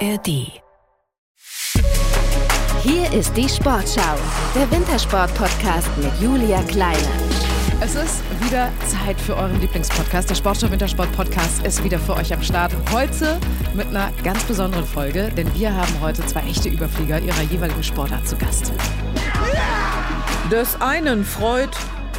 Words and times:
ARD. 0.00 0.60
Hier 2.82 3.12
ist 3.12 3.34
die 3.34 3.48
Sportschau, 3.48 4.16
der 4.54 4.70
Wintersport-Podcast 4.70 5.88
mit 5.96 6.12
Julia 6.20 6.62
Kleine. 6.64 6.98
Es 7.80 7.94
ist 7.94 8.22
wieder 8.44 8.70
Zeit 8.86 9.18
für 9.18 9.34
euren 9.36 9.58
Lieblingspodcast. 9.60 10.28
Der 10.28 10.34
Sportschau 10.34 10.70
Wintersport 10.70 11.10
Podcast 11.12 11.64
ist 11.66 11.82
wieder 11.82 11.98
für 11.98 12.14
euch 12.14 12.32
am 12.34 12.42
Start. 12.42 12.72
Heute 12.92 13.38
mit 13.74 13.86
einer 13.86 14.10
ganz 14.22 14.42
besonderen 14.44 14.84
Folge, 14.84 15.30
denn 15.34 15.52
wir 15.54 15.74
haben 15.74 16.00
heute 16.02 16.26
zwei 16.26 16.40
echte 16.40 16.68
Überflieger 16.68 17.18
ihrer 17.18 17.42
jeweiligen 17.42 17.82
Sportart 17.82 18.28
zu 18.28 18.36
Gast. 18.36 18.72
Des 20.50 20.78
einen 20.80 21.24
freut, 21.24 21.74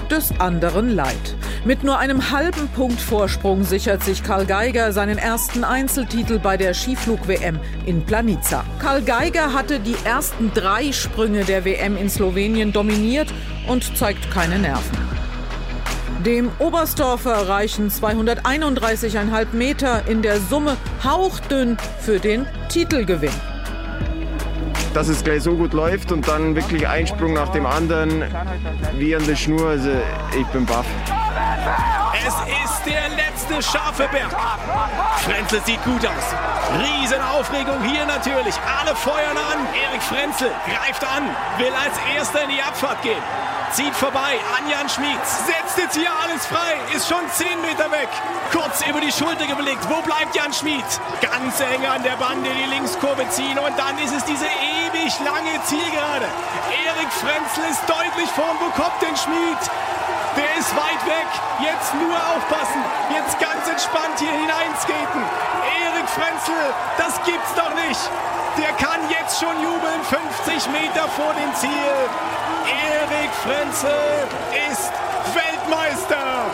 des 0.10 0.32
anderen 0.40 0.90
leid. 0.96 1.36
Mit 1.68 1.84
nur 1.84 2.00
einem 2.00 2.32
halben 2.32 2.70
Punkt 2.70 3.02
Vorsprung 3.02 3.66
sichert 3.66 4.02
sich 4.02 4.24
Karl 4.24 4.46
Geiger 4.46 4.94
seinen 4.94 5.18
ersten 5.18 5.66
Einzeltitel 5.66 6.40
bei 6.40 6.56
der 6.56 6.74
Skiflug-WM 6.74 7.60
in 7.86 8.06
Planica. 8.06 8.64
Karl 8.80 9.02
Geiger 9.02 9.52
hatte 9.52 9.82
die 9.82 9.98
ersten 10.06 10.54
drei 10.54 10.94
Sprünge 10.94 11.44
der 11.44 11.66
WM 11.66 11.98
in 11.98 12.10
Slowenien 12.10 12.72
dominiert 12.72 13.34
und 13.68 13.98
zeigt 13.98 14.32
keine 14.32 14.60
Nerven. 14.60 14.98
Dem 16.26 16.52
Oberstdorfer 16.60 17.50
reichen 17.50 17.90
231,5 17.90 19.48
Meter 19.52 20.08
in 20.08 20.22
der 20.22 20.40
Summe 20.40 20.78
hauchdünn 21.04 21.76
für 22.00 22.20
den 22.20 22.46
Titelgewinn 22.70 23.34
dass 24.94 25.10
es 25.10 25.24
gleich 25.24 25.44
so 25.44 25.56
gut 25.56 25.74
läuft 25.74 26.12
und 26.12 26.28
dann 26.28 26.56
wirklich 26.56 26.88
ein 26.88 27.06
Sprung 27.06 27.34
nach 27.34 27.50
dem 27.50 27.68
anderen 27.68 28.24
wie 28.98 29.16
an 29.16 29.24
der 29.28 29.36
Schnur. 29.36 29.68
Also 29.68 29.92
ich 30.36 30.48
bin 30.48 30.66
baff. 30.66 30.88
Es 32.14 32.34
ist 32.34 32.86
der 32.86 33.10
letzte 33.10 33.62
scharfe 33.62 34.08
Berg. 34.10 34.36
Frenzel 35.24 35.62
sieht 35.66 35.84
gut 35.84 36.06
aus. 36.06 36.36
Riesenaufregung 36.80 37.82
hier 37.84 38.06
natürlich. 38.06 38.56
Alle 38.80 38.96
feuern 38.96 39.38
an. 39.38 39.68
Erik 39.74 40.02
Frenzel 40.02 40.52
greift 40.66 41.04
an, 41.04 41.24
will 41.58 41.74
als 41.74 41.96
erster 42.16 42.44
in 42.44 42.50
die 42.50 42.62
Abfahrt 42.62 43.02
gehen. 43.02 43.22
Zieht 43.72 43.94
vorbei 43.96 44.40
an 44.58 44.70
Jan 44.70 44.88
Schmieds. 44.88 45.46
Setzt 45.46 45.78
jetzt 45.78 45.96
hier 45.96 46.10
alles 46.24 46.46
frei. 46.46 46.80
Ist 46.96 47.08
schon 47.08 47.30
10 47.30 47.62
Meter 47.62 47.92
weg. 47.92 48.08
Kurz 48.52 48.82
über 48.88 49.02
die 49.02 49.12
Schulter 49.12 49.46
geblickt. 49.46 49.88
Wo 49.90 50.02
bleibt 50.02 50.34
Jan 50.36 50.54
Schmid? 50.54 50.86
Ganz 51.22 51.60
eng 51.60 51.86
an 51.86 52.02
der 52.04 52.16
Bande 52.16 52.50
die 52.50 52.70
Linkskurve 52.70 53.28
ziehen. 53.30 53.60
Und 53.60 53.78
dann 53.78 53.98
ist 54.00 54.16
es 54.16 54.24
diese 54.24 54.46
ewig 54.46 55.14
lange 55.20 55.62
Zielgerade. 55.66 56.28
Erik 56.86 57.12
Frenzel 57.12 57.70
ist 57.70 57.84
deutlich 57.88 58.30
vorn. 58.32 58.56
Wo 58.60 58.70
kommt 58.72 59.02
denn 59.02 59.16
Schmid? 59.18 59.60
Der 60.38 60.52
ist 60.60 60.70
weit 60.76 61.02
weg. 61.10 61.30
Jetzt 61.60 61.94
nur 61.96 62.14
aufpassen. 62.14 62.82
Jetzt 63.10 63.40
ganz 63.40 63.68
entspannt 63.68 64.20
hier 64.20 64.32
hineinskaten. 64.32 65.22
Erik 65.82 66.08
Frenzel, 66.08 66.74
das 66.98 67.18
gibt's 67.26 67.54
doch 67.56 67.74
nicht. 67.74 68.04
Der 68.58 68.72
kann 68.78 69.02
jetzt 69.10 69.40
schon 69.40 69.56
jubeln. 69.62 70.02
50 70.46 70.72
Meter 70.72 71.08
vor 71.10 71.34
dem 71.34 71.54
Ziel. 71.56 71.98
Erik 72.70 73.32
Frenzel 73.42 74.28
ist 74.70 74.92
Weltmeister. 75.34 76.52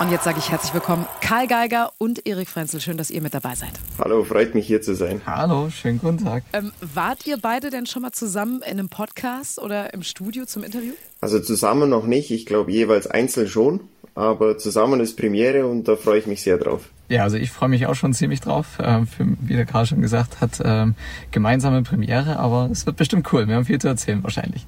Und 0.00 0.12
jetzt 0.12 0.22
sage 0.24 0.38
ich 0.38 0.50
herzlich 0.50 0.72
willkommen, 0.74 1.06
Karl 1.20 1.48
Geiger 1.48 1.90
und 1.98 2.24
Erik 2.26 2.48
Frenzel. 2.48 2.80
Schön, 2.80 2.96
dass 2.96 3.10
ihr 3.10 3.20
mit 3.20 3.34
dabei 3.34 3.56
seid. 3.56 3.72
Hallo, 3.98 4.22
freut 4.22 4.54
mich 4.54 4.66
hier 4.66 4.80
zu 4.80 4.94
sein. 4.94 5.20
Hallo, 5.26 5.70
schönen 5.70 5.98
guten 5.98 6.24
Tag. 6.24 6.44
Ähm, 6.52 6.72
wart 6.80 7.26
ihr 7.26 7.36
beide 7.36 7.70
denn 7.70 7.84
schon 7.86 8.02
mal 8.02 8.12
zusammen 8.12 8.62
in 8.62 8.78
einem 8.78 8.88
Podcast 8.88 9.60
oder 9.60 9.92
im 9.94 10.04
Studio 10.04 10.46
zum 10.46 10.62
Interview? 10.62 10.92
Also 11.20 11.40
zusammen 11.40 11.90
noch 11.90 12.06
nicht, 12.06 12.30
ich 12.30 12.46
glaube 12.46 12.70
jeweils 12.70 13.06
einzeln 13.06 13.48
schon, 13.48 13.80
aber 14.14 14.58
zusammen 14.58 15.00
ist 15.00 15.16
Premiere 15.16 15.66
und 15.66 15.88
da 15.88 15.96
freue 15.96 16.18
ich 16.18 16.26
mich 16.26 16.42
sehr 16.42 16.58
drauf. 16.58 16.90
Ja, 17.08 17.22
also 17.22 17.36
ich 17.36 17.50
freue 17.50 17.70
mich 17.70 17.86
auch 17.86 17.94
schon 17.94 18.12
ziemlich 18.12 18.40
drauf. 18.40 18.78
Ähm, 18.80 19.06
für, 19.06 19.26
wie 19.40 19.54
der 19.54 19.64
Karl 19.64 19.86
schon 19.86 20.02
gesagt 20.02 20.40
hat, 20.40 20.60
ähm, 20.62 20.94
gemeinsame 21.30 21.82
Premiere, 21.82 22.38
aber 22.38 22.68
es 22.70 22.86
wird 22.86 22.96
bestimmt 22.96 23.32
cool. 23.32 23.48
Wir 23.48 23.56
haben 23.56 23.64
viel 23.64 23.80
zu 23.80 23.88
erzählen 23.88 24.22
wahrscheinlich. 24.22 24.66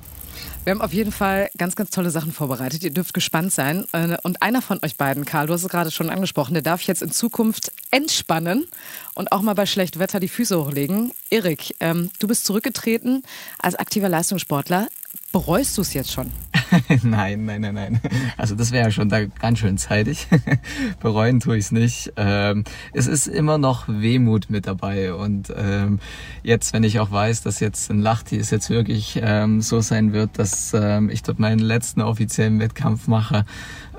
Wir 0.65 0.73
haben 0.73 0.83
auf 0.83 0.93
jeden 0.93 1.13
Fall 1.13 1.49
ganz, 1.57 1.75
ganz 1.75 1.89
tolle 1.89 2.11
Sachen 2.11 2.33
vorbereitet. 2.33 2.85
Ihr 2.85 2.93
dürft 2.93 3.15
gespannt 3.15 3.53
sein. 3.53 3.87
Äh, 3.93 4.17
und 4.23 4.43
einer 4.43 4.61
von 4.61 4.79
euch 4.85 4.97
beiden, 4.97 5.25
Karl, 5.25 5.47
du 5.47 5.55
hast 5.55 5.63
es 5.63 5.69
gerade 5.69 5.91
schon 5.91 6.11
angesprochen, 6.11 6.53
der 6.53 6.63
darf 6.63 6.83
jetzt 6.83 7.03
in 7.03 7.11
Zukunft 7.11 7.73
entspannen 7.91 8.67
und 9.15 9.33
auch 9.33 9.41
mal 9.41 9.55
bei 9.55 9.67
schlechtem 9.67 10.01
Wetter 10.01 10.21
die 10.21 10.29
Füße 10.29 10.59
hochlegen. 10.59 11.13
Erik, 11.31 11.75
ähm, 11.81 12.11
du 12.19 12.29
bist 12.29 12.45
zurückgetreten 12.45 13.23
als 13.59 13.75
aktiver 13.75 14.09
Leistungssportler. 14.09 14.89
Bereust 15.33 15.79
du 15.79 15.83
es 15.83 15.95
jetzt 15.95 16.11
schon? 16.11 16.33
nein, 17.05 17.45
nein, 17.45 17.61
nein, 17.61 17.75
nein. 17.75 18.01
Also 18.37 18.57
das 18.57 18.73
wäre 18.73 18.87
ja 18.87 18.91
schon 18.91 19.09
da 19.09 19.27
ganz 19.27 19.61
schön 19.61 19.79
zeitig. 19.79 20.27
Bereuen 21.01 21.39
tue 21.39 21.57
ich 21.57 21.67
es 21.67 21.73
nicht. 21.73 22.13
Ähm, 22.17 22.65
es 22.93 23.07
ist 23.07 23.29
immer 23.29 23.57
noch 23.57 23.87
Wehmut 23.87 24.51
mit 24.51 24.67
dabei. 24.67 25.15
Und 25.15 25.53
ähm, 25.57 26.01
jetzt, 26.43 26.73
wenn 26.73 26.83
ich 26.83 26.99
auch 26.99 27.13
weiß, 27.13 27.43
dass 27.43 27.61
jetzt 27.61 27.91
ein 27.91 28.01
Lachti 28.01 28.39
es 28.39 28.51
jetzt 28.51 28.71
wirklich 28.71 29.21
ähm, 29.23 29.61
so 29.61 29.81
sein 29.81 30.13
wird, 30.13 30.37
dass 30.37 30.75
ähm, 30.75 31.11
ich 31.11 31.23
dort 31.23 31.39
meinen 31.39 31.61
letzten 31.61 32.01
offiziellen 32.01 32.59
Wettkampf 32.59 33.07
mache, 33.07 33.45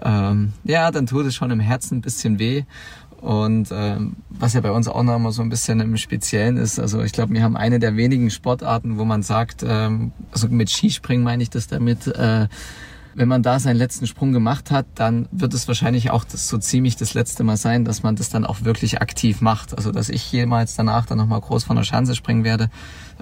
ähm, 0.03 0.51
ja, 0.63 0.91
dann 0.91 1.05
tut 1.05 1.25
es 1.27 1.35
schon 1.35 1.51
im 1.51 1.59
Herzen 1.59 1.99
ein 1.99 2.01
bisschen 2.01 2.39
weh. 2.39 2.63
Und 3.21 3.69
ähm, 3.71 4.17
was 4.29 4.53
ja 4.53 4.61
bei 4.61 4.71
uns 4.71 4.87
auch 4.87 5.03
noch 5.03 5.19
mal 5.19 5.31
so 5.31 5.43
ein 5.43 5.49
bisschen 5.49 5.79
im 5.79 5.95
Speziellen 5.95 6.57
ist, 6.57 6.79
also 6.79 7.01
ich 7.01 7.11
glaube, 7.11 7.33
wir 7.33 7.43
haben 7.43 7.55
eine 7.55 7.77
der 7.77 7.95
wenigen 7.95 8.31
Sportarten, 8.31 8.97
wo 8.97 9.05
man 9.05 9.21
sagt, 9.21 9.63
ähm, 9.63 10.11
also 10.31 10.47
mit 10.47 10.71
Skispringen 10.71 11.23
meine 11.23 11.43
ich 11.43 11.51
das 11.51 11.67
damit, 11.67 12.07
äh, 12.07 12.47
wenn 13.13 13.27
man 13.27 13.43
da 13.43 13.59
seinen 13.59 13.75
letzten 13.75 14.07
Sprung 14.07 14.31
gemacht 14.31 14.71
hat, 14.71 14.85
dann 14.95 15.27
wird 15.31 15.53
es 15.53 15.67
wahrscheinlich 15.67 16.11
auch 16.11 16.23
das 16.23 16.47
so 16.47 16.57
ziemlich 16.57 16.95
das 16.95 17.13
letzte 17.13 17.43
Mal 17.43 17.57
sein, 17.57 17.85
dass 17.85 18.03
man 18.03 18.15
das 18.15 18.29
dann 18.29 18.45
auch 18.45 18.63
wirklich 18.63 19.01
aktiv 19.01 19.41
macht. 19.41 19.75
Also 19.75 19.91
dass 19.91 20.09
ich 20.09 20.31
jemals 20.31 20.75
danach 20.75 21.05
dann 21.05 21.17
nochmal 21.17 21.41
groß 21.41 21.63
von 21.63 21.75
der 21.75 21.83
Schanze 21.83 22.15
springen 22.15 22.43
werde, 22.43 22.69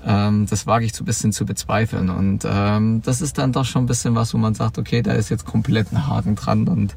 ähm, 0.06 0.46
das 0.50 0.68
wage 0.68 0.86
ich 0.86 0.94
so 0.94 1.04
ein 1.04 1.06
bisschen 1.06 1.34
zu 1.34 1.46
bezweifeln. 1.46 2.10
Und 2.10 2.46
ähm, 2.50 3.02
das 3.04 3.22
ist 3.22 3.38
dann 3.38 3.52
doch 3.52 3.66
schon 3.66 3.84
ein 3.84 3.88
bisschen 3.88 4.16
was, 4.16 4.34
wo 4.34 4.38
man 4.38 4.54
sagt, 4.54 4.78
okay, 4.78 5.02
da 5.02 5.14
ist 5.14 5.30
jetzt 5.30 5.46
komplett 5.46 5.92
ein 5.92 6.08
Haken 6.08 6.36
dran 6.36 6.68
und 6.68 6.96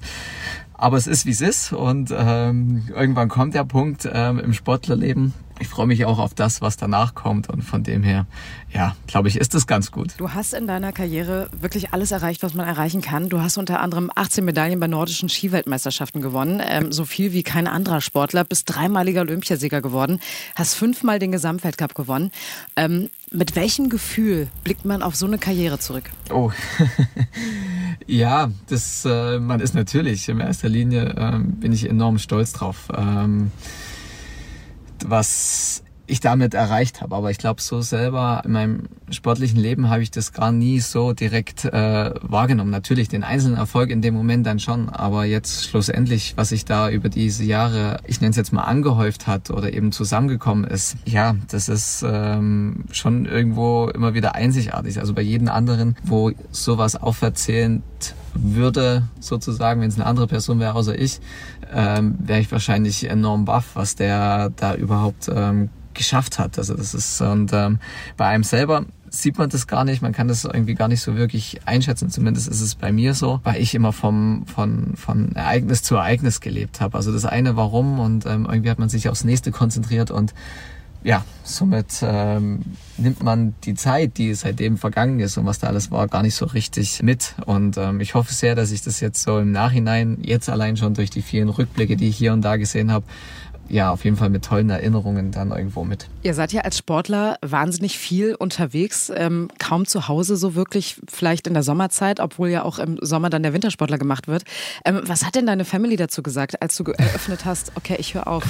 aber 0.82 0.96
es 0.96 1.06
ist, 1.06 1.26
wie 1.26 1.30
es 1.30 1.40
ist 1.40 1.72
und 1.72 2.12
ähm, 2.12 2.88
irgendwann 2.92 3.28
kommt 3.28 3.54
der 3.54 3.62
Punkt 3.64 4.08
ähm, 4.12 4.40
im 4.40 4.52
Sportlerleben. 4.52 5.32
Ich 5.62 5.68
freue 5.68 5.86
mich 5.86 6.04
auch 6.06 6.18
auf 6.18 6.34
das, 6.34 6.60
was 6.60 6.76
danach 6.76 7.14
kommt 7.14 7.48
und 7.48 7.62
von 7.62 7.84
dem 7.84 8.02
her, 8.02 8.26
ja, 8.74 8.96
glaube 9.06 9.28
ich, 9.28 9.36
ist 9.36 9.54
das 9.54 9.68
ganz 9.68 9.92
gut. 9.92 10.14
Du 10.16 10.30
hast 10.30 10.54
in 10.54 10.66
deiner 10.66 10.90
Karriere 10.90 11.48
wirklich 11.52 11.92
alles 11.92 12.10
erreicht, 12.10 12.42
was 12.42 12.54
man 12.54 12.66
erreichen 12.66 13.00
kann. 13.00 13.28
Du 13.28 13.40
hast 13.40 13.58
unter 13.58 13.78
anderem 13.78 14.10
18 14.12 14.44
Medaillen 14.44 14.80
bei 14.80 14.88
nordischen 14.88 15.28
Skiweltmeisterschaften 15.28 16.20
gewonnen, 16.20 16.60
ähm, 16.66 16.90
so 16.90 17.04
viel 17.04 17.32
wie 17.32 17.44
kein 17.44 17.68
anderer 17.68 18.00
Sportler, 18.00 18.42
bist 18.42 18.74
dreimaliger 18.74 19.20
Olympiasieger 19.20 19.80
geworden, 19.80 20.18
hast 20.56 20.74
fünfmal 20.74 21.20
den 21.20 21.30
Gesamtweltcup 21.30 21.94
gewonnen. 21.94 22.32
Ähm, 22.74 23.08
mit 23.30 23.54
welchem 23.54 23.88
Gefühl 23.88 24.48
blickt 24.64 24.84
man 24.84 25.00
auf 25.00 25.14
so 25.14 25.26
eine 25.26 25.38
Karriere 25.38 25.78
zurück? 25.78 26.10
Oh, 26.30 26.50
ja, 28.08 28.50
das, 28.68 29.04
äh, 29.04 29.38
man 29.38 29.60
ist 29.60 29.74
natürlich 29.74 30.28
in 30.28 30.40
erster 30.40 30.68
Linie 30.68 31.14
ähm, 31.16 31.52
bin 31.52 31.72
ich 31.72 31.88
enorm 31.88 32.18
stolz 32.18 32.52
drauf, 32.52 32.88
ähm, 32.94 33.52
was 35.04 35.82
ich 36.12 36.20
damit 36.20 36.52
erreicht 36.52 37.00
habe. 37.00 37.16
Aber 37.16 37.30
ich 37.30 37.38
glaube, 37.38 37.62
so 37.62 37.80
selber 37.80 38.42
in 38.44 38.52
meinem 38.52 38.88
sportlichen 39.10 39.58
Leben 39.58 39.88
habe 39.88 40.02
ich 40.02 40.10
das 40.10 40.32
gar 40.32 40.52
nie 40.52 40.78
so 40.80 41.14
direkt 41.14 41.64
äh, 41.64 42.10
wahrgenommen. 42.20 42.70
Natürlich 42.70 43.08
den 43.08 43.24
einzelnen 43.24 43.56
Erfolg 43.56 43.88
in 43.90 44.02
dem 44.02 44.12
Moment 44.14 44.46
dann 44.46 44.58
schon, 44.58 44.90
aber 44.90 45.24
jetzt 45.24 45.64
schlussendlich, 45.68 46.34
was 46.36 46.50
sich 46.50 46.66
da 46.66 46.90
über 46.90 47.08
diese 47.08 47.44
Jahre, 47.44 47.98
ich 48.06 48.20
nenne 48.20 48.30
es 48.30 48.36
jetzt 48.36 48.52
mal 48.52 48.62
angehäuft 48.62 49.26
hat 49.26 49.50
oder 49.50 49.72
eben 49.72 49.90
zusammengekommen 49.90 50.64
ist, 50.64 50.96
ja, 51.06 51.34
das 51.50 51.70
ist 51.70 52.04
ähm, 52.06 52.84
schon 52.92 53.24
irgendwo 53.24 53.88
immer 53.88 54.12
wieder 54.12 54.34
einzigartig. 54.34 55.00
Also 55.00 55.14
bei 55.14 55.22
jedem 55.22 55.48
anderen, 55.48 55.96
wo 56.04 56.30
sowas 56.50 56.94
auferzählend 56.94 57.82
würde, 58.34 59.04
sozusagen, 59.18 59.80
wenn 59.80 59.88
es 59.88 59.96
eine 59.96 60.06
andere 60.06 60.26
Person 60.26 60.60
wäre 60.60 60.74
außer 60.74 60.98
ich, 60.98 61.20
ähm, 61.72 62.16
wäre 62.18 62.40
ich 62.40 62.52
wahrscheinlich 62.52 63.08
enorm 63.08 63.46
baff, 63.46 63.70
was 63.74 63.96
der 63.96 64.50
da 64.50 64.74
überhaupt 64.74 65.30
ähm, 65.34 65.70
geschafft 65.94 66.38
hat. 66.38 66.58
Also 66.58 66.74
das 66.74 66.94
ist 66.94 67.20
und 67.20 67.52
ähm, 67.52 67.78
bei 68.16 68.26
einem 68.26 68.44
selber 68.44 68.84
sieht 69.08 69.36
man 69.36 69.50
das 69.50 69.66
gar 69.66 69.84
nicht, 69.84 70.00
man 70.00 70.12
kann 70.12 70.28
das 70.28 70.44
irgendwie 70.44 70.74
gar 70.74 70.88
nicht 70.88 71.02
so 71.02 71.16
wirklich 71.16 71.60
einschätzen. 71.66 72.08
Zumindest 72.08 72.48
ist 72.48 72.62
es 72.62 72.74
bei 72.74 72.92
mir 72.92 73.14
so, 73.14 73.40
weil 73.44 73.60
ich 73.60 73.74
immer 73.74 73.92
vom 73.92 74.46
von 74.46 74.96
von 74.96 75.34
Ereignis 75.34 75.82
zu 75.82 75.96
Ereignis 75.96 76.40
gelebt 76.40 76.80
habe. 76.80 76.96
Also 76.96 77.12
das 77.12 77.24
eine 77.24 77.56
warum 77.56 78.00
und 78.00 78.26
ähm, 78.26 78.46
irgendwie 78.50 78.70
hat 78.70 78.78
man 78.78 78.88
sich 78.88 79.08
aufs 79.08 79.24
nächste 79.24 79.52
konzentriert 79.52 80.10
und 80.10 80.34
ja, 81.04 81.24
somit 81.42 82.00
ähm, 82.02 82.60
nimmt 82.96 83.22
man 83.22 83.54
die 83.64 83.74
Zeit, 83.74 84.18
die 84.18 84.34
seitdem 84.34 84.78
vergangen 84.78 85.18
ist 85.20 85.36
und 85.36 85.46
was 85.46 85.58
da 85.58 85.66
alles 85.66 85.90
war, 85.90 86.06
gar 86.06 86.22
nicht 86.22 86.36
so 86.36 86.46
richtig 86.46 87.02
mit. 87.02 87.34
Und 87.44 87.76
ähm, 87.76 88.00
ich 88.00 88.14
hoffe 88.14 88.32
sehr, 88.32 88.54
dass 88.54 88.70
ich 88.70 88.82
das 88.82 89.00
jetzt 89.00 89.22
so 89.22 89.38
im 89.38 89.50
Nachhinein, 89.50 90.18
jetzt 90.22 90.48
allein 90.48 90.76
schon 90.76 90.94
durch 90.94 91.10
die 91.10 91.22
vielen 91.22 91.48
Rückblicke, 91.48 91.96
die 91.96 92.08
ich 92.08 92.16
hier 92.16 92.32
und 92.32 92.42
da 92.42 92.56
gesehen 92.56 92.92
habe, 92.92 93.04
ja, 93.72 93.90
auf 93.90 94.04
jeden 94.04 94.18
Fall 94.18 94.28
mit 94.28 94.44
tollen 94.44 94.68
Erinnerungen 94.68 95.32
dann 95.32 95.50
irgendwo 95.50 95.82
mit. 95.82 96.06
Ihr 96.22 96.34
seid 96.34 96.52
ja 96.52 96.60
als 96.60 96.76
Sportler 96.76 97.38
wahnsinnig 97.40 97.96
viel 97.98 98.34
unterwegs, 98.34 99.10
ähm, 99.16 99.48
kaum 99.58 99.86
zu 99.86 100.08
Hause 100.08 100.36
so 100.36 100.54
wirklich, 100.54 101.00
vielleicht 101.10 101.46
in 101.46 101.54
der 101.54 101.62
Sommerzeit, 101.62 102.20
obwohl 102.20 102.50
ja 102.50 102.64
auch 102.64 102.78
im 102.78 102.98
Sommer 103.00 103.30
dann 103.30 103.42
der 103.42 103.54
Wintersportler 103.54 103.96
gemacht 103.96 104.28
wird. 104.28 104.44
Ähm, 104.84 105.00
was 105.06 105.24
hat 105.24 105.36
denn 105.36 105.46
deine 105.46 105.64
Family 105.64 105.96
dazu 105.96 106.22
gesagt, 106.22 106.60
als 106.60 106.76
du 106.76 106.84
eröffnet 106.84 107.46
hast, 107.46 107.72
okay, 107.74 107.96
ich 107.98 108.12
höre 108.12 108.26
auf, 108.26 108.44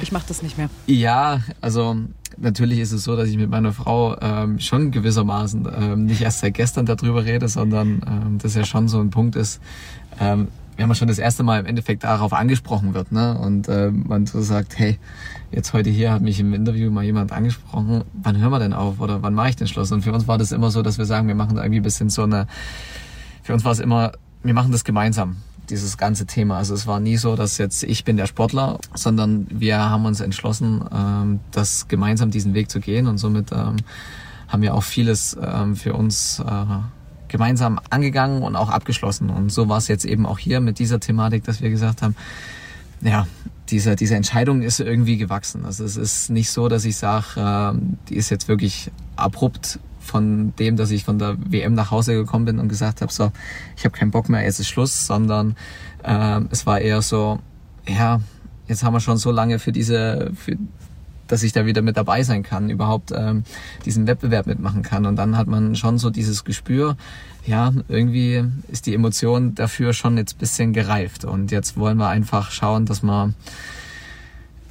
ich 0.00 0.12
mache 0.12 0.24
das 0.28 0.42
nicht 0.42 0.56
mehr? 0.56 0.70
Ja, 0.86 1.40
also 1.60 1.98
natürlich 2.38 2.78
ist 2.78 2.92
es 2.92 3.04
so, 3.04 3.16
dass 3.16 3.28
ich 3.28 3.36
mit 3.36 3.50
meiner 3.50 3.74
Frau 3.74 4.18
ähm, 4.18 4.58
schon 4.60 4.90
gewissermaßen 4.90 5.68
ähm, 5.78 6.04
nicht 6.06 6.22
erst 6.22 6.40
seit 6.40 6.54
gestern 6.54 6.86
darüber 6.86 7.26
rede, 7.26 7.48
sondern 7.48 8.00
ähm, 8.06 8.38
das 8.38 8.54
ja 8.54 8.64
schon 8.64 8.88
so 8.88 8.98
ein 8.98 9.10
Punkt 9.10 9.36
ist, 9.36 9.60
ähm, 10.18 10.48
wenn 10.76 10.88
man 10.88 10.96
schon 10.96 11.08
das 11.08 11.18
erste 11.18 11.42
Mal 11.42 11.60
im 11.60 11.66
Endeffekt 11.66 12.04
darauf 12.04 12.32
angesprochen 12.32 12.94
wird, 12.94 13.12
ne? 13.12 13.38
Und 13.38 13.68
äh, 13.68 13.90
man 13.90 14.26
so 14.26 14.40
sagt, 14.40 14.78
hey, 14.78 14.98
jetzt 15.52 15.72
heute 15.72 15.90
hier 15.90 16.12
hat 16.12 16.22
mich 16.22 16.40
im 16.40 16.52
Interview 16.52 16.90
mal 16.90 17.04
jemand 17.04 17.32
angesprochen, 17.32 18.04
wann 18.12 18.38
hören 18.38 18.50
wir 18.50 18.58
denn 18.58 18.72
auf 18.72 19.00
oder 19.00 19.22
wann 19.22 19.34
mache 19.34 19.50
ich 19.50 19.56
den 19.56 19.68
Schluss? 19.68 19.92
Und 19.92 20.02
für 20.02 20.12
uns 20.12 20.26
war 20.26 20.38
das 20.38 20.52
immer 20.52 20.70
so, 20.70 20.82
dass 20.82 20.98
wir 20.98 21.04
sagen, 21.04 21.28
wir 21.28 21.34
machen 21.34 21.56
irgendwie 21.56 21.80
ein 21.80 21.84
bisschen 21.84 22.10
so 22.10 22.24
eine, 22.24 22.46
für 23.42 23.52
uns 23.54 23.64
war 23.64 23.72
es 23.72 23.78
immer, 23.78 24.12
wir 24.42 24.54
machen 24.54 24.72
das 24.72 24.84
gemeinsam 24.84 25.36
dieses 25.70 25.96
ganze 25.96 26.26
Thema. 26.26 26.58
Also 26.58 26.74
es 26.74 26.86
war 26.86 27.00
nie 27.00 27.16
so, 27.16 27.36
dass 27.36 27.58
jetzt 27.58 27.84
ich 27.84 28.04
bin 28.04 28.16
der 28.16 28.26
Sportler, 28.26 28.78
sondern 28.94 29.46
wir 29.50 29.78
haben 29.78 30.04
uns 30.04 30.20
entschlossen, 30.20 30.84
ähm, 30.92 31.40
das 31.52 31.88
gemeinsam 31.88 32.30
diesen 32.30 32.54
Weg 32.54 32.70
zu 32.70 32.80
gehen 32.80 33.06
und 33.06 33.18
somit 33.18 33.52
ähm, 33.52 33.76
haben 34.48 34.62
wir 34.62 34.74
auch 34.74 34.82
vieles 34.82 35.36
ähm, 35.40 35.76
für 35.76 35.94
uns 35.94 36.40
äh, 36.40 36.44
gemeinsam 37.34 37.80
angegangen 37.90 38.44
und 38.44 38.54
auch 38.54 38.70
abgeschlossen. 38.70 39.28
Und 39.28 39.50
so 39.50 39.68
war 39.68 39.78
es 39.78 39.88
jetzt 39.88 40.04
eben 40.04 40.24
auch 40.24 40.38
hier 40.38 40.60
mit 40.60 40.78
dieser 40.78 41.00
Thematik, 41.00 41.42
dass 41.42 41.60
wir 41.60 41.68
gesagt 41.68 42.00
haben, 42.00 42.14
ja, 43.00 43.26
diese, 43.70 43.96
diese 43.96 44.14
Entscheidung 44.14 44.62
ist 44.62 44.78
irgendwie 44.78 45.16
gewachsen. 45.16 45.64
Also 45.64 45.82
es 45.84 45.96
ist 45.96 46.30
nicht 46.30 46.48
so, 46.50 46.68
dass 46.68 46.84
ich 46.84 46.96
sage, 46.96 47.26
äh, 47.74 47.80
die 48.08 48.14
ist 48.14 48.30
jetzt 48.30 48.46
wirklich 48.46 48.92
abrupt 49.16 49.80
von 49.98 50.54
dem, 50.60 50.76
dass 50.76 50.92
ich 50.92 51.02
von 51.02 51.18
der 51.18 51.36
WM 51.50 51.74
nach 51.74 51.90
Hause 51.90 52.14
gekommen 52.14 52.44
bin 52.44 52.60
und 52.60 52.68
gesagt 52.68 53.00
habe, 53.00 53.12
so, 53.12 53.32
ich 53.76 53.84
habe 53.84 53.98
keinen 53.98 54.12
Bock 54.12 54.28
mehr, 54.28 54.44
jetzt 54.44 54.60
ist 54.60 54.68
Schluss, 54.68 55.04
sondern 55.04 55.56
äh, 56.04 56.40
es 56.52 56.66
war 56.66 56.80
eher 56.80 57.02
so, 57.02 57.40
ja, 57.84 58.20
jetzt 58.68 58.84
haben 58.84 58.92
wir 58.92 59.00
schon 59.00 59.16
so 59.16 59.32
lange 59.32 59.58
für 59.58 59.72
diese, 59.72 60.30
für 60.36 60.56
dass 61.28 61.42
ich 61.42 61.52
da 61.52 61.66
wieder 61.66 61.82
mit 61.82 61.96
dabei 61.96 62.22
sein 62.22 62.42
kann, 62.42 62.70
überhaupt 62.70 63.12
ähm, 63.14 63.44
diesen 63.84 64.06
Wettbewerb 64.06 64.46
mitmachen 64.46 64.82
kann. 64.82 65.06
Und 65.06 65.16
dann 65.16 65.36
hat 65.36 65.46
man 65.46 65.76
schon 65.76 65.98
so 65.98 66.10
dieses 66.10 66.44
Gespür, 66.44 66.96
ja, 67.46 67.72
irgendwie 67.88 68.44
ist 68.68 68.86
die 68.86 68.94
Emotion 68.94 69.54
dafür 69.54 69.92
schon 69.92 70.16
jetzt 70.16 70.38
bisschen 70.38 70.72
gereift. 70.72 71.24
Und 71.24 71.50
jetzt 71.50 71.76
wollen 71.76 71.98
wir 71.98 72.08
einfach 72.08 72.50
schauen, 72.50 72.86
dass 72.86 73.02
wir 73.02 73.32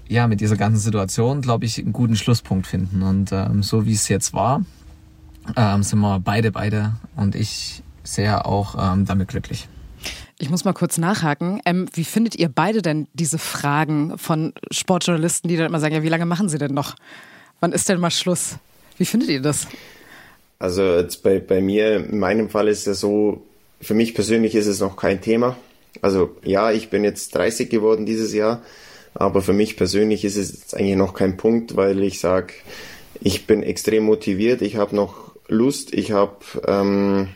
ja 0.08 0.28
mit 0.28 0.42
dieser 0.42 0.58
ganzen 0.58 0.80
Situation, 0.80 1.42
glaube 1.42 1.66
ich, 1.66 1.80
einen 1.80 1.94
guten 1.94 2.16
Schlusspunkt 2.16 2.68
finden. 2.68 3.02
Und 3.02 3.32
ähm, 3.32 3.64
so 3.64 3.86
wie 3.86 3.94
es 3.94 4.08
jetzt 4.08 4.34
war, 4.34 4.64
ähm, 5.56 5.84
sind 5.84 6.00
wir 6.00 6.20
beide, 6.20 6.52
beide 6.52 6.94
und 7.16 7.36
ich 7.36 7.84
sehr 8.04 8.46
auch 8.46 8.76
ähm, 8.80 9.06
damit 9.06 9.30
glücklich. 9.30 9.68
Ich 10.44 10.50
muss 10.50 10.66
mal 10.66 10.74
kurz 10.74 10.98
nachhaken. 10.98 11.62
Ähm, 11.66 11.88
wie 11.94 12.04
findet 12.04 12.36
ihr 12.36 12.50
beide 12.50 12.82
denn 12.82 13.08
diese 13.14 13.38
Fragen 13.38 14.18
von 14.18 14.52
Sportjournalisten, 14.72 15.48
die 15.48 15.56
dann 15.56 15.68
immer 15.68 15.80
sagen, 15.80 15.96
ja, 15.96 16.04
wie 16.04 16.10
lange 16.10 16.26
machen 16.26 16.50
sie 16.50 16.58
denn 16.58 16.74
noch? 16.74 16.96
Wann 17.62 17.72
ist 17.72 17.88
denn 17.88 17.98
mal 17.98 18.12
Schluss? 18.12 18.58
Wie 18.98 19.06
findet 19.06 19.30
ihr 19.30 19.42
das? 19.42 19.68
Also 20.60 20.84
jetzt 20.98 21.24
bei, 21.24 21.40
bei 21.40 21.62
mir, 21.62 21.96
in 21.96 22.20
meinem 22.20 22.50
Fall 22.50 22.68
ist 22.68 22.88
es 22.88 23.00
so, 23.00 23.42
für 23.80 23.94
mich 23.94 24.16
persönlich 24.16 24.54
ist 24.54 24.68
es 24.68 24.82
noch 24.82 24.98
kein 24.98 25.22
Thema. 25.22 25.56
Also 26.02 26.36
ja, 26.44 26.74
ich 26.74 26.90
bin 26.90 27.06
jetzt 27.06 27.34
30 27.36 27.70
geworden 27.70 28.06
dieses 28.06 28.34
Jahr, 28.34 28.62
aber 29.14 29.42
für 29.42 29.54
mich 29.54 29.78
persönlich 29.78 30.26
ist 30.26 30.36
es 30.36 30.74
eigentlich 30.74 30.98
noch 30.98 31.14
kein 31.14 31.38
Punkt, 31.38 31.78
weil 31.78 32.04
ich 32.04 32.20
sage, 32.20 32.54
ich 33.22 33.48
bin 33.48 33.64
extrem 33.64 34.04
motiviert, 34.04 34.62
ich 34.62 34.76
habe 34.76 34.94
noch 34.94 35.32
Lust, 35.48 35.94
ich 35.94 36.12
habe 36.12 36.36
ähm, 36.68 37.30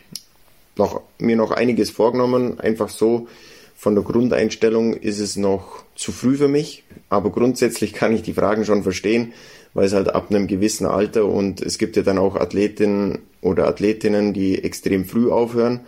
noch, 0.77 1.01
mir 1.19 1.35
noch 1.35 1.51
einiges 1.51 1.89
vorgenommen. 1.89 2.59
Einfach 2.59 2.89
so 2.89 3.27
von 3.75 3.93
der 3.95 4.03
Grundeinstellung 4.03 4.93
ist 4.93 5.19
es 5.19 5.35
noch 5.35 5.83
zu 5.95 6.11
früh 6.11 6.37
für 6.37 6.47
mich. 6.47 6.83
Aber 7.09 7.29
grundsätzlich 7.29 7.93
kann 7.93 8.13
ich 8.13 8.23
die 8.23 8.33
Fragen 8.33 8.65
schon 8.65 8.83
verstehen, 8.83 9.33
weil 9.73 9.85
es 9.85 9.93
halt 9.93 10.13
ab 10.13 10.27
einem 10.29 10.47
gewissen 10.47 10.87
Alter 10.87 11.25
und 11.25 11.61
es 11.61 11.77
gibt 11.77 11.95
ja 11.95 12.01
dann 12.01 12.17
auch 12.17 12.35
Athletinnen 12.35 13.19
oder 13.41 13.67
Athletinnen, 13.67 14.33
die 14.33 14.63
extrem 14.63 15.05
früh 15.05 15.29
aufhören. 15.29 15.81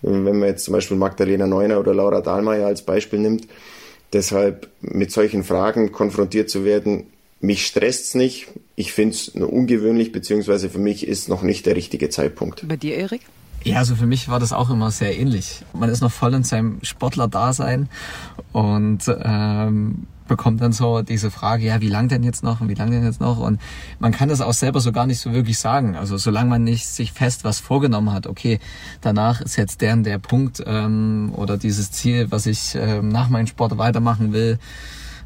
Wenn 0.00 0.38
man 0.38 0.48
jetzt 0.48 0.64
zum 0.64 0.72
Beispiel 0.72 0.96
Magdalena 0.96 1.46
Neuner 1.46 1.80
oder 1.80 1.94
Laura 1.94 2.20
Dahlmeier 2.20 2.66
als 2.66 2.82
Beispiel 2.82 3.18
nimmt. 3.18 3.46
Deshalb 4.12 4.68
mit 4.80 5.10
solchen 5.10 5.44
Fragen 5.44 5.92
konfrontiert 5.92 6.48
zu 6.48 6.64
werden, 6.64 7.06
mich 7.40 7.66
stresst's 7.66 8.14
nicht. 8.14 8.48
Ich 8.76 8.92
finde 8.92 9.14
es 9.14 9.34
nur 9.34 9.52
ungewöhnlich, 9.52 10.12
beziehungsweise 10.12 10.70
für 10.70 10.78
mich 10.78 11.06
ist 11.06 11.28
noch 11.28 11.42
nicht 11.42 11.66
der 11.66 11.76
richtige 11.76 12.08
Zeitpunkt. 12.10 12.66
Bei 12.66 12.76
dir, 12.76 12.96
Erik? 12.96 13.22
Ja, 13.64 13.78
also 13.78 13.96
für 13.96 14.06
mich 14.06 14.28
war 14.28 14.38
das 14.38 14.52
auch 14.52 14.68
immer 14.68 14.90
sehr 14.90 15.18
ähnlich. 15.18 15.64
Man 15.72 15.88
ist 15.88 16.02
noch 16.02 16.12
voll 16.12 16.34
in 16.34 16.44
seinem 16.44 16.80
Sportler-Dasein 16.82 17.88
und 18.52 19.02
ähm, 19.22 20.06
bekommt 20.28 20.60
dann 20.60 20.72
so 20.72 21.00
diese 21.00 21.30
Frage, 21.30 21.64
ja, 21.64 21.80
wie 21.80 21.88
lang 21.88 22.08
denn 22.08 22.22
jetzt 22.22 22.42
noch 22.42 22.60
und 22.60 22.68
wie 22.68 22.74
lang 22.74 22.90
denn 22.90 23.04
jetzt 23.04 23.22
noch? 23.22 23.38
Und 23.38 23.60
man 23.98 24.12
kann 24.12 24.28
das 24.28 24.42
auch 24.42 24.52
selber 24.52 24.80
so 24.80 24.92
gar 24.92 25.06
nicht 25.06 25.18
so 25.18 25.32
wirklich 25.32 25.58
sagen. 25.58 25.96
Also 25.96 26.18
solange 26.18 26.50
man 26.50 26.62
nicht 26.62 26.86
sich 26.86 27.12
fest 27.12 27.44
was 27.44 27.58
vorgenommen 27.58 28.12
hat, 28.12 28.26
okay, 28.26 28.60
danach 29.00 29.40
ist 29.40 29.56
jetzt 29.56 29.80
der 29.80 29.94
und 29.94 30.04
der 30.04 30.18
Punkt 30.18 30.62
ähm, 30.66 31.32
oder 31.34 31.56
dieses 31.56 31.90
Ziel, 31.90 32.30
was 32.30 32.44
ich 32.44 32.74
ähm, 32.74 33.08
nach 33.08 33.30
meinem 33.30 33.46
Sport 33.46 33.78
weitermachen 33.78 34.34
will, 34.34 34.58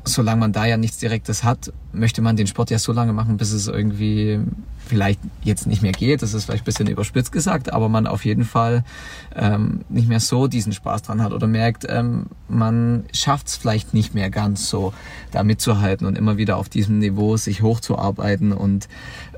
solange 0.08 0.40
man 0.40 0.52
da 0.52 0.66
ja 0.66 0.76
nichts 0.76 0.98
Direktes 0.98 1.44
hat, 1.44 1.72
möchte 1.92 2.22
man 2.22 2.36
den 2.36 2.46
Sport 2.46 2.70
ja 2.70 2.78
so 2.78 2.92
lange 2.92 3.12
machen, 3.12 3.36
bis 3.36 3.52
es 3.52 3.68
irgendwie 3.68 4.40
vielleicht 4.88 5.20
jetzt 5.42 5.66
nicht 5.66 5.82
mehr 5.82 5.92
geht. 5.92 6.22
Das 6.22 6.34
ist 6.34 6.44
vielleicht 6.44 6.62
ein 6.62 6.64
bisschen 6.64 6.88
überspitzt 6.88 7.30
gesagt, 7.30 7.72
aber 7.72 7.88
man 7.88 8.06
auf 8.06 8.24
jeden 8.24 8.44
Fall 8.44 8.84
ähm, 9.36 9.82
nicht 9.88 10.08
mehr 10.08 10.20
so 10.20 10.46
diesen 10.46 10.72
Spaß 10.72 11.02
dran 11.02 11.22
hat 11.22 11.32
oder 11.32 11.46
merkt, 11.46 11.86
ähm, 11.88 12.26
man 12.48 13.04
schafft 13.12 13.48
es 13.48 13.56
vielleicht 13.56 13.94
nicht 13.94 14.14
mehr 14.14 14.30
ganz 14.30 14.68
so, 14.68 14.92
da 15.30 15.42
mitzuhalten 15.42 16.06
und 16.06 16.16
immer 16.16 16.38
wieder 16.38 16.56
auf 16.56 16.68
diesem 16.68 16.98
Niveau 16.98 17.36
sich 17.36 17.62
hochzuarbeiten. 17.62 18.52
Und 18.52 18.88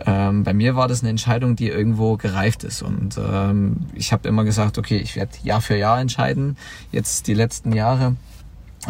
ähm, 0.07 0.45
bei 0.45 0.55
mir 0.55 0.77
war 0.77 0.89
das 0.89 1.01
eine 1.01 1.11
Entscheidung, 1.11 1.57
die 1.57 1.69
irgendwo 1.69 2.17
gereift 2.17 2.65
ist. 2.65 2.83
Und 2.83 3.19
ähm, 3.19 3.77
ich 3.95 4.13
habe 4.13 4.29
immer 4.29 4.45
gesagt, 4.45 4.79
okay, 4.79 4.99
ich 4.99 5.17
werde 5.17 5.33
Jahr 5.43 5.61
für 5.61 5.77
Jahr 5.77 6.01
entscheiden. 6.01 6.57
Jetzt 6.93 7.27
die 7.27 7.35
letzten 7.35 7.73
Jahre 7.73 8.15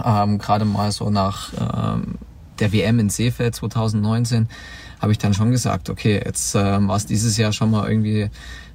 ähm, 0.05 0.39
Gerade 0.39 0.65
mal 0.65 0.93
so 0.93 1.11
nach 1.11 1.53
ähm, 1.59 2.17
der 2.59 2.73
WM 2.73 2.99
in 2.99 3.11
Seefeld 3.11 3.55
2019 3.55 4.49
habe 5.01 5.13
ich 5.13 5.19
dann 5.19 5.33
schon 5.33 5.51
gesagt, 5.51 5.89
okay, 5.89 6.21
jetzt 6.25 6.55
ähm, 6.55 6.89
war 6.89 6.97
es 6.97 7.07
dieses 7.07 7.37
Jahr 7.39 7.53
schon 7.53 7.71
mal 7.71 7.89
irgendwie 7.89 8.29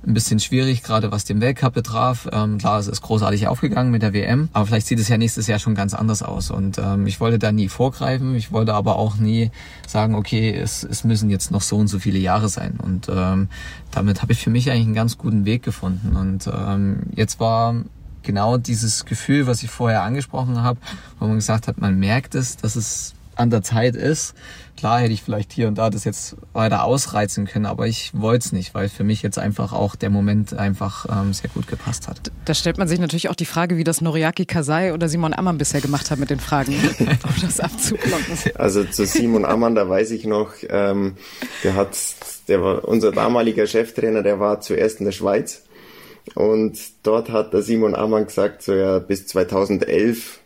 ein 0.05 0.13
bisschen 0.13 0.39
schwierig, 0.39 0.83
gerade 0.83 1.11
was 1.11 1.23
den 1.23 1.41
Weltcup 1.41 1.73
betraf. 1.73 2.27
Ähm, 2.31 2.57
klar, 2.57 2.79
es 2.79 2.87
ist 2.87 3.01
großartig 3.01 3.47
aufgegangen 3.47 3.91
mit 3.91 4.01
der 4.01 4.13
WM, 4.13 4.49
aber 4.53 4.65
vielleicht 4.65 4.87
sieht 4.87 4.99
es 4.99 5.07
ja 5.07 5.17
nächstes 5.17 5.47
Jahr 5.47 5.59
schon 5.59 5.75
ganz 5.75 5.93
anders 5.93 6.23
aus. 6.23 6.51
Und 6.51 6.77
ähm, 6.77 7.07
ich 7.07 7.19
wollte 7.19 7.39
da 7.39 7.51
nie 7.51 7.69
vorgreifen, 7.69 8.35
ich 8.35 8.51
wollte 8.51 8.73
aber 8.73 8.97
auch 8.97 9.17
nie 9.17 9.51
sagen, 9.87 10.15
okay, 10.15 10.51
es, 10.51 10.83
es 10.83 11.03
müssen 11.03 11.29
jetzt 11.29 11.51
noch 11.51 11.61
so 11.61 11.77
und 11.77 11.87
so 11.87 11.99
viele 11.99 12.19
Jahre 12.19 12.49
sein. 12.49 12.79
Und 12.81 13.07
ähm, 13.09 13.49
damit 13.91 14.21
habe 14.21 14.31
ich 14.31 14.39
für 14.39 14.49
mich 14.49 14.69
eigentlich 14.69 14.85
einen 14.85 14.95
ganz 14.95 15.17
guten 15.17 15.45
Weg 15.45 15.63
gefunden. 15.63 16.15
Und 16.15 16.47
ähm, 16.47 17.03
jetzt 17.15 17.39
war 17.39 17.75
genau 18.25 18.57
dieses 18.57 19.05
Gefühl, 19.05 19.47
was 19.47 19.63
ich 19.63 19.69
vorher 19.69 20.03
angesprochen 20.03 20.61
habe, 20.61 20.79
wo 21.19 21.27
man 21.27 21.35
gesagt 21.35 21.67
hat, 21.67 21.79
man 21.79 21.97
merkt 21.97 22.35
es, 22.35 22.57
dass 22.57 22.75
es 22.75 23.15
an 23.35 23.49
der 23.49 23.61
Zeit 23.61 23.95
ist. 23.95 24.33
Klar 24.77 24.99
hätte 24.99 25.13
ich 25.13 25.23
vielleicht 25.23 25.53
hier 25.53 25.67
und 25.67 25.77
da 25.77 25.89
das 25.89 26.03
jetzt 26.03 26.35
weiter 26.53 26.83
ausreizen 26.83 27.45
können, 27.45 27.65
aber 27.65 27.87
ich 27.87 28.11
wollte 28.13 28.47
es 28.47 28.51
nicht, 28.51 28.73
weil 28.73 28.89
für 28.89 29.05
mich 29.05 29.21
jetzt 29.21 29.39
einfach 29.39 29.71
auch 29.71 29.95
der 29.95 30.09
Moment 30.09 30.53
einfach 30.53 31.05
ähm, 31.09 31.33
sehr 31.33 31.49
gut 31.49 31.67
gepasst 31.67 32.07
hat. 32.07 32.31
Da 32.43 32.53
stellt 32.53 32.77
man 32.77 32.87
sich 32.87 32.99
natürlich 32.99 33.29
auch 33.29 33.35
die 33.35 33.45
Frage, 33.45 33.77
wie 33.77 33.85
das 33.85 34.01
Noriaki 34.01 34.45
Kasai 34.45 34.93
oder 34.93 35.07
Simon 35.07 35.33
Ammann 35.33 35.57
bisher 35.57 35.79
gemacht 35.79 36.11
haben 36.11 36.19
mit 36.19 36.29
den 36.29 36.39
Fragen, 36.39 36.73
um 36.99 37.41
das 37.41 37.59
abzublocken. 37.59 38.37
Also 38.55 38.83
zu 38.83 39.05
Simon 39.05 39.45
Ammann, 39.45 39.75
da 39.75 39.87
weiß 39.87 40.11
ich 40.11 40.25
noch, 40.25 40.51
ähm, 40.69 41.15
der 41.63 41.75
hat, 41.75 41.97
der 42.49 42.61
war 42.61 42.85
unser 42.85 43.11
damaliger 43.11 43.67
Cheftrainer, 43.67 44.23
der 44.23 44.39
war 44.39 44.59
zuerst 44.59 44.99
in 44.99 45.05
der 45.05 45.13
Schweiz 45.13 45.64
und 46.33 46.77
dort 47.03 47.29
hat 47.29 47.53
der 47.53 47.61
Simon 47.61 47.95
Ammann 47.95 48.25
gesagt, 48.25 48.63
so 48.63 48.73
ja, 48.73 48.99
bis 48.99 49.27
2011, 49.27 50.39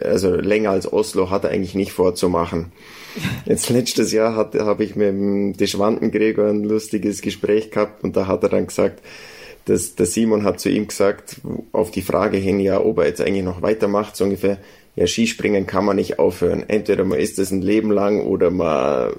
also 0.00 0.34
länger 0.34 0.70
als 0.70 0.92
Oslo, 0.92 1.30
hat 1.30 1.44
er 1.44 1.50
eigentlich 1.50 1.74
nicht 1.74 1.92
vorzumachen. 1.92 2.72
Jetzt 3.46 3.70
letztes 3.70 4.12
Jahr 4.12 4.36
habe 4.36 4.84
ich 4.84 4.96
mit 4.96 5.08
dem 5.08 5.56
Deschwanden-Gregor 5.56 6.48
ein 6.48 6.64
lustiges 6.64 7.22
Gespräch 7.22 7.70
gehabt 7.70 8.04
und 8.04 8.16
da 8.16 8.26
hat 8.26 8.42
er 8.42 8.50
dann 8.50 8.66
gesagt, 8.66 9.00
dass 9.64 9.94
der 9.94 10.06
Simon 10.06 10.44
hat 10.44 10.60
zu 10.60 10.68
ihm 10.68 10.88
gesagt, 10.88 11.40
auf 11.72 11.90
die 11.90 12.02
Frage 12.02 12.36
hin, 12.36 12.60
ja, 12.60 12.80
ob 12.80 12.98
er 12.98 13.06
jetzt 13.06 13.20
eigentlich 13.20 13.44
noch 13.44 13.62
weitermacht, 13.62 14.16
so 14.16 14.24
ungefähr, 14.24 14.58
ja, 14.96 15.06
Skispringen 15.06 15.66
kann 15.66 15.84
man 15.84 15.96
nicht 15.96 16.18
aufhören. 16.18 16.64
Entweder 16.68 17.04
man 17.04 17.18
ist 17.18 17.38
es 17.38 17.50
ein 17.50 17.62
Leben 17.62 17.90
lang 17.90 18.20
oder 18.20 18.50
man, 18.50 19.14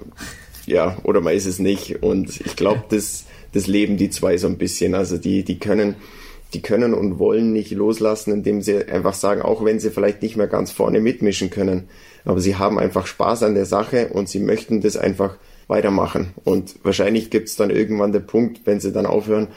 ja, 0.66 0.96
oder 1.02 1.20
man 1.20 1.34
ist 1.34 1.46
es 1.46 1.58
nicht. 1.58 2.02
Und 2.02 2.40
ich 2.40 2.56
glaube, 2.56 2.84
das, 2.88 3.24
das 3.52 3.66
leben 3.66 3.96
die 3.96 4.10
zwei 4.10 4.36
so 4.36 4.46
ein 4.46 4.58
bisschen. 4.58 4.94
Also 4.94 5.18
die, 5.18 5.42
die 5.44 5.58
können, 5.58 5.96
die 6.54 6.62
können 6.62 6.94
und 6.94 7.18
wollen 7.18 7.52
nicht 7.52 7.70
loslassen, 7.72 8.32
indem 8.32 8.62
sie 8.62 8.84
einfach 8.84 9.14
sagen, 9.14 9.42
auch 9.42 9.64
wenn 9.64 9.80
sie 9.80 9.90
vielleicht 9.90 10.22
nicht 10.22 10.36
mehr 10.36 10.46
ganz 10.46 10.70
vorne 10.72 11.00
mitmischen 11.00 11.50
können, 11.50 11.88
aber 12.24 12.40
sie 12.40 12.56
haben 12.56 12.78
einfach 12.78 13.06
Spaß 13.06 13.44
an 13.44 13.54
der 13.54 13.66
Sache 13.66 14.08
und 14.08 14.28
sie 14.28 14.40
möchten 14.40 14.80
das 14.80 14.96
einfach 14.96 15.36
weitermachen. 15.68 16.32
Und 16.44 16.74
wahrscheinlich 16.82 17.30
gibt 17.30 17.48
es 17.48 17.56
dann 17.56 17.70
irgendwann 17.70 18.12
den 18.12 18.26
Punkt, 18.26 18.60
wenn 18.64 18.80
sie 18.80 18.92
dann 18.92 19.06
aufhören, 19.06 19.48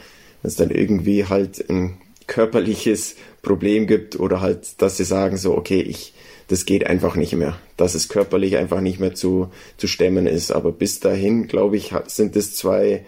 dass 0.42 0.52
es 0.52 0.58
dann 0.58 0.70
irgendwie 0.70 1.26
halt 1.26 1.68
ein 1.68 1.98
körperliches 2.26 3.16
Problem 3.42 3.86
gibt 3.86 4.18
oder 4.18 4.40
halt, 4.40 4.80
dass 4.80 4.96
sie 4.96 5.04
sagen 5.04 5.36
so, 5.36 5.56
okay, 5.56 5.80
ich, 5.80 6.14
das 6.48 6.64
geht 6.64 6.86
einfach 6.86 7.16
nicht 7.16 7.34
mehr, 7.34 7.58
dass 7.76 7.94
es 7.94 8.08
körperlich 8.08 8.56
einfach 8.56 8.80
nicht 8.80 9.00
mehr 9.00 9.14
zu, 9.14 9.50
zu 9.76 9.88
stemmen 9.88 10.26
ist. 10.26 10.52
Aber 10.52 10.72
bis 10.72 11.00
dahin, 11.00 11.48
glaube 11.48 11.76
ich, 11.76 11.92
sind 12.06 12.36
es 12.36 12.54
zwei 12.54 13.04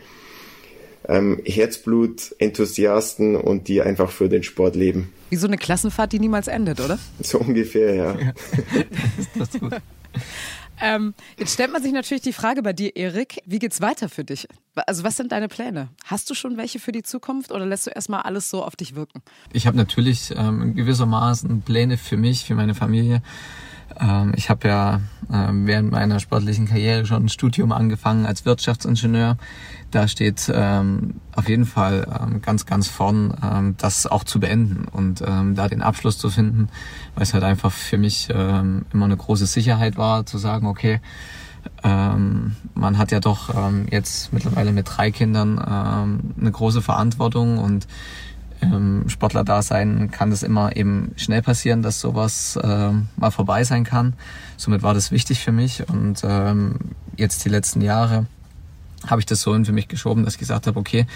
ähm, 1.09 1.40
Herzblut-Enthusiasten 1.44 3.37
und 3.37 3.68
die 3.68 3.82
einfach 3.82 4.11
für 4.11 4.28
den 4.28 4.42
Sport 4.42 4.76
leben. 4.76 5.12
Wie 5.30 5.37
so 5.37 5.47
eine 5.47 5.56
Klassenfahrt, 5.59 6.12
die 6.12 6.18
niemals 6.18 6.49
endet, 6.49 6.80
oder? 6.80 6.99
So 7.21 7.38
ungefähr, 7.38 7.94
ja. 7.94 8.18
ja 8.18 8.32
das 9.38 9.49
ist 9.49 9.61
gut. 9.61 9.73
Ähm, 10.85 11.14
jetzt 11.38 11.54
stellt 11.54 11.73
man 11.73 11.80
sich 11.80 11.92
natürlich 11.92 12.23
die 12.23 12.32
Frage 12.32 12.61
bei 12.61 12.73
dir, 12.73 12.97
Erik, 12.97 13.40
wie 13.47 13.61
geht's 13.61 13.80
weiter 13.80 14.09
für 14.09 14.25
dich? 14.25 14.49
Also 14.75 15.04
was 15.04 15.16
sind 15.16 15.30
deine 15.30 15.47
Pläne? 15.47 15.90
Hast 16.04 16.28
du 16.28 16.35
schon 16.35 16.56
welche 16.56 16.80
für 16.80 16.90
die 16.90 17.04
Zukunft 17.04 17.52
oder 17.52 17.64
lässt 17.64 17.87
du 17.87 17.90
erstmal 17.90 18.23
alles 18.23 18.50
so 18.50 18.64
auf 18.64 18.75
dich 18.75 18.97
wirken? 18.97 19.23
Ich 19.52 19.68
habe 19.68 19.76
natürlich 19.76 20.35
ähm, 20.37 20.75
gewissermaßen 20.75 21.62
Pläne 21.62 21.99
für 21.99 22.16
mich, 22.16 22.44
für 22.44 22.56
meine 22.56 22.75
Familie. 22.75 23.23
Ähm, 24.00 24.32
ich 24.37 24.50
habe 24.50 24.66
ja 24.66 25.00
ähm, 25.32 25.68
während 25.68 25.92
meiner 25.92 26.18
sportlichen 26.18 26.66
Karriere 26.66 27.06
schon 27.06 27.26
ein 27.26 27.28
Studium 27.28 27.71
angefangen 27.71 28.26
als 28.26 28.44
Wirtschaftsingenieur. 28.44 29.37
Da 29.93 30.09
steht 30.09 30.51
ähm, 30.53 31.21
auf 31.37 31.49
jeden 31.51 31.67
Fall 31.67 32.07
ähm, 32.19 32.41
ganz, 32.41 32.65
ganz 32.65 32.89
vorn, 32.89 33.35
ähm, 33.43 33.75
das 33.77 34.07
auch 34.07 34.25
zu 34.25 34.41
beenden 34.41 34.87
und 34.91 35.23
ähm, 35.25 35.55
da 35.55 35.69
den 35.69 35.83
Abschluss 35.83 36.17
zu 36.17 36.31
finden, 36.31 36.71
weil 37.15 37.25
es 37.25 37.35
halt 37.35 37.45
einfach 37.45 37.71
für 37.71 37.99
mich 37.99 38.29
ähm, 38.35 38.87
immer 38.93 39.05
eine 39.05 39.19
große 39.19 39.45
Sicherheit 39.45 39.99
war, 39.99 40.25
zu 40.25 40.39
sagen, 40.39 40.67
okay, 40.67 41.01
ähm, 41.85 42.57
man 42.75 42.97
hat 42.97 43.13
ja 43.13 43.21
doch 43.21 43.55
ähm, 43.55 43.87
jetzt 43.91 44.33
mittlerweile 44.33 44.73
mit 44.73 44.89
drei 44.89 45.11
Kindern 45.11 45.59
ähm, 45.59 46.35
eine 46.41 46.51
große 46.51 46.81
Verantwortung 46.81 47.59
und 47.59 47.87
ähm, 48.63 49.05
Sportler-Dasein 49.09 50.11
kann 50.11 50.31
das 50.31 50.43
immer 50.43 50.75
eben 50.75 51.13
schnell 51.17 51.43
passieren, 51.43 51.83
dass 51.83 52.01
sowas 52.01 52.57
äh, 52.57 52.93
mal 53.17 53.31
vorbei 53.31 53.65
sein 53.65 53.85
kann. 53.85 54.15
Somit 54.57 54.83
war 54.83 54.95
das 54.95 55.11
wichtig 55.11 55.41
für 55.41 55.53
mich 55.53 55.87
und 55.89 56.23
ähm, 56.25 56.77
jetzt 57.17 57.45
die 57.45 57.51
letzten 57.51 57.83
Jahre 57.83 58.27
habe 59.06 59.21
ich 59.21 59.26
das 59.26 59.40
so 59.40 59.52
für 59.64 59.73
mich 59.73 59.88
geschoben, 59.88 60.25
dass 60.25 60.35
ich 60.35 60.38
gesagt 60.38 60.66
habe, 60.66 60.78
okay, 60.78 61.06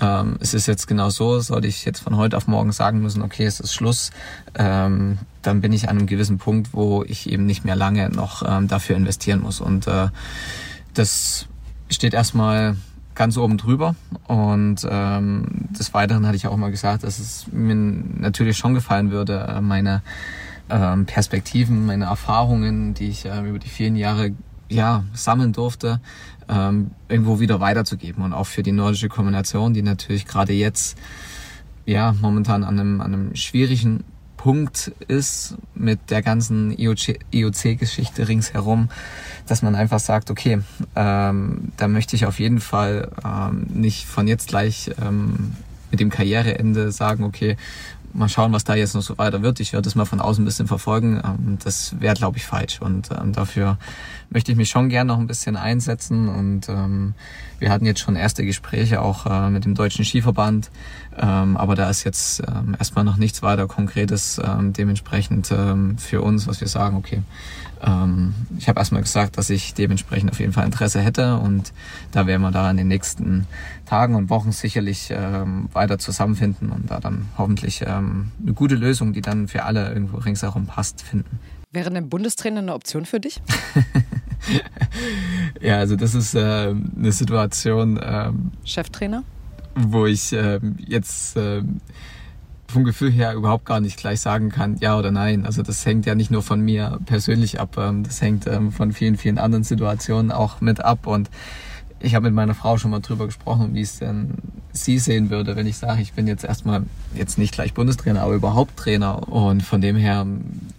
ähm, 0.00 0.36
es 0.40 0.54
ist 0.54 0.66
jetzt 0.66 0.86
genau 0.86 1.10
so, 1.10 1.40
sollte 1.40 1.66
ich 1.66 1.84
jetzt 1.84 2.00
von 2.00 2.16
heute 2.16 2.36
auf 2.36 2.46
morgen 2.46 2.72
sagen 2.72 3.00
müssen, 3.00 3.22
okay, 3.22 3.44
es 3.44 3.60
ist 3.60 3.74
Schluss, 3.74 4.10
ähm, 4.54 5.18
dann 5.42 5.60
bin 5.60 5.72
ich 5.72 5.88
an 5.88 5.98
einem 5.98 6.06
gewissen 6.06 6.38
Punkt, 6.38 6.72
wo 6.72 7.04
ich 7.04 7.30
eben 7.30 7.46
nicht 7.46 7.64
mehr 7.64 7.76
lange 7.76 8.08
noch 8.10 8.42
ähm, 8.46 8.68
dafür 8.68 8.96
investieren 8.96 9.40
muss. 9.40 9.60
Und 9.60 9.86
äh, 9.86 10.08
das 10.94 11.46
steht 11.90 12.14
erstmal 12.14 12.76
ganz 13.14 13.36
oben 13.36 13.58
drüber. 13.58 13.94
Und 14.26 14.86
ähm, 14.88 15.46
des 15.78 15.94
Weiteren 15.94 16.26
hatte 16.26 16.36
ich 16.36 16.46
auch 16.46 16.56
mal 16.56 16.70
gesagt, 16.70 17.04
dass 17.04 17.18
es 17.18 17.46
mir 17.52 17.74
natürlich 17.74 18.56
schon 18.56 18.74
gefallen 18.74 19.10
würde, 19.10 19.46
äh, 19.48 19.60
meine 19.60 20.02
ähm, 20.70 21.06
Perspektiven, 21.06 21.86
meine 21.86 22.06
Erfahrungen, 22.06 22.94
die 22.94 23.08
ich 23.08 23.26
äh, 23.26 23.48
über 23.48 23.58
die 23.58 23.68
vielen 23.68 23.96
Jahre 23.96 24.32
ja, 24.68 25.04
sammeln 25.14 25.52
durfte, 25.52 26.00
ähm, 26.48 26.90
irgendwo 27.08 27.40
wieder 27.40 27.60
weiterzugeben. 27.60 28.24
Und 28.24 28.32
auch 28.32 28.46
für 28.46 28.62
die 28.62 28.72
nordische 28.72 29.08
Kombination, 29.08 29.74
die 29.74 29.82
natürlich 29.82 30.26
gerade 30.26 30.52
jetzt 30.52 30.98
ja 31.86 32.14
momentan 32.20 32.64
an 32.64 32.78
einem, 32.78 33.00
an 33.00 33.14
einem 33.14 33.36
schwierigen 33.36 34.04
Punkt 34.36 34.92
ist 35.08 35.56
mit 35.74 36.10
der 36.10 36.20
ganzen 36.20 36.70
IOC-Geschichte 36.76 38.22
e 38.22 38.24
ringsherum, 38.26 38.90
dass 39.46 39.62
man 39.62 39.74
einfach 39.74 40.00
sagt, 40.00 40.30
okay, 40.30 40.60
ähm, 40.94 41.72
da 41.78 41.88
möchte 41.88 42.14
ich 42.14 42.26
auf 42.26 42.38
jeden 42.38 42.60
Fall 42.60 43.10
ähm, 43.24 43.66
nicht 43.72 44.04
von 44.04 44.28
jetzt 44.28 44.48
gleich 44.48 44.90
ähm, 45.00 45.54
mit 45.90 46.00
dem 46.00 46.10
Karriereende 46.10 46.92
sagen, 46.92 47.24
okay, 47.24 47.56
mal 48.14 48.28
schauen, 48.28 48.52
was 48.52 48.64
da 48.64 48.74
jetzt 48.74 48.94
noch 48.94 49.02
so 49.02 49.18
weiter 49.18 49.42
wird. 49.42 49.60
Ich 49.60 49.72
werde 49.72 49.84
das 49.84 49.94
mal 49.94 50.04
von 50.04 50.20
außen 50.20 50.42
ein 50.42 50.46
bisschen 50.46 50.66
verfolgen. 50.66 51.20
Ähm, 51.24 51.58
das 51.62 52.00
wäre, 52.00 52.14
glaube 52.14 52.38
ich, 52.38 52.46
falsch. 52.46 52.80
Und 52.80 53.10
ähm, 53.10 53.32
dafür 53.32 53.78
möchte 54.30 54.52
ich 54.52 54.56
mich 54.56 54.70
schon 54.70 54.88
gern 54.88 55.08
noch 55.08 55.18
ein 55.18 55.26
bisschen 55.26 55.56
einsetzen. 55.56 56.28
Und 56.28 56.68
ähm, 56.68 57.14
wir 57.58 57.70
hatten 57.70 57.86
jetzt 57.86 58.00
schon 58.00 58.16
erste 58.16 58.44
Gespräche 58.44 59.02
auch 59.02 59.26
äh, 59.26 59.50
mit 59.50 59.64
dem 59.64 59.74
Deutschen 59.74 60.04
Skiverband. 60.04 60.70
Ähm, 61.16 61.56
aber 61.56 61.74
da 61.74 61.88
ist 61.88 62.04
jetzt 62.04 62.40
ähm, 62.40 62.74
erstmal 62.78 63.04
noch 63.04 63.16
nichts 63.16 63.42
weiter 63.42 63.68
Konkretes 63.68 64.40
ähm, 64.44 64.72
dementsprechend 64.72 65.52
ähm, 65.52 65.96
für 65.96 66.22
uns, 66.22 66.46
was 66.46 66.60
wir 66.60 66.68
sagen, 66.68 66.96
okay. 66.96 67.22
Ähm, 67.82 68.34
ich 68.58 68.68
habe 68.68 68.80
erstmal 68.80 69.02
gesagt, 69.02 69.38
dass 69.38 69.50
ich 69.50 69.74
dementsprechend 69.74 70.30
auf 70.30 70.40
jeden 70.40 70.52
Fall 70.52 70.64
Interesse 70.64 71.00
hätte 71.00 71.36
und 71.36 71.72
da 72.10 72.26
werden 72.26 72.42
wir 72.42 72.50
da 72.50 72.70
in 72.70 72.76
den 72.76 72.88
nächsten 72.88 73.46
Tagen 73.86 74.16
und 74.16 74.28
Wochen 74.30 74.50
sicherlich 74.50 75.10
ähm, 75.10 75.68
weiter 75.72 75.98
zusammenfinden 75.98 76.70
und 76.70 76.90
da 76.90 76.98
dann 76.98 77.28
hoffentlich 77.38 77.86
eine 77.86 78.52
gute 78.54 78.74
Lösung, 78.74 79.12
die 79.12 79.20
dann 79.20 79.48
für 79.48 79.64
alle 79.64 79.92
irgendwo 79.92 80.18
ringsherum 80.18 80.66
passt, 80.66 81.02
finden. 81.02 81.38
Wäre 81.70 81.90
ein 81.90 82.08
Bundestrainer 82.08 82.60
eine 82.60 82.74
Option 82.74 83.04
für 83.04 83.20
dich? 83.20 83.42
ja, 85.60 85.78
also 85.78 85.96
das 85.96 86.14
ist 86.14 86.34
äh, 86.34 86.74
eine 86.96 87.12
Situation. 87.12 88.00
Cheftrainer? 88.64 89.24
Wo 89.74 90.06
ich 90.06 90.32
äh, 90.32 90.60
jetzt 90.86 91.36
äh, 91.36 91.62
vom 92.74 92.84
Gefühl 92.84 93.10
her 93.10 93.34
überhaupt 93.34 93.64
gar 93.64 93.80
nicht 93.80 93.96
gleich 93.96 94.20
sagen 94.20 94.50
kann, 94.50 94.76
ja 94.80 94.98
oder 94.98 95.10
nein. 95.10 95.46
Also 95.46 95.62
das 95.62 95.86
hängt 95.86 96.06
ja 96.06 96.14
nicht 96.14 96.30
nur 96.30 96.42
von 96.42 96.60
mir 96.60 96.98
persönlich 97.06 97.60
ab, 97.60 97.76
ähm, 97.78 98.02
das 98.02 98.20
hängt 98.20 98.46
ähm, 98.46 98.72
von 98.72 98.92
vielen, 98.92 99.16
vielen 99.16 99.38
anderen 99.38 99.64
Situationen 99.64 100.32
auch 100.32 100.60
mit 100.60 100.84
ab. 100.84 101.06
Und 101.06 101.30
ich 102.00 102.14
habe 102.14 102.26
mit 102.26 102.34
meiner 102.34 102.54
Frau 102.54 102.76
schon 102.76 102.90
mal 102.90 103.00
drüber 103.00 103.26
gesprochen, 103.26 103.74
wie 103.74 103.80
es 103.80 103.98
denn 103.98 104.34
sie 104.72 104.98
sehen 104.98 105.30
würde, 105.30 105.56
wenn 105.56 105.66
ich 105.66 105.76
sage, 105.78 106.02
ich 106.02 106.12
bin 106.12 106.26
jetzt 106.26 106.44
erstmal 106.44 106.82
jetzt 107.14 107.38
nicht 107.38 107.54
gleich 107.54 107.72
Bundestrainer, 107.74 108.22
aber 108.22 108.34
überhaupt 108.34 108.76
Trainer. 108.76 109.28
Und 109.28 109.62
von 109.62 109.80
dem 109.80 109.96
her, 109.96 110.26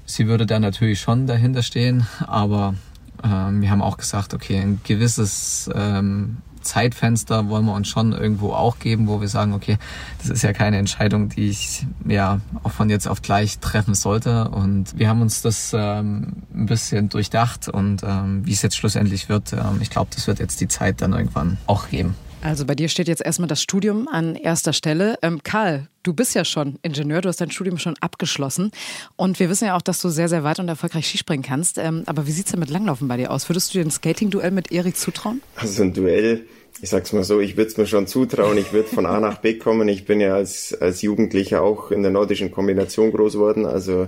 sie 0.05 0.27
würde 0.27 0.45
da 0.45 0.59
natürlich 0.59 0.99
schon 0.99 1.27
dahinter 1.27 1.63
stehen, 1.63 2.05
aber 2.27 2.75
ähm, 3.23 3.61
wir 3.61 3.71
haben 3.71 3.81
auch 3.81 3.97
gesagt, 3.97 4.33
okay, 4.33 4.59
ein 4.59 4.81
gewisses 4.83 5.69
ähm, 5.73 6.37
Zeitfenster 6.65 7.47
wollen 7.49 7.65
wir 7.65 7.73
uns 7.73 7.87
schon 7.87 8.11
irgendwo 8.11 8.51
auch 8.51 8.79
geben, 8.79 9.07
wo 9.07 9.21
wir 9.21 9.27
sagen, 9.27 9.53
okay, 9.53 9.77
das 10.19 10.29
ist 10.29 10.41
ja 10.41 10.53
keine 10.53 10.77
Entscheidung, 10.77 11.29
die 11.29 11.49
ich 11.49 11.85
ja 12.07 12.41
auch 12.63 12.71
von 12.71 12.89
jetzt 12.89 13.07
auf 13.07 13.21
gleich 13.21 13.59
treffen 13.59 13.95
sollte. 13.95 14.49
Und 14.49 14.97
wir 14.97 15.07
haben 15.07 15.21
uns 15.21 15.41
das 15.41 15.71
ähm, 15.73 16.43
ein 16.53 16.65
bisschen 16.65 17.09
durchdacht 17.09 17.69
und 17.69 18.03
ähm, 18.03 18.45
wie 18.45 18.53
es 18.53 18.61
jetzt 18.61 18.75
schlussendlich 18.75 19.29
wird, 19.29 19.53
ähm, 19.53 19.79
ich 19.81 19.89
glaube, 19.89 20.09
das 20.13 20.27
wird 20.27 20.39
jetzt 20.39 20.59
die 20.61 20.67
Zeit 20.67 21.01
dann 21.01 21.13
irgendwann 21.13 21.57
auch 21.67 21.89
geben. 21.89 22.15
Also 22.41 22.65
bei 22.65 22.75
dir 22.75 22.89
steht 22.89 23.07
jetzt 23.07 23.25
erstmal 23.25 23.47
das 23.47 23.61
Studium 23.61 24.07
an 24.07 24.35
erster 24.35 24.73
Stelle. 24.73 25.17
Ähm, 25.21 25.41
Karl, 25.43 25.87
du 26.03 26.13
bist 26.13 26.35
ja 26.35 26.45
schon 26.45 26.77
Ingenieur, 26.83 27.21
du 27.21 27.29
hast 27.29 27.41
dein 27.41 27.51
Studium 27.51 27.77
schon 27.77 27.95
abgeschlossen. 27.99 28.71
Und 29.15 29.39
wir 29.39 29.49
wissen 29.49 29.65
ja 29.65 29.75
auch, 29.75 29.81
dass 29.81 30.01
du 30.01 30.09
sehr, 30.09 30.29
sehr 30.29 30.43
weit 30.43 30.59
und 30.59 30.67
erfolgreich 30.67 31.07
Skispringen 31.07 31.43
kannst. 31.43 31.77
Ähm, 31.77 32.03
aber 32.05 32.27
wie 32.27 32.31
sieht 32.31 32.45
es 32.45 32.51
denn 32.51 32.59
mit 32.59 32.69
Langlaufen 32.69 33.07
bei 33.07 33.17
dir 33.17 33.31
aus? 33.31 33.49
Würdest 33.49 33.73
du 33.73 33.79
dir 33.79 33.85
ein 33.85 33.91
Skating-Duell 33.91 34.51
mit 34.51 34.71
Erik 34.71 34.95
zutrauen? 34.97 35.41
Also 35.55 35.83
ein 35.83 35.93
Duell, 35.93 36.45
ich 36.81 36.89
sag's 36.89 37.13
mal 37.13 37.23
so, 37.23 37.39
ich 37.39 37.57
würde 37.57 37.71
es 37.71 37.77
mir 37.77 37.87
schon 37.87 38.07
zutrauen. 38.07 38.57
Ich 38.57 38.73
würde 38.73 38.89
von 38.89 39.05
A 39.05 39.19
nach 39.19 39.39
B 39.39 39.57
kommen. 39.57 39.87
Ich 39.87 40.05
bin 40.05 40.19
ja 40.19 40.35
als, 40.35 40.73
als 40.79 41.01
Jugendlicher 41.01 41.61
auch 41.61 41.91
in 41.91 42.03
der 42.03 42.11
nordischen 42.11 42.51
Kombination 42.51 43.11
groß 43.11 43.33
geworden. 43.33 43.65
Also 43.65 44.07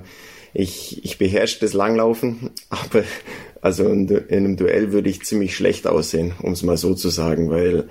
ich, 0.57 1.05
ich 1.05 1.19
beherrsche 1.19 1.59
das 1.59 1.73
Langlaufen, 1.73 2.49
aber 2.69 3.03
also 3.61 3.87
in, 3.87 4.07
in 4.07 4.37
einem 4.37 4.57
Duell 4.57 4.91
würde 4.91 5.09
ich 5.09 5.23
ziemlich 5.23 5.55
schlecht 5.55 5.85
aussehen, 5.85 6.33
um 6.41 6.53
es 6.53 6.63
mal 6.63 6.77
so 6.77 6.95
zu 6.95 7.09
sagen, 7.09 7.51
weil 7.51 7.89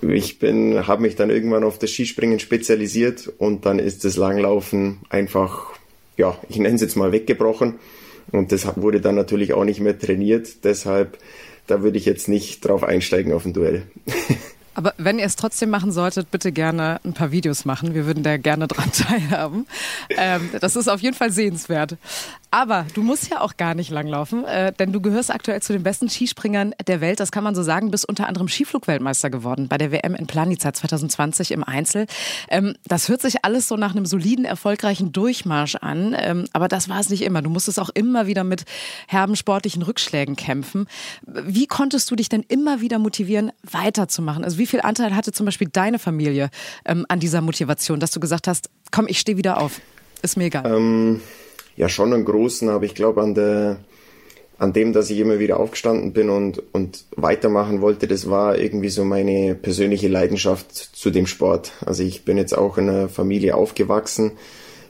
ich 0.00 0.40
bin, 0.40 0.86
habe 0.88 1.02
mich 1.02 1.14
dann 1.14 1.30
irgendwann 1.30 1.62
auf 1.62 1.78
das 1.78 1.90
Skispringen 1.90 2.40
spezialisiert 2.40 3.32
und 3.38 3.66
dann 3.66 3.78
ist 3.78 4.04
das 4.04 4.16
Langlaufen 4.16 4.98
einfach, 5.10 5.74
ja, 6.16 6.36
ich 6.48 6.56
nenne 6.56 6.74
es 6.74 6.80
jetzt 6.80 6.96
mal 6.96 7.12
weggebrochen. 7.12 7.74
Und 8.32 8.50
das 8.50 8.66
wurde 8.76 9.00
dann 9.00 9.14
natürlich 9.14 9.52
auch 9.52 9.64
nicht 9.64 9.80
mehr 9.80 9.98
trainiert. 9.98 10.64
Deshalb, 10.64 11.18
da 11.66 11.82
würde 11.82 11.98
ich 11.98 12.06
jetzt 12.06 12.28
nicht 12.28 12.66
drauf 12.66 12.82
einsteigen 12.82 13.32
auf 13.32 13.44
ein 13.44 13.52
Duell. 13.52 13.82
Aber 14.74 14.94
wenn 14.98 15.18
ihr 15.18 15.26
es 15.26 15.36
trotzdem 15.36 15.70
machen 15.70 15.92
solltet, 15.92 16.30
bitte 16.30 16.52
gerne 16.52 17.00
ein 17.04 17.12
paar 17.12 17.30
Videos 17.30 17.64
machen. 17.64 17.94
Wir 17.94 18.06
würden 18.06 18.22
da 18.22 18.36
gerne 18.36 18.68
dran 18.68 18.90
teilhaben. 18.92 19.66
Ähm, 20.10 20.50
das 20.60 20.76
ist 20.76 20.88
auf 20.88 21.00
jeden 21.00 21.16
Fall 21.16 21.30
sehenswert. 21.30 21.96
Aber 22.52 22.84
du 22.92 23.02
musst 23.02 23.30
ja 23.30 23.40
auch 23.40 23.56
gar 23.56 23.74
nicht 23.74 23.90
langlaufen, 23.90 24.44
äh, 24.44 24.74
denn 24.74 24.92
du 24.92 25.00
gehörst 25.00 25.32
aktuell 25.32 25.62
zu 25.62 25.72
den 25.72 25.82
besten 25.82 26.10
Skispringern 26.10 26.74
der 26.86 27.00
Welt. 27.00 27.18
Das 27.18 27.32
kann 27.32 27.42
man 27.42 27.54
so 27.54 27.62
sagen. 27.62 27.90
Bist 27.90 28.06
unter 28.06 28.28
anderem 28.28 28.46
Skiflugweltmeister 28.46 29.30
geworden 29.30 29.68
bei 29.68 29.78
der 29.78 29.90
WM 29.90 30.14
in 30.14 30.26
Planica 30.26 30.74
2020 30.74 31.50
im 31.52 31.64
Einzel. 31.64 32.06
Ähm, 32.50 32.74
das 32.84 33.08
hört 33.08 33.22
sich 33.22 33.42
alles 33.46 33.68
so 33.68 33.78
nach 33.78 33.92
einem 33.92 34.04
soliden, 34.04 34.44
erfolgreichen 34.44 35.12
Durchmarsch 35.12 35.76
an. 35.76 36.14
Ähm, 36.18 36.44
aber 36.52 36.68
das 36.68 36.90
war 36.90 37.00
es 37.00 37.08
nicht 37.08 37.22
immer. 37.22 37.40
Du 37.40 37.48
musstest 37.48 37.80
auch 37.80 37.88
immer 37.88 38.26
wieder 38.26 38.44
mit 38.44 38.64
herben 39.08 39.34
sportlichen 39.34 39.82
Rückschlägen 39.82 40.36
kämpfen. 40.36 40.88
Wie 41.22 41.66
konntest 41.66 42.10
du 42.10 42.16
dich 42.16 42.28
denn 42.28 42.44
immer 42.48 42.82
wieder 42.82 42.98
motivieren, 42.98 43.52
weiterzumachen? 43.62 44.44
Also 44.44 44.58
wie 44.58 44.66
viel 44.66 44.82
Anteil 44.82 45.16
hatte 45.16 45.32
zum 45.32 45.46
Beispiel 45.46 45.68
deine 45.72 45.98
Familie 45.98 46.50
ähm, 46.84 47.06
an 47.08 47.18
dieser 47.18 47.40
Motivation, 47.40 47.98
dass 47.98 48.10
du 48.10 48.20
gesagt 48.20 48.46
hast, 48.46 48.68
komm, 48.90 49.06
ich 49.08 49.18
stehe 49.18 49.38
wieder 49.38 49.58
auf? 49.58 49.80
Ist 50.20 50.36
mir 50.36 50.44
egal. 50.44 51.18
Ja 51.76 51.88
schon 51.88 52.12
einen 52.12 52.24
großen, 52.24 52.68
aber 52.68 52.84
ich 52.84 52.94
glaube 52.94 53.22
an 53.22 53.34
der 53.34 53.78
an 54.62 54.72
dem, 54.72 54.92
dass 54.92 55.10
ich 55.10 55.18
immer 55.18 55.40
wieder 55.40 55.58
aufgestanden 55.58 56.12
bin 56.12 56.30
und, 56.30 56.62
und 56.72 57.04
weitermachen 57.16 57.80
wollte, 57.80 58.06
das 58.06 58.30
war 58.30 58.56
irgendwie 58.56 58.90
so 58.90 59.04
meine 59.04 59.56
persönliche 59.56 60.06
Leidenschaft 60.06 60.72
zu 60.72 61.10
dem 61.10 61.26
Sport. 61.26 61.72
Also 61.84 62.04
ich 62.04 62.24
bin 62.24 62.36
jetzt 62.36 62.56
auch 62.56 62.78
in 62.78 62.88
einer 62.88 63.08
Familie 63.08 63.56
aufgewachsen, 63.56 64.32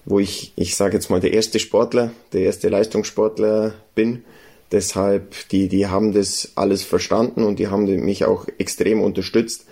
wo 0.04 0.18
ich, 0.18 0.52
ich 0.56 0.76
sage 0.76 0.92
jetzt 0.94 1.08
mal, 1.08 1.20
der 1.20 1.32
erste 1.32 1.58
Sportler, 1.58 2.10
der 2.34 2.42
erste 2.42 2.68
Leistungssportler 2.68 3.72
bin. 3.94 4.24
Deshalb, 4.72 5.48
die, 5.48 5.68
die 5.68 5.86
haben 5.86 6.12
das 6.12 6.52
alles 6.54 6.82
verstanden 6.82 7.42
und 7.42 7.58
die 7.58 7.68
haben 7.68 7.84
mich 8.04 8.26
auch 8.26 8.48
extrem 8.58 9.00
unterstützt. 9.00 9.64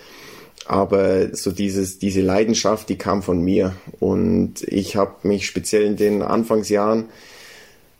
Aber 0.71 1.35
so 1.35 1.51
dieses, 1.51 1.99
diese 1.99 2.21
Leidenschaft, 2.21 2.89
die 2.91 2.97
kam 2.97 3.25
von 3.25 3.43
mir. 3.43 3.75
Und 3.99 4.63
ich 4.69 4.95
habe 4.95 5.27
mich 5.27 5.45
speziell 5.47 5.83
in 5.83 5.97
den 5.97 6.23
Anfangsjahren 6.23 7.07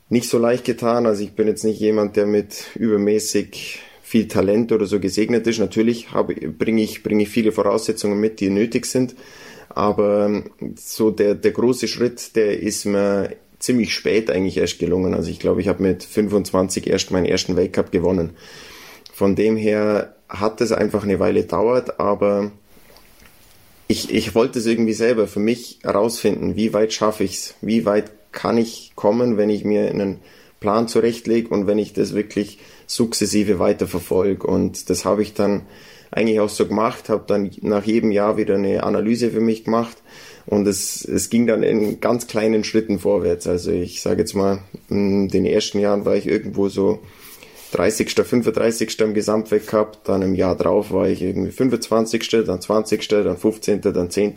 nicht 0.07 0.29
so 0.29 0.37
leicht 0.37 0.63
getan. 0.63 1.05
Also 1.05 1.21
ich 1.21 1.33
bin 1.33 1.47
jetzt 1.47 1.65
nicht 1.65 1.81
jemand, 1.81 2.15
der 2.15 2.27
mit 2.27 2.67
übermäßig 2.75 3.79
viel 4.01 4.29
Talent 4.29 4.71
oder 4.71 4.85
so 4.85 5.01
gesegnet 5.01 5.47
ist. 5.47 5.59
Natürlich 5.59 6.07
bringe 6.57 6.81
ich, 6.81 7.03
bringe 7.03 7.23
ich 7.23 7.29
viele 7.29 7.51
Voraussetzungen 7.51 8.21
mit, 8.21 8.39
die 8.39 8.49
nötig 8.49 8.85
sind. 8.85 9.15
Aber 9.67 10.41
so 10.75 11.11
der, 11.11 11.35
der 11.35 11.51
große 11.51 11.89
Schritt, 11.89 12.37
der 12.37 12.57
ist 12.57 12.85
mir 12.85 13.35
ziemlich 13.59 13.93
spät 13.93 14.31
eigentlich 14.31 14.55
erst 14.55 14.79
gelungen. 14.79 15.13
Also 15.13 15.29
ich 15.29 15.39
glaube, 15.39 15.59
ich 15.59 15.67
habe 15.67 15.83
mit 15.83 16.05
25 16.05 16.87
erst 16.87 17.11
meinen 17.11 17.25
ersten 17.25 17.57
Weltcup 17.57 17.91
gewonnen. 17.91 18.29
Von 19.11 19.35
dem 19.35 19.57
her 19.57 20.15
hat 20.29 20.61
es 20.61 20.71
einfach 20.71 21.03
eine 21.03 21.19
Weile 21.19 21.43
dauert, 21.43 21.99
aber 21.99 22.53
ich, 23.91 24.13
ich 24.13 24.33
wollte 24.33 24.59
es 24.59 24.65
irgendwie 24.65 24.93
selber 24.93 25.27
für 25.27 25.41
mich 25.41 25.79
herausfinden, 25.83 26.55
wie 26.55 26.73
weit 26.73 26.93
schaffe 26.93 27.25
ich 27.25 27.33
es, 27.33 27.55
wie 27.61 27.85
weit 27.85 28.11
kann 28.31 28.57
ich 28.57 28.93
kommen, 28.95 29.35
wenn 29.35 29.49
ich 29.49 29.65
mir 29.65 29.89
einen 29.89 30.19
Plan 30.61 30.87
zurechtlege 30.87 31.49
und 31.49 31.67
wenn 31.67 31.77
ich 31.77 31.91
das 31.91 32.13
wirklich 32.13 32.59
sukzessive 32.87 33.59
weiterverfolge. 33.59 34.47
Und 34.47 34.89
das 34.89 35.03
habe 35.03 35.21
ich 35.21 35.33
dann 35.33 35.63
eigentlich 36.09 36.39
auch 36.39 36.49
so 36.49 36.65
gemacht, 36.67 37.09
habe 37.09 37.25
dann 37.27 37.51
nach 37.61 37.83
jedem 37.83 38.11
Jahr 38.11 38.37
wieder 38.37 38.55
eine 38.55 38.83
Analyse 38.83 39.31
für 39.31 39.41
mich 39.41 39.65
gemacht 39.65 39.97
und 40.45 40.67
es, 40.67 41.03
es 41.03 41.29
ging 41.29 41.45
dann 41.45 41.61
in 41.61 41.99
ganz 41.99 42.27
kleinen 42.27 42.63
Schritten 42.63 42.97
vorwärts. 42.97 43.45
Also 43.45 43.71
ich 43.71 44.01
sage 44.01 44.21
jetzt 44.21 44.35
mal, 44.35 44.59
in 44.89 45.27
den 45.27 45.45
ersten 45.45 45.79
Jahren 45.79 46.05
war 46.05 46.15
ich 46.15 46.27
irgendwo 46.27 46.69
so 46.69 46.99
30., 47.71 48.13
35. 48.13 48.99
im 48.99 49.13
Gesamtweltcup, 49.13 50.03
dann 50.03 50.21
im 50.21 50.35
Jahr 50.35 50.55
drauf 50.55 50.91
war 50.91 51.07
ich 51.07 51.21
irgendwie 51.21 51.51
25., 51.51 52.27
dann 52.45 52.61
20., 52.61 53.07
dann 53.07 53.37
15., 53.37 53.81
dann 53.81 54.09
10. 54.09 54.33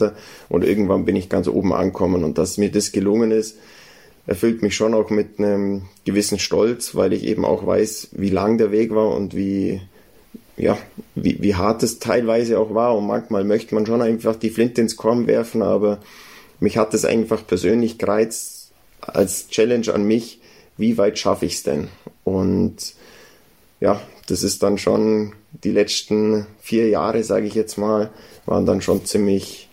und 0.49 0.65
irgendwann 0.65 1.05
bin 1.05 1.17
ich 1.17 1.29
ganz 1.29 1.49
oben 1.49 1.73
angekommen 1.73 2.25
und 2.25 2.39
dass 2.39 2.59
mir 2.59 2.71
das 2.71 2.93
gelungen 2.93 3.33
ist, 3.33 3.59
erfüllt 4.27 4.63
mich 4.63 4.75
schon 4.77 4.95
auch 4.95 5.11
mit 5.11 5.39
einem 5.39 5.83
gewissen 6.05 6.39
Stolz, 6.39 6.95
weil 6.95 7.13
ich 7.13 7.25
eben 7.25 7.45
auch 7.45 7.67
weiß, 7.67 8.11
wie 8.13 8.31
lang 8.31 8.57
der 8.57 8.71
Weg 8.71 8.95
war 8.95 9.11
und 9.15 9.35
wie, 9.35 9.81
ja, 10.57 10.79
wie, 11.15 11.43
wie 11.43 11.57
hart 11.57 11.83
es 11.83 11.99
teilweise 11.99 12.59
auch 12.59 12.73
war 12.73 12.97
und 12.97 13.07
manchmal 13.07 13.45
möchte 13.45 13.75
man 13.75 13.85
schon 13.85 14.01
einfach 14.01 14.37
die 14.37 14.51
Flinte 14.51 14.81
ins 14.81 14.97
Korn 14.97 15.27
werfen, 15.27 15.63
aber 15.63 15.99
mich 16.61 16.77
hat 16.77 16.95
es 16.95 17.05
einfach 17.05 17.45
persönlich 17.47 17.99
gereizt 17.99 18.71
als 19.01 19.49
Challenge 19.49 19.93
an 19.93 20.05
mich, 20.05 20.41
wie 20.77 20.99
weit 20.99 21.19
schaffe 21.19 21.47
ich 21.47 21.55
es 21.55 21.63
denn? 21.63 21.89
Und 22.25 22.95
ja, 23.85 24.01
das 24.29 24.43
ist 24.43 24.63
dann 24.63 24.79
schon 24.79 25.35
die 25.53 25.71
letzten 25.71 26.47
vier 26.59 26.89
Jahre, 26.89 27.23
sage 27.23 27.47
ich 27.47 27.53
jetzt 27.53 27.77
mal, 27.77 28.11
waren 28.47 28.65
dann 28.65 28.81
schon 28.81 29.05
ziemlich, 29.05 29.69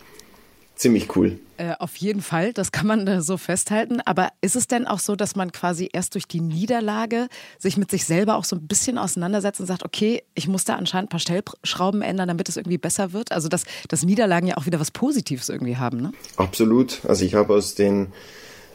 ziemlich 0.75 1.15
cool. 1.15 1.39
Äh, 1.55 1.75
auf 1.79 1.95
jeden 1.95 2.21
Fall, 2.21 2.51
das 2.51 2.73
kann 2.73 2.87
man 2.87 3.07
äh, 3.07 3.21
so 3.21 3.37
festhalten. 3.37 4.01
Aber 4.03 4.27
ist 4.41 4.57
es 4.57 4.67
denn 4.67 4.85
auch 4.85 4.99
so, 4.99 5.15
dass 5.15 5.37
man 5.37 5.53
quasi 5.53 5.89
erst 5.93 6.15
durch 6.15 6.27
die 6.27 6.41
Niederlage 6.41 7.29
sich 7.57 7.77
mit 7.77 7.89
sich 7.89 8.03
selber 8.03 8.35
auch 8.35 8.43
so 8.43 8.57
ein 8.57 8.67
bisschen 8.67 8.97
auseinandersetzt 8.97 9.61
und 9.61 9.67
sagt, 9.67 9.85
okay, 9.85 10.23
ich 10.35 10.49
muss 10.49 10.65
da 10.65 10.75
anscheinend 10.75 11.07
ein 11.07 11.11
paar 11.11 11.19
Stellschrauben 11.21 12.01
ändern, 12.01 12.27
damit 12.27 12.49
es 12.49 12.57
irgendwie 12.57 12.79
besser 12.79 13.13
wird? 13.13 13.31
Also, 13.31 13.47
dass, 13.47 13.63
dass 13.87 14.03
Niederlagen 14.03 14.47
ja 14.47 14.57
auch 14.57 14.65
wieder 14.65 14.81
was 14.81 14.91
Positives 14.91 15.47
irgendwie 15.47 15.77
haben, 15.77 16.01
ne? 16.01 16.11
Absolut. 16.35 16.99
Also, 17.07 17.23
ich 17.23 17.33
habe 17.33 17.53
aus 17.53 17.75
den 17.75 18.07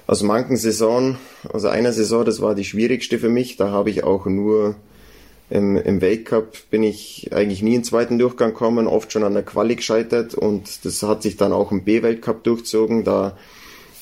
aus 0.07 0.23
manchen 0.23 0.57
Saison, 0.57 1.19
also 1.53 1.69
einer 1.69 1.93
Saison, 1.93 2.25
das 2.25 2.41
war 2.41 2.55
die 2.55 2.65
schwierigste 2.65 3.19
für 3.19 3.29
mich, 3.29 3.57
da 3.57 3.71
habe 3.71 3.91
ich 3.91 4.03
auch 4.03 4.25
nur 4.25 4.77
im, 5.49 5.77
Im 5.77 6.01
Weltcup 6.01 6.57
bin 6.71 6.83
ich 6.83 7.29
eigentlich 7.33 7.63
nie 7.63 7.77
im 7.77 7.85
zweiten 7.85 8.19
Durchgang 8.19 8.51
gekommen, 8.51 8.87
oft 8.87 9.13
schon 9.13 9.23
an 9.23 9.35
der 9.35 9.45
Quali 9.45 9.77
gescheitert 9.77 10.35
und 10.35 10.85
das 10.85 11.03
hat 11.03 11.23
sich 11.23 11.37
dann 11.37 11.53
auch 11.53 11.71
im 11.71 11.85
B-Weltcup 11.85 12.43
durchzogen. 12.43 13.05
Da 13.05 13.37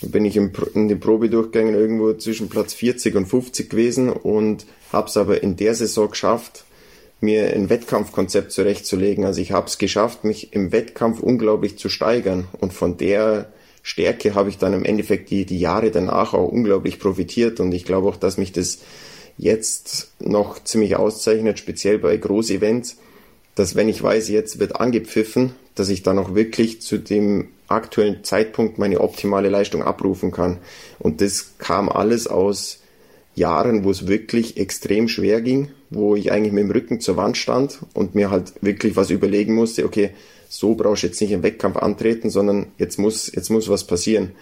bin 0.01 0.25
ich 0.25 0.37
im, 0.37 0.53
in 0.75 0.89
den 0.89 1.01
Probedurchgängen 1.01 1.75
irgendwo 1.75 2.15
zwischen 2.15 2.49
Platz 2.49 2.73
40 2.73 3.15
und 3.15 3.27
50 3.27 3.69
gewesen 3.69 4.11
und 4.11 4.65
habe 4.93 5.09
es 5.09 5.17
aber 5.17 5.43
in 5.43 5.57
der 5.57 5.75
Saison 5.75 6.11
geschafft, 6.11 6.65
mir 7.21 7.53
ein 7.53 7.69
Wettkampfkonzept 7.69 8.51
zurechtzulegen. 8.51 9.25
Also 9.25 9.41
ich 9.41 9.53
habe 9.53 9.67
es 9.67 9.79
geschafft, 9.79 10.25
mich 10.25 10.53
im 10.55 10.73
Wettkampf 10.73 11.21
unglaublich 11.21 11.79
zu 11.79 11.89
steigern 11.89 12.49
und 12.59 12.73
von 12.73 12.97
der 12.97 13.53
Stärke 13.83 14.35
habe 14.35 14.49
ich 14.49 14.57
dann 14.57 14.73
im 14.73 14.85
Endeffekt 14.85 15.29
die, 15.29 15.45
die 15.45 15.59
Jahre 15.59 15.91
danach 15.91 16.33
auch 16.33 16.49
unglaublich 16.49 16.99
profitiert 16.99 17.61
und 17.61 17.73
ich 17.73 17.85
glaube 17.85 18.09
auch, 18.09 18.17
dass 18.17 18.39
mich 18.39 18.53
das 18.53 18.79
jetzt 19.37 20.13
noch 20.21 20.63
ziemlich 20.63 20.97
auszeichnet, 20.97 21.59
speziell 21.59 21.99
bei 21.99 22.17
Großevents, 22.17 22.97
dass 23.55 23.75
wenn 23.75 23.89
ich 23.89 24.03
weiß, 24.03 24.29
jetzt 24.29 24.59
wird 24.59 24.81
angepfiffen, 24.81 25.55
dass 25.75 25.89
ich 25.89 26.03
dann 26.03 26.19
auch 26.19 26.35
wirklich 26.35 26.81
zu 26.81 26.99
dem 26.99 27.49
aktuellen 27.69 28.23
Zeitpunkt 28.25 28.79
meine 28.79 29.01
optimale 29.01 29.49
Leistung 29.49 29.83
abrufen 29.83 30.31
kann. 30.31 30.59
Und 30.99 31.21
das 31.21 31.55
kam 31.59 31.89
alles 31.89 32.27
aus 32.27 32.81
Jahren, 33.35 33.85
wo 33.85 33.91
es 33.91 34.07
wirklich 34.07 34.57
extrem 34.59 35.09
schwer 35.09 35.41
ging, 35.41 35.71
wo 35.91 36.15
ich 36.15 36.31
eigentlich 36.31 36.53
mit 36.53 36.65
dem 36.65 36.71
Rücken 36.71 37.01
zur 37.01 37.17
Wand 37.17 37.37
stand 37.37 37.81
und 37.95 38.15
mir 38.15 38.31
halt 38.31 38.53
wirklich 38.61 38.97
was 38.97 39.11
überlegen 39.11 39.55
musste, 39.55 39.85
okay, 39.85 40.11
so 40.49 40.75
brauchst 40.75 41.03
du 41.03 41.09
jetzt 41.09 41.21
nicht 41.21 41.33
im 41.33 41.43
Wettkampf 41.43 41.77
antreten, 41.77 42.31
sondern 42.31 42.67
jetzt 42.79 42.99
muss, 42.99 43.33
jetzt 43.33 43.51
muss 43.51 43.69
was 43.69 43.85
passieren. 43.85 44.33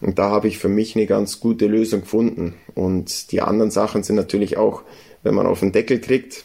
Und 0.00 0.18
da 0.18 0.30
habe 0.30 0.48
ich 0.48 0.58
für 0.58 0.68
mich 0.68 0.96
eine 0.96 1.06
ganz 1.06 1.40
gute 1.40 1.66
Lösung 1.66 2.02
gefunden. 2.02 2.54
Und 2.74 3.32
die 3.32 3.40
anderen 3.40 3.70
Sachen 3.70 4.02
sind 4.02 4.16
natürlich 4.16 4.56
auch, 4.56 4.82
wenn 5.22 5.34
man 5.34 5.46
auf 5.46 5.60
den 5.60 5.72
Deckel 5.72 6.00
kriegt, 6.00 6.44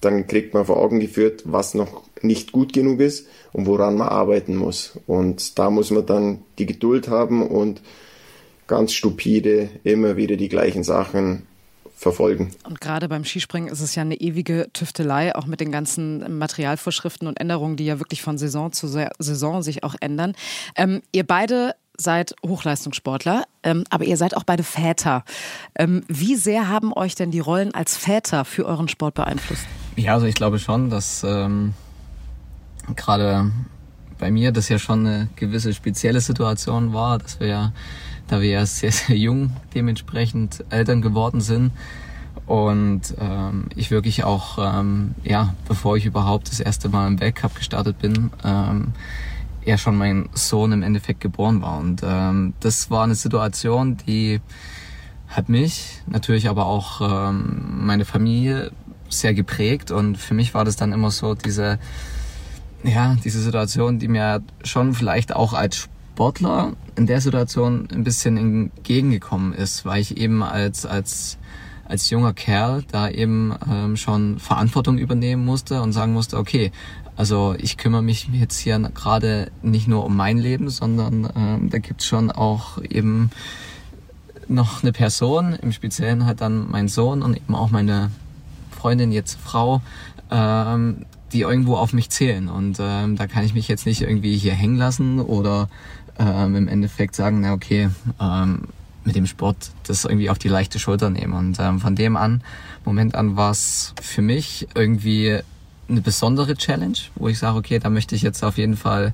dann 0.00 0.26
kriegt 0.26 0.54
man 0.54 0.66
vor 0.66 0.76
Augen 0.76 1.00
geführt, 1.00 1.42
was 1.46 1.74
noch 1.74 2.02
nicht 2.22 2.52
gut 2.52 2.72
genug 2.72 3.00
ist 3.00 3.26
und 3.52 3.66
woran 3.66 3.96
man 3.96 4.08
arbeiten 4.08 4.56
muss. 4.56 4.98
Und 5.06 5.58
da 5.58 5.70
muss 5.70 5.90
man 5.90 6.06
dann 6.06 6.42
die 6.58 6.66
Geduld 6.66 7.08
haben 7.08 7.46
und 7.46 7.82
ganz 8.66 8.92
stupide 8.92 9.68
immer 9.84 10.16
wieder 10.16 10.36
die 10.36 10.48
gleichen 10.48 10.84
Sachen 10.84 11.46
verfolgen. 11.96 12.50
Und 12.68 12.80
gerade 12.80 13.08
beim 13.08 13.24
Skispringen 13.24 13.70
ist 13.70 13.80
es 13.80 13.94
ja 13.94 14.02
eine 14.02 14.20
ewige 14.20 14.68
Tüftelei, 14.74 15.34
auch 15.34 15.46
mit 15.46 15.60
den 15.60 15.72
ganzen 15.72 16.38
Materialvorschriften 16.38 17.26
und 17.26 17.40
Änderungen, 17.40 17.76
die 17.76 17.86
ja 17.86 17.98
wirklich 17.98 18.20
von 18.22 18.36
Saison 18.36 18.70
zu 18.70 18.86
Saison 18.86 19.62
sich 19.62 19.82
auch 19.82 19.94
ändern. 20.00 20.34
Ähm, 20.76 21.00
ihr 21.12 21.24
beide 21.24 21.74
seid 21.98 22.34
Hochleistungssportler, 22.44 23.44
ähm, 23.62 23.84
aber 23.90 24.04
ihr 24.04 24.16
seid 24.16 24.36
auch 24.36 24.44
beide 24.44 24.62
Väter. 24.62 25.24
Ähm, 25.74 26.02
wie 26.08 26.36
sehr 26.36 26.68
haben 26.68 26.92
euch 26.92 27.14
denn 27.14 27.30
die 27.30 27.40
Rollen 27.40 27.74
als 27.74 27.96
Väter 27.96 28.44
für 28.44 28.66
euren 28.66 28.88
Sport 28.88 29.14
beeinflusst? 29.14 29.66
Ja, 29.96 30.14
also 30.14 30.26
ich 30.26 30.34
glaube 30.34 30.58
schon, 30.58 30.90
dass 30.90 31.24
ähm, 31.24 31.74
gerade 32.94 33.50
bei 34.18 34.30
mir 34.30 34.52
das 34.52 34.68
ja 34.68 34.78
schon 34.78 35.06
eine 35.06 35.28
gewisse 35.36 35.74
spezielle 35.74 36.20
Situation 36.20 36.92
war, 36.92 37.18
dass 37.18 37.40
wir 37.40 37.46
ja, 37.48 37.72
da 38.28 38.40
wir 38.40 38.50
ja 38.50 38.66
sehr, 38.66 38.92
sehr 38.92 39.16
jung 39.16 39.50
dementsprechend 39.74 40.64
Eltern 40.70 41.02
geworden 41.02 41.40
sind 41.40 41.72
und 42.46 43.14
ähm, 43.18 43.66
ich 43.74 43.90
wirklich 43.90 44.24
auch, 44.24 44.58
ähm, 44.58 45.14
ja, 45.24 45.54
bevor 45.66 45.96
ich 45.96 46.06
überhaupt 46.06 46.48
das 46.50 46.60
erste 46.60 46.88
Mal 46.88 47.08
im 47.08 47.20
Weltcup 47.20 47.54
gestartet 47.56 47.98
bin, 47.98 48.30
ähm, 48.44 48.92
ja 49.66 49.76
schon 49.76 49.96
mein 49.96 50.28
Sohn 50.32 50.72
im 50.72 50.82
Endeffekt 50.82 51.20
geboren 51.20 51.60
war. 51.60 51.78
Und 51.78 52.02
ähm, 52.04 52.54
das 52.60 52.90
war 52.90 53.04
eine 53.04 53.16
Situation, 53.16 53.96
die 54.06 54.40
hat 55.28 55.48
mich, 55.48 56.02
natürlich 56.06 56.48
aber 56.48 56.66
auch 56.66 57.00
ähm, 57.00 57.84
meine 57.84 58.04
Familie 58.04 58.70
sehr 59.08 59.34
geprägt. 59.34 59.90
Und 59.90 60.16
für 60.18 60.34
mich 60.34 60.54
war 60.54 60.64
das 60.64 60.76
dann 60.76 60.92
immer 60.92 61.10
so 61.10 61.34
diese, 61.34 61.78
ja, 62.84 63.16
diese 63.24 63.40
Situation, 63.40 63.98
die 63.98 64.08
mir 64.08 64.42
schon 64.62 64.94
vielleicht 64.94 65.34
auch 65.34 65.52
als 65.52 65.76
Sportler 65.76 66.74
in 66.94 67.06
der 67.06 67.20
Situation 67.20 67.88
ein 67.92 68.04
bisschen 68.04 68.36
entgegengekommen 68.36 69.52
ist, 69.52 69.84
weil 69.84 70.00
ich 70.00 70.16
eben 70.16 70.44
als, 70.44 70.86
als, 70.86 71.38
als 71.84 72.08
junger 72.08 72.32
Kerl 72.32 72.84
da 72.90 73.08
eben 73.08 73.52
ähm, 73.68 73.96
schon 73.96 74.38
Verantwortung 74.38 74.96
übernehmen 74.96 75.44
musste 75.44 75.82
und 75.82 75.92
sagen 75.92 76.12
musste, 76.12 76.38
okay, 76.38 76.70
also 77.16 77.54
ich 77.58 77.76
kümmere 77.76 78.02
mich 78.02 78.28
jetzt 78.32 78.58
hier 78.58 78.78
gerade 78.94 79.50
nicht 79.62 79.88
nur 79.88 80.04
um 80.04 80.16
mein 80.16 80.38
Leben, 80.38 80.68
sondern 80.68 81.28
ähm, 81.34 81.70
da 81.70 81.78
gibt's 81.78 82.06
schon 82.06 82.30
auch 82.30 82.82
eben 82.82 83.30
noch 84.48 84.82
eine 84.82 84.92
Person, 84.92 85.54
im 85.54 85.72
Speziellen 85.72 86.26
halt 86.26 86.40
dann 86.40 86.70
mein 86.70 86.88
Sohn 86.88 87.22
und 87.22 87.36
eben 87.36 87.54
auch 87.54 87.70
meine 87.70 88.10
Freundin, 88.70 89.10
jetzt 89.10 89.38
Frau, 89.40 89.82
ähm, 90.30 91.06
die 91.32 91.40
irgendwo 91.40 91.76
auf 91.76 91.92
mich 91.92 92.10
zählen. 92.10 92.48
Und 92.48 92.78
ähm, 92.80 93.16
da 93.16 93.26
kann 93.26 93.44
ich 93.44 93.54
mich 93.54 93.66
jetzt 93.66 93.86
nicht 93.86 94.02
irgendwie 94.02 94.36
hier 94.36 94.52
hängen 94.52 94.76
lassen 94.76 95.18
oder 95.18 95.68
ähm, 96.18 96.54
im 96.54 96.68
Endeffekt 96.68 97.16
sagen, 97.16 97.40
na 97.40 97.52
okay, 97.52 97.90
ähm, 98.20 98.68
mit 99.04 99.16
dem 99.16 99.26
Sport 99.26 99.70
das 99.86 100.04
irgendwie 100.04 100.30
auf 100.30 100.38
die 100.38 100.48
leichte 100.48 100.78
Schulter 100.78 101.10
nehmen. 101.10 101.32
Und 101.32 101.58
ähm, 101.60 101.80
von 101.80 101.96
dem 101.96 102.16
an, 102.16 102.42
Moment 102.84 103.14
an, 103.14 103.36
war 103.36 103.50
es 103.50 103.94
für 104.00 104.22
mich 104.22 104.68
irgendwie 104.74 105.40
eine 105.88 106.00
besondere 106.00 106.56
Challenge, 106.56 106.98
wo 107.14 107.28
ich 107.28 107.38
sage, 107.38 107.56
okay, 107.58 107.78
da 107.78 107.90
möchte 107.90 108.14
ich 108.14 108.22
jetzt 108.22 108.42
auf 108.42 108.58
jeden 108.58 108.76
Fall 108.76 109.12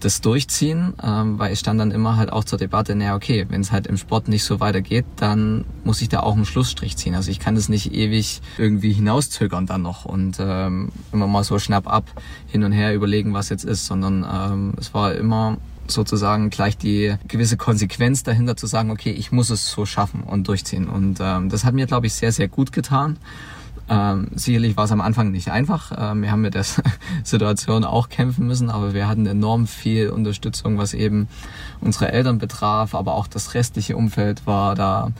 das 0.00 0.20
durchziehen, 0.20 0.94
ähm, 1.02 1.38
weil 1.38 1.52
es 1.52 1.60
stand 1.60 1.80
dann 1.80 1.90
immer 1.90 2.16
halt 2.16 2.30
auch 2.30 2.44
zur 2.44 2.58
Debatte, 2.58 2.94
naja, 2.94 3.14
okay, 3.14 3.46
wenn 3.48 3.60
es 3.62 3.72
halt 3.72 3.86
im 3.86 3.96
Sport 3.96 4.28
nicht 4.28 4.44
so 4.44 4.60
weitergeht, 4.60 5.06
dann 5.16 5.64
muss 5.82 6.02
ich 6.02 6.08
da 6.08 6.20
auch 6.20 6.34
einen 6.34 6.44
Schlussstrich 6.44 6.96
ziehen. 6.96 7.14
Also 7.14 7.30
ich 7.30 7.40
kann 7.40 7.54
das 7.54 7.68
nicht 7.68 7.94
ewig 7.94 8.42
irgendwie 8.58 8.92
hinauszögern 8.92 9.66
dann 9.66 9.82
noch 9.82 10.04
und 10.04 10.36
ähm, 10.40 10.90
immer 11.12 11.26
mal 11.26 11.44
so 11.44 11.58
schnapp 11.58 11.86
ab 11.86 12.04
hin 12.48 12.64
und 12.64 12.72
her 12.72 12.94
überlegen, 12.94 13.32
was 13.32 13.48
jetzt 13.48 13.64
ist, 13.64 13.86
sondern 13.86 14.26
ähm, 14.30 14.74
es 14.78 14.92
war 14.92 15.14
immer 15.14 15.56
sozusagen 15.86 16.50
gleich 16.50 16.76
die 16.76 17.14
gewisse 17.28 17.56
Konsequenz 17.56 18.22
dahinter 18.22 18.56
zu 18.56 18.66
sagen, 18.66 18.90
okay, 18.90 19.10
ich 19.10 19.32
muss 19.32 19.50
es 19.50 19.70
so 19.70 19.86
schaffen 19.86 20.22
und 20.22 20.48
durchziehen. 20.48 20.88
Und 20.88 21.18
ähm, 21.20 21.48
das 21.48 21.64
hat 21.64 21.74
mir, 21.74 21.86
glaube 21.86 22.06
ich, 22.06 22.14
sehr, 22.14 22.32
sehr 22.32 22.48
gut 22.48 22.72
getan. 22.72 23.18
Ähm, 23.88 24.28
sicherlich 24.34 24.76
war 24.76 24.84
es 24.84 24.92
am 24.92 25.00
Anfang 25.00 25.30
nicht 25.30 25.50
einfach. 25.50 25.92
Ähm, 25.96 26.22
wir 26.22 26.30
haben 26.30 26.40
mit 26.40 26.54
der 26.54 26.64
Situation 27.24 27.84
auch 27.84 28.08
kämpfen 28.08 28.46
müssen, 28.46 28.70
aber 28.70 28.94
wir 28.94 29.08
hatten 29.08 29.26
enorm 29.26 29.66
viel 29.66 30.08
Unterstützung, 30.08 30.78
was 30.78 30.94
eben 30.94 31.28
unsere 31.80 32.12
Eltern 32.12 32.38
betraf, 32.38 32.94
aber 32.94 33.14
auch 33.14 33.26
das 33.26 33.54
restliche 33.54 33.96
Umfeld 33.96 34.46
war 34.46 34.74
da 34.74 35.12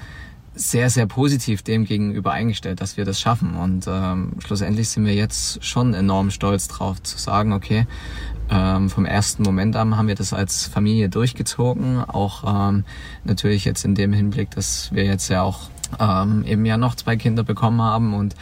sehr, 0.55 0.88
sehr 0.88 1.07
positiv 1.07 1.62
dem 1.62 1.85
gegenüber 1.85 2.33
eingestellt, 2.33 2.81
dass 2.81 2.96
wir 2.96 3.05
das 3.05 3.20
schaffen. 3.20 3.55
Und 3.57 3.87
ähm, 3.88 4.33
schlussendlich 4.38 4.88
sind 4.88 5.05
wir 5.05 5.14
jetzt 5.14 5.64
schon 5.64 5.94
enorm 5.94 6.31
stolz 6.31 6.68
drauf 6.68 7.03
zu 7.03 7.18
sagen, 7.18 7.53
okay, 7.53 7.87
ähm, 8.50 8.88
vom 8.88 9.05
ersten 9.05 9.42
Moment 9.42 9.74
an 9.74 9.96
haben 9.96 10.07
wir 10.07 10.14
das 10.14 10.33
als 10.33 10.66
Familie 10.66 11.09
durchgezogen. 11.09 11.98
Auch 12.05 12.44
ähm, 12.46 12.85
natürlich 13.24 13.64
jetzt 13.64 13.85
in 13.85 13.94
dem 13.94 14.12
Hinblick, 14.12 14.50
dass 14.53 14.92
wir 14.92 15.05
jetzt 15.05 15.29
ja 15.29 15.42
auch 15.42 15.70
ähm, 15.99 16.44
eben 16.44 16.64
ja 16.64 16.77
noch 16.77 16.94
zwei 16.94 17.16
Kinder 17.16 17.44
bekommen 17.44 17.81
haben 17.83 18.14
und 18.14 18.35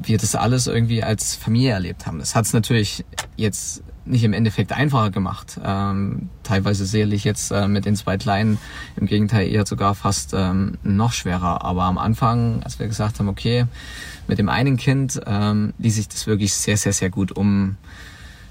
wir 0.00 0.18
das 0.18 0.34
alles 0.34 0.66
irgendwie 0.66 1.02
als 1.02 1.34
Familie 1.34 1.72
erlebt 1.72 2.06
haben. 2.06 2.18
Das 2.18 2.34
hat 2.34 2.44
es 2.44 2.52
natürlich 2.52 3.04
jetzt 3.36 3.82
nicht 4.06 4.24
im 4.24 4.32
Endeffekt 4.32 4.72
einfacher 4.72 5.10
gemacht. 5.10 5.58
Ähm, 5.64 6.28
teilweise 6.42 6.86
sicherlich 6.86 7.24
jetzt 7.24 7.50
äh, 7.50 7.66
mit 7.66 7.84
den 7.84 7.96
zwei 7.96 8.16
Kleinen 8.16 8.58
im 8.96 9.06
Gegenteil 9.06 9.48
eher 9.48 9.66
sogar 9.66 9.94
fast 9.94 10.32
ähm, 10.34 10.78
noch 10.82 11.12
schwerer. 11.12 11.64
Aber 11.64 11.84
am 11.84 11.98
Anfang, 11.98 12.62
als 12.62 12.78
wir 12.78 12.86
gesagt 12.86 13.18
haben, 13.18 13.28
okay, 13.28 13.66
mit 14.28 14.38
dem 14.38 14.48
einen 14.48 14.76
Kind 14.76 15.20
ähm, 15.26 15.74
ließ 15.78 15.96
sich 15.96 16.08
das 16.08 16.26
wirklich 16.26 16.54
sehr, 16.54 16.76
sehr, 16.76 16.92
sehr 16.92 17.10
gut 17.10 17.32
um, 17.32 17.76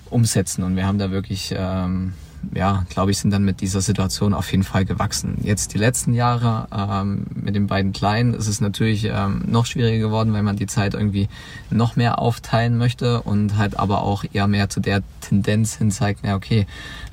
umsetzen. 0.10 0.64
Und 0.64 0.76
wir 0.76 0.86
haben 0.86 0.98
da 0.98 1.12
wirklich 1.12 1.54
ähm, 1.58 2.14
ja, 2.54 2.86
glaube 2.90 3.12
ich, 3.12 3.18
sind 3.18 3.32
dann 3.32 3.44
mit 3.44 3.62
dieser 3.62 3.82
Situation 3.82 4.34
auf 4.34 4.52
jeden 4.52 4.64
Fall 4.64 4.86
gewachsen. 4.86 5.38
Jetzt 5.42 5.74
die 5.74 5.78
letzten 5.78 6.14
Jahre 6.14 6.68
ähm, 6.72 7.26
mit 7.34 7.56
den 7.56 7.68
beiden 7.68 7.94
Kleinen 7.94 8.34
ist 8.34 8.48
es 8.48 8.62
natürlich 8.62 9.06
ähm, 9.06 9.44
noch 9.48 9.66
schwieriger 9.66 10.08
geworden, 10.08 10.34
weil 10.34 10.44
man 10.44 10.56
die 10.56 10.68
Zeit 10.68 10.94
irgendwie 10.94 11.28
noch 11.70 11.96
mehr 11.96 12.20
aufteilen 12.20 12.78
möchte 12.78 13.22
und 13.22 13.58
halt 13.58 13.80
aber 13.80 14.02
auch 14.02 14.24
eher 14.32 14.48
mehr 14.48 14.70
zu 14.70 14.80
der 14.80 15.02
Tendenz 15.22 15.76
hin 15.76 15.92
zeigt, 15.92 16.22
na 16.24 16.36
okay, 16.36 16.68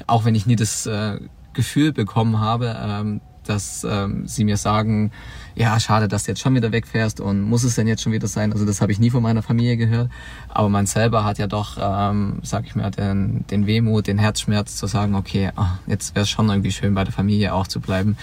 auch 0.07 0.25
wenn 0.25 0.35
ich 0.35 0.47
nie 0.47 0.57
das 0.57 0.87
äh, 0.87 1.18
Gefühl 1.53 1.92
bekommen 1.92 2.40
habe, 2.40 2.77
ähm, 2.81 3.21
dass 3.48 3.85
ähm, 3.88 4.26
sie 4.26 4.44
mir 4.44 4.57
sagen, 4.57 5.11
ja, 5.55 5.78
schade, 5.81 6.09
dass 6.09 6.24
du 6.24 6.31
jetzt 6.31 6.40
schon 6.40 6.55
wieder 6.55 6.72
wegfährst 6.72 7.20
und 7.20 7.42
muss 7.42 7.64
es 7.64 7.74
denn 7.74 7.87
jetzt 7.87 8.02
schon 8.02 8.12
wieder 8.12 8.28
sein? 8.28 8.52
Also 8.52 8.64
das 8.64 8.81
habe 8.81 8.92
ich 8.92 8.98
nie 8.98 9.11
von 9.11 9.22
meiner 9.22 9.42
Familie 9.42 9.76
gehört. 9.76 10.11
Aber 10.48 10.68
man 10.68 10.87
selber 10.87 11.24
hat 11.24 11.38
ja 11.38 11.46
doch, 11.46 11.76
ähm, 11.81 12.38
sag 12.42 12.66
ich 12.66 12.74
mal, 12.74 12.90
den, 12.90 13.44
den 13.48 13.66
Wehmut, 13.66 14.07
den 14.07 14.18
Herzschmerz 14.18 14.76
zu 14.76 14.87
sagen, 14.87 15.14
okay, 15.14 15.50
ach, 15.57 15.78
jetzt 15.87 16.14
wäre 16.14 16.24
es 16.24 16.31
schon 16.31 16.48
irgendwie 16.48 16.72
schön, 16.72 16.94
bei 16.94 17.05
der 17.05 17.12
Familie 17.12 17.55
auch 17.55 17.66
zu 17.66 17.81
bleiben. 17.81 18.16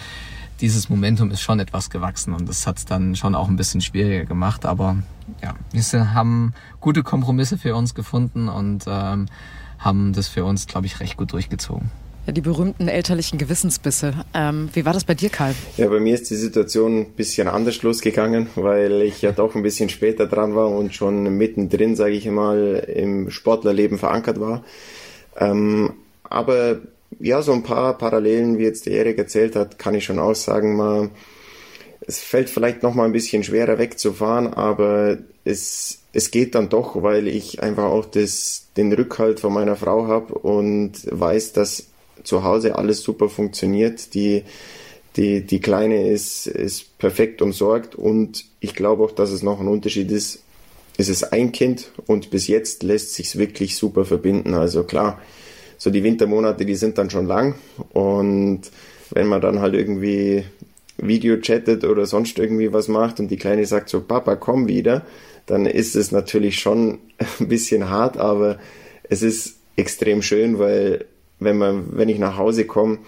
Dieses 0.62 0.90
Momentum 0.90 1.32
ist 1.32 1.42
schon 1.42 1.60
etwas 1.60 1.90
gewachsen 1.90 2.34
und 2.34 2.50
das 2.50 2.68
hat 2.68 2.78
es 2.78 2.86
dann 2.86 3.16
schon 3.16 3.34
auch 3.34 3.48
ein 3.48 3.56
bisschen 3.56 3.80
schwieriger 3.80 4.26
gemacht. 4.26 4.66
Aber 4.66 4.98
ja, 5.42 5.54
wir 5.72 6.14
haben 6.14 6.54
gute 6.82 7.04
Kompromisse 7.04 7.58
für 7.58 7.76
uns 7.76 7.96
gefunden 7.96 8.50
und 8.50 8.84
ähm, 8.88 9.28
haben 9.78 10.12
das 10.14 10.28
für 10.28 10.44
uns, 10.44 10.68
glaube 10.68 10.88
ich, 10.88 11.00
recht 11.00 11.16
gut 11.16 11.32
durchgezogen. 11.32 11.90
Ja, 12.30 12.34
die 12.34 12.42
berühmten 12.42 12.88
elterlichen 12.88 13.40
Gewissensbisse. 13.40 14.14
Ähm, 14.36 14.70
wie 14.74 14.86
war 14.86 14.94
das 14.94 15.04
bei 15.04 15.16
dir, 15.16 15.30
Karl? 15.30 15.56
Ja, 15.78 15.88
bei 15.88 16.00
mir 16.00 16.14
ist 16.14 16.30
die 16.30 16.36
Situation 16.36 17.00
ein 17.00 17.06
bisschen 17.14 17.48
anders 17.48 17.82
losgegangen, 17.82 18.50
weil 18.54 19.02
ich 19.02 19.24
ja 19.24 19.32
doch 19.32 19.56
ein 19.56 19.64
bisschen 19.64 19.90
später 19.90 20.28
dran 20.28 20.54
war 20.54 20.70
und 20.70 20.94
schon 20.94 21.24
mittendrin, 21.38 21.96
sage 21.96 22.14
ich 22.14 22.28
mal, 22.28 22.86
im 22.88 23.32
Sportlerleben 23.32 23.98
verankert 23.98 24.40
war. 24.40 24.64
Ähm, 25.40 25.94
aber 26.24 26.82
ja, 27.20 27.42
so 27.42 27.52
ein 27.52 27.64
paar 27.64 27.98
Parallelen, 27.98 28.60
wie 28.60 28.64
jetzt 28.66 28.86
der 28.86 28.94
Erik 28.94 29.18
erzählt 29.18 29.56
hat, 29.56 29.80
kann 29.80 29.96
ich 29.96 30.04
schon 30.06 30.20
aussagen, 30.20 30.76
mal, 30.76 31.10
es 32.02 32.20
fällt 32.20 32.52
vielleicht 32.52 32.84
noch 32.84 32.94
mal 32.94 33.06
ein 33.06 33.12
bisschen 33.12 33.44
schwerer 33.44 33.80
wegzufahren, 33.80 34.54
aber 34.54 35.18
es, 35.46 36.04
es 36.14 36.30
geht 36.30 36.54
dann 36.54 36.70
doch, 36.70 37.02
weil 37.02 37.28
ich 37.28 37.64
einfach 37.64 37.86
auch 37.86 38.06
das, 38.06 38.68
den 38.78 38.94
Rückhalt 38.94 39.40
von 39.40 39.52
meiner 39.52 39.76
Frau 39.76 40.06
habe 40.06 40.36
und 40.36 41.08
weiß, 41.10 41.54
dass 41.54 41.89
zu 42.24 42.44
Hause 42.44 42.76
alles 42.76 43.02
super 43.02 43.30
funktioniert. 43.30 44.14
Die, 44.14 44.44
die, 45.16 45.42
die 45.42 45.60
Kleine 45.60 46.10
ist, 46.10 46.48
ist 46.48 46.98
perfekt 46.98 47.42
umsorgt 47.42 47.96
und 47.96 48.46
ich 48.60 48.76
glaube 48.76 49.04
auch, 49.04 49.12
dass 49.12 49.32
es 49.32 49.44
noch 49.44 49.60
ein 49.60 49.68
Unterschied 49.68 50.12
ist. 50.12 50.44
Es 50.98 51.10
ist 51.10 51.32
ein 51.32 51.52
Kind 51.52 51.92
und 52.08 52.30
bis 52.30 52.48
jetzt 52.48 52.84
lässt 52.84 53.14
sich's 53.14 53.38
wirklich 53.38 53.76
super 53.78 54.06
verbinden. 54.06 54.54
Also 54.54 54.84
klar, 54.84 55.20
so 55.78 55.90
die 55.90 56.04
Wintermonate, 56.04 56.66
die 56.66 56.76
sind 56.76 56.98
dann 56.98 57.10
schon 57.10 57.26
lang 57.26 57.56
und 57.94 58.62
wenn 59.12 59.28
man 59.28 59.42
dann 59.42 59.60
halt 59.60 59.74
irgendwie 59.74 60.44
Video 60.98 61.38
chattet 61.38 61.86
oder 61.86 62.06
sonst 62.06 62.38
irgendwie 62.38 62.74
was 62.74 62.88
macht 62.88 63.20
und 63.20 63.30
die 63.30 63.38
Kleine 63.38 63.66
sagt 63.66 63.90
so, 63.90 64.02
Papa, 64.02 64.36
komm 64.36 64.68
wieder, 64.68 65.06
dann 65.46 65.66
ist 65.66 65.96
es 65.96 66.12
natürlich 66.12 66.60
schon 66.60 67.00
ein 67.40 67.48
bisschen 67.48 67.90
hart, 67.90 68.18
aber 68.18 68.60
es 69.04 69.22
ist 69.22 69.58
extrem 69.76 70.22
schön, 70.22 70.60
weil 70.60 71.06
wenn 71.40 71.58
man, 71.58 71.98
wenn 71.98 72.10
ich 72.10 72.20
nach 72.20 72.38
Hause 72.38 72.66
komme, 72.66 73.00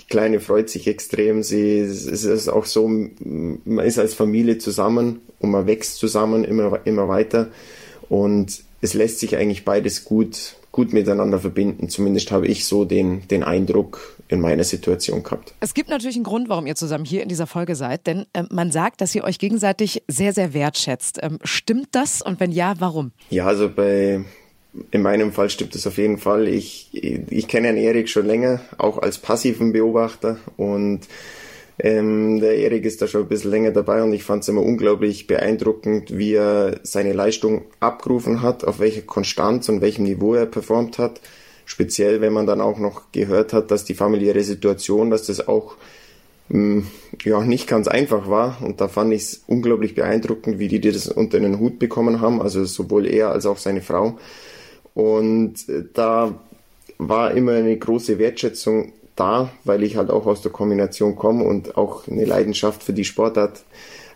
die 0.00 0.06
Kleine 0.06 0.40
freut 0.40 0.70
sich 0.70 0.86
extrem. 0.86 1.42
Sie, 1.42 1.80
es 1.80 2.06
ist 2.06 2.48
auch 2.48 2.64
so, 2.64 2.88
man 2.88 3.84
ist 3.84 3.98
als 3.98 4.14
Familie 4.14 4.58
zusammen 4.58 5.20
und 5.40 5.50
man 5.50 5.66
wächst 5.66 5.96
zusammen 5.96 6.44
immer, 6.44 6.80
immer 6.84 7.08
weiter. 7.08 7.48
Und 8.08 8.62
es 8.80 8.94
lässt 8.94 9.20
sich 9.20 9.36
eigentlich 9.36 9.64
beides 9.64 10.04
gut, 10.04 10.56
gut 10.70 10.92
miteinander 10.92 11.40
verbinden. 11.40 11.88
Zumindest 11.88 12.30
habe 12.30 12.46
ich 12.46 12.66
so 12.66 12.84
den, 12.84 13.26
den 13.28 13.42
Eindruck 13.42 14.16
in 14.28 14.40
meiner 14.40 14.64
Situation 14.64 15.22
gehabt. 15.22 15.54
Es 15.60 15.74
gibt 15.74 15.88
natürlich 15.88 16.16
einen 16.16 16.24
Grund, 16.24 16.48
warum 16.48 16.66
ihr 16.66 16.74
zusammen 16.74 17.04
hier 17.04 17.22
in 17.22 17.28
dieser 17.28 17.46
Folge 17.46 17.76
seid, 17.76 18.06
denn 18.06 18.26
äh, 18.32 18.44
man 18.50 18.70
sagt, 18.72 19.00
dass 19.00 19.14
ihr 19.14 19.24
euch 19.24 19.38
gegenseitig 19.38 20.02
sehr, 20.08 20.32
sehr 20.32 20.52
wertschätzt. 20.52 21.20
Ähm, 21.22 21.38
stimmt 21.44 21.88
das? 21.92 22.22
Und 22.22 22.40
wenn 22.40 22.52
ja, 22.52 22.74
warum? 22.78 23.12
Ja, 23.30 23.46
also 23.46 23.68
bei, 23.68 24.24
in 24.90 25.02
meinem 25.02 25.32
Fall 25.32 25.50
stimmt 25.50 25.74
es 25.74 25.86
auf 25.86 25.98
jeden 25.98 26.18
Fall. 26.18 26.48
Ich, 26.48 26.90
ich 26.92 27.48
kenne 27.48 27.68
Herrn 27.68 27.76
Erik 27.76 28.08
schon 28.08 28.26
länger, 28.26 28.60
auch 28.78 28.98
als 28.98 29.18
passiven 29.18 29.72
Beobachter 29.72 30.38
und 30.56 31.00
ähm, 31.78 32.40
der 32.40 32.56
Erik 32.56 32.86
ist 32.86 33.02
da 33.02 33.06
schon 33.06 33.22
ein 33.22 33.28
bisschen 33.28 33.50
länger 33.50 33.70
dabei 33.70 34.02
und 34.02 34.12
ich 34.14 34.24
fand 34.24 34.42
es 34.42 34.48
immer 34.48 34.62
unglaublich 34.62 35.26
beeindruckend, 35.26 36.16
wie 36.16 36.34
er 36.34 36.80
seine 36.82 37.12
Leistung 37.12 37.66
abgerufen 37.80 38.40
hat, 38.40 38.64
auf 38.64 38.78
welcher 38.78 39.02
Konstanz 39.02 39.68
und 39.68 39.82
welchem 39.82 40.04
Niveau 40.04 40.34
er 40.34 40.46
performt 40.46 40.98
hat. 40.98 41.20
Speziell, 41.66 42.20
wenn 42.20 42.32
man 42.32 42.46
dann 42.46 42.60
auch 42.60 42.78
noch 42.78 43.12
gehört 43.12 43.52
hat, 43.52 43.70
dass 43.70 43.84
die 43.84 43.94
familiäre 43.94 44.42
Situation, 44.42 45.10
dass 45.10 45.26
das 45.26 45.48
auch 45.48 45.76
mh, 46.48 46.58
mm, 46.58 46.86
ja 47.24 47.40
nicht 47.42 47.66
ganz 47.66 47.88
einfach 47.88 48.30
war 48.30 48.56
und 48.62 48.80
da 48.80 48.88
fand 48.88 49.12
ich 49.12 49.22
es 49.22 49.44
unglaublich 49.46 49.94
beeindruckend, 49.94 50.58
wie 50.58 50.68
die 50.68 50.80
das 50.80 51.08
unter 51.08 51.40
den 51.40 51.58
Hut 51.58 51.78
bekommen 51.78 52.22
haben, 52.22 52.40
also 52.40 52.64
sowohl 52.64 53.06
er 53.06 53.32
als 53.32 53.44
auch 53.44 53.58
seine 53.58 53.82
Frau. 53.82 54.18
Und 54.96 55.68
äh, 55.68 55.84
da 55.92 56.34
war 56.96 57.32
immer 57.32 57.52
eine 57.52 57.76
große 57.76 58.18
Wertschätzung 58.18 58.94
da, 59.14 59.50
weil 59.64 59.82
ich 59.82 59.96
halt 59.96 60.08
auch 60.08 60.26
aus 60.26 60.40
der 60.40 60.50
Kombination 60.50 61.16
komme 61.16 61.44
und 61.44 61.76
auch 61.76 62.08
eine 62.08 62.24
Leidenschaft 62.24 62.82
für 62.82 62.94
die 62.94 63.04
Sportart 63.04 63.62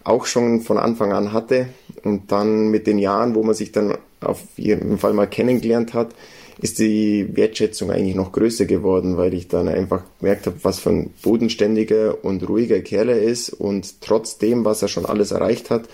auch 0.04 0.24
schon 0.24 0.62
von 0.62 0.78
Anfang 0.78 1.12
an 1.12 1.34
hatte. 1.34 1.66
Und 2.02 2.32
dann 2.32 2.68
mit 2.68 2.86
den 2.86 2.98
Jahren, 2.98 3.34
wo 3.34 3.42
man 3.42 3.54
sich 3.54 3.72
dann 3.72 3.98
auf 4.22 4.40
jeden 4.56 4.96
Fall 4.96 5.12
mal 5.12 5.26
kennengelernt 5.26 5.92
hat, 5.92 6.14
ist 6.62 6.78
die 6.78 7.28
Wertschätzung 7.36 7.90
eigentlich 7.90 8.16
noch 8.16 8.32
größer 8.32 8.64
geworden, 8.64 9.18
weil 9.18 9.34
ich 9.34 9.48
dann 9.48 9.68
einfach 9.68 10.02
gemerkt 10.18 10.46
habe, 10.46 10.56
was 10.62 10.78
für 10.78 10.90
ein 10.90 11.10
bodenständiger 11.22 12.24
und 12.24 12.48
ruhiger 12.48 12.80
Kerl 12.80 13.10
er 13.10 13.22
ist 13.22 13.50
und 13.50 14.00
trotzdem, 14.00 14.64
was 14.64 14.80
er 14.80 14.88
schon 14.88 15.04
alles 15.04 15.30
erreicht 15.30 15.68
hat, 15.68 15.88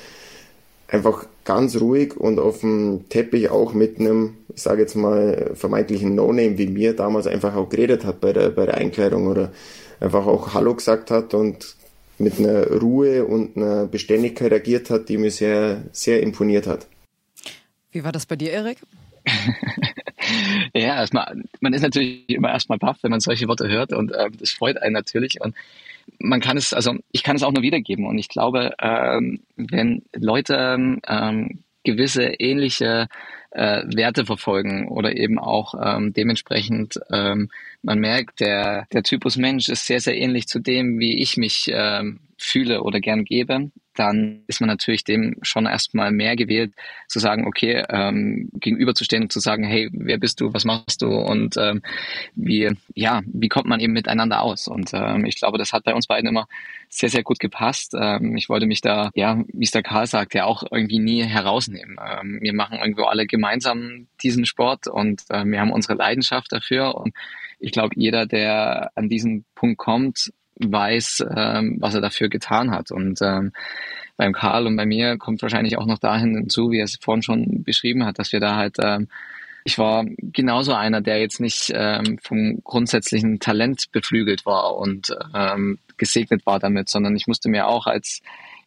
einfach 0.89 1.27
ganz 1.45 1.81
ruhig 1.81 2.17
und 2.17 2.39
auf 2.39 2.61
dem 2.61 3.09
Teppich 3.09 3.51
auch 3.51 3.73
mit 3.73 3.99
einem, 3.99 4.37
ich 4.55 4.63
sage 4.63 4.83
jetzt 4.83 4.95
mal, 4.95 5.53
vermeintlichen 5.55 6.15
No-Name 6.15 6.59
wie 6.59 6.67
mir 6.67 6.95
damals 6.95 7.27
einfach 7.27 7.55
auch 7.55 7.69
geredet 7.69 8.05
hat 8.05 8.21
bei 8.21 8.33
der, 8.33 8.51
bei 8.51 8.67
der 8.67 8.77
Einkleidung 8.77 9.27
oder 9.27 9.53
einfach 10.01 10.27
auch 10.27 10.55
Hallo 10.55 10.75
gesagt 10.75 11.11
hat 11.11 11.35
und 11.35 11.77
mit 12.19 12.39
einer 12.39 12.67
Ruhe 12.67 13.25
und 13.27 13.57
einer 13.57 13.87
Beständigkeit 13.87 14.51
reagiert 14.51 14.91
hat, 14.91 15.09
die 15.09 15.19
mir 15.19 15.31
sehr, 15.31 15.83
sehr 15.93 16.23
imponiert 16.23 16.67
hat. 16.67 16.87
Wie 17.93 18.05
war 18.05 18.13
das 18.13 18.27
bei 18.27 18.37
dir, 18.37 18.53
Erik? 18.53 18.79
ja, 20.75 20.97
erstmal, 20.97 21.43
man 21.61 21.73
ist 21.73 21.83
natürlich 21.83 22.29
immer 22.29 22.51
erstmal 22.51 22.79
baff, 22.79 22.99
wenn 23.03 23.11
man 23.11 23.21
solche 23.21 23.49
Worte 23.49 23.69
hört 23.69 23.93
und 23.93 24.13
äh, 24.13 24.31
das 24.39 24.51
freut 24.51 24.81
einen 24.81 24.93
natürlich. 24.93 25.41
Und 25.41 25.55
man 26.19 26.41
kann 26.41 26.57
es, 26.57 26.73
also 26.73 26.95
ich 27.13 27.23
kann 27.23 27.37
es 27.37 27.43
auch 27.43 27.53
nur 27.53 27.63
wiedergeben. 27.63 28.07
Und 28.07 28.19
ich 28.19 28.29
glaube, 28.29 28.75
ähm, 28.81 29.41
wenn 29.57 30.03
Leute 30.15 30.77
ähm, 31.07 31.65
gewisse 31.85 32.25
ähnliche 32.25 33.09
äh, 33.51 33.83
Werte 33.95 34.27
verfolgen 34.27 34.89
oder 34.89 35.17
eben 35.17 35.39
auch 35.39 35.75
ähm, 35.81 36.13
dementsprechend 36.13 36.99
ähm, 37.11 37.51
man 37.83 37.99
merkt, 37.99 38.41
der, 38.41 38.87
der 38.93 39.03
Typus 39.03 39.37
Mensch 39.37 39.69
ist 39.69 39.87
sehr, 39.87 40.01
sehr 40.01 40.17
ähnlich 40.17 40.49
zu 40.49 40.59
dem, 40.59 40.99
wie 40.99 41.23
ich 41.23 41.37
mich 41.37 41.71
ähm, 41.73 42.21
fühle 42.39 42.83
oder 42.83 43.01
gern 43.01 43.25
gebe, 43.25 43.71
dann 43.95 44.43
ist 44.47 44.61
man 44.61 44.69
natürlich 44.69 45.05
dem 45.05 45.37
schon 45.43 45.67
erstmal 45.67 46.13
mehr 46.13 46.37
gewählt, 46.37 46.73
zu 47.09 47.19
sagen, 47.19 47.47
okay, 47.47 47.83
ähm, 47.89 48.51
gegenüberzustehen 48.55 49.25
und 49.25 49.33
zu 49.33 49.41
sagen, 49.41 49.65
hey, 49.65 49.89
wer 49.93 50.19
bist 50.19 50.41
du, 50.41 50.53
was 50.53 50.65
machst 50.65 51.01
du 51.01 51.09
und 51.09 51.57
ähm, 51.57 51.83
wie, 52.35 52.71
ja, 52.95 53.23
wie 53.27 53.49
kommt 53.49 53.67
man 53.67 53.81
eben 53.81 53.95
miteinander 53.95 54.43
aus? 54.43 54.69
Und 54.69 54.91
ähm, 54.93 55.25
ich 55.25 55.37
glaube, 55.37 55.59
das 55.59 55.73
hat 55.73 55.85
bei 55.85 55.95
uns 55.95 56.07
beiden 56.07 56.29
immer 56.29 56.47
sehr, 56.89 57.09
sehr 57.09 57.23
gut 57.23 57.39
gepasst. 57.39 57.95
Ähm, 57.99 58.37
ich 58.37 58.49
wollte 58.49 58.67
mich 58.67 58.81
da, 58.81 59.11
ja, 59.15 59.43
wie 59.53 59.65
es 59.65 59.71
der 59.71 59.83
Karl 59.83 60.07
sagt, 60.07 60.35
ja 60.35 60.45
auch 60.45 60.63
irgendwie 60.71 60.99
nie 60.99 61.25
herausnehmen. 61.25 61.97
Ähm, 62.05 62.39
wir 62.43 62.53
machen 62.53 62.79
irgendwo 62.79 63.05
alle 63.05 63.27
gemeinsam 63.27 63.46
diesen 64.23 64.47
Sport 64.47 64.87
und 64.89 65.23
äh, 65.29 65.45
wir 65.45 65.61
haben 65.61 65.73
unsere 65.73 65.95
Leidenschaft 65.95 66.53
dafür 66.53 66.95
und 66.95 67.15
ich 67.59 67.73
glaube, 67.73 67.95
jeder, 67.97 68.27
der 68.27 68.91
an 68.95 69.09
diesen 69.09 69.45
Punkt 69.55 69.79
kommt, 69.79 70.33
weiß, 70.57 71.25
ähm, 71.35 71.77
was 71.81 71.95
er 71.95 72.01
dafür 72.01 72.29
getan 72.29 72.71
hat. 72.71 72.91
Und 72.91 73.21
ähm, 73.23 73.53
beim 74.17 74.33
Karl 74.33 74.67
und 74.67 74.77
bei 74.77 74.87
mir 74.87 75.19
kommt 75.19 75.43
wahrscheinlich 75.43 75.77
auch 75.77 75.87
noch 75.87 75.99
dahin 75.99 76.35
hinzu, 76.35 76.71
wie 76.71 76.79
er 76.79 76.85
es 76.85 76.99
vorhin 77.01 77.23
schon 77.23 77.63
beschrieben 77.63 78.05
hat, 78.05 78.19
dass 78.19 78.33
wir 78.33 78.41
da 78.41 78.57
halt, 78.57 78.77
ähm, 78.83 79.09
ich 79.65 79.79
war 79.79 80.05
genauso 80.07 80.75
einer, 80.75 81.01
der 81.01 81.21
jetzt 81.21 81.41
nicht 81.41 81.73
ähm, 81.75 82.19
vom 82.23 82.61
grundsätzlichen 82.63 83.41
Talent 83.41 83.91
beflügelt 83.93 84.47
war 84.47 84.77
und 84.77 85.15
ähm, 85.35 85.79
gesegnet 85.97 86.47
war 86.47 86.59
damit, 86.59 86.89
sondern 86.89 87.17
ich 87.17 87.27
musste 87.27 87.49
mir 87.49 87.67
auch 87.67 87.87
als 87.87 88.23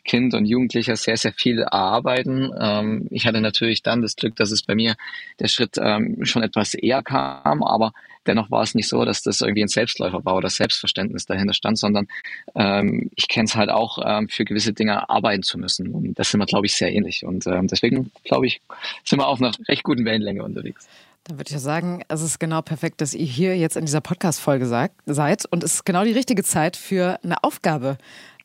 Kind 0.05 0.33
und 0.33 0.45
Jugendlicher 0.45 0.95
sehr, 0.95 1.17
sehr 1.17 1.33
viel 1.33 1.59
erarbeiten. 1.59 2.51
Ähm, 2.59 3.07
ich 3.11 3.27
hatte 3.27 3.41
natürlich 3.41 3.83
dann 3.83 4.01
das 4.01 4.15
Glück, 4.15 4.35
dass 4.35 4.51
es 4.51 4.63
bei 4.63 4.75
mir 4.75 4.95
der 5.39 5.47
Schritt 5.47 5.77
ähm, 5.79 6.25
schon 6.25 6.43
etwas 6.43 6.73
eher 6.73 7.03
kam, 7.03 7.63
aber 7.63 7.91
dennoch 8.25 8.51
war 8.51 8.63
es 8.63 8.75
nicht 8.75 8.87
so, 8.87 9.03
dass 9.05 9.21
das 9.23 9.41
irgendwie 9.41 9.63
ein 9.63 9.67
Selbstläufer 9.67 10.23
war 10.25 10.35
oder 10.35 10.49
Selbstverständnis 10.49 11.25
dahinter 11.25 11.53
stand, 11.53 11.77
sondern 11.77 12.07
ähm, 12.55 13.09
ich 13.15 13.27
kenne 13.27 13.45
es 13.45 13.55
halt 13.55 13.69
auch, 13.69 13.99
ähm, 14.05 14.29
für 14.29 14.45
gewisse 14.45 14.73
Dinge 14.73 15.09
arbeiten 15.09 15.43
zu 15.43 15.57
müssen. 15.57 15.89
Und 15.89 16.17
das 16.17 16.31
sind 16.31 16.39
wir, 16.39 16.45
glaube 16.45 16.65
ich, 16.65 16.73
sehr 16.73 16.93
ähnlich. 16.93 17.25
Und 17.25 17.47
ähm, 17.47 17.67
deswegen, 17.67 18.11
glaube 18.23 18.47
ich, 18.47 18.61
sind 19.03 19.19
wir 19.19 19.27
auf 19.27 19.41
einer 19.41 19.51
recht 19.67 19.83
guten 19.83 20.05
Wellenlänge 20.05 20.43
unterwegs. 20.43 20.87
Dann 21.25 21.37
würde 21.37 21.49
ich 21.49 21.53
ja 21.53 21.59
sagen, 21.59 22.03
es 22.07 22.21
ist 22.21 22.39
genau 22.39 22.61
perfekt, 22.61 23.01
dass 23.01 23.13
ihr 23.13 23.25
hier 23.25 23.57
jetzt 23.57 23.75
in 23.75 23.85
dieser 23.85 24.01
Podcast-Folge 24.01 24.65
seid 24.65 25.45
und 25.51 25.63
es 25.63 25.75
ist 25.75 25.85
genau 25.85 26.03
die 26.03 26.11
richtige 26.11 26.43
Zeit 26.43 26.77
für 26.77 27.19
eine 27.23 27.43
Aufgabe 27.43 27.97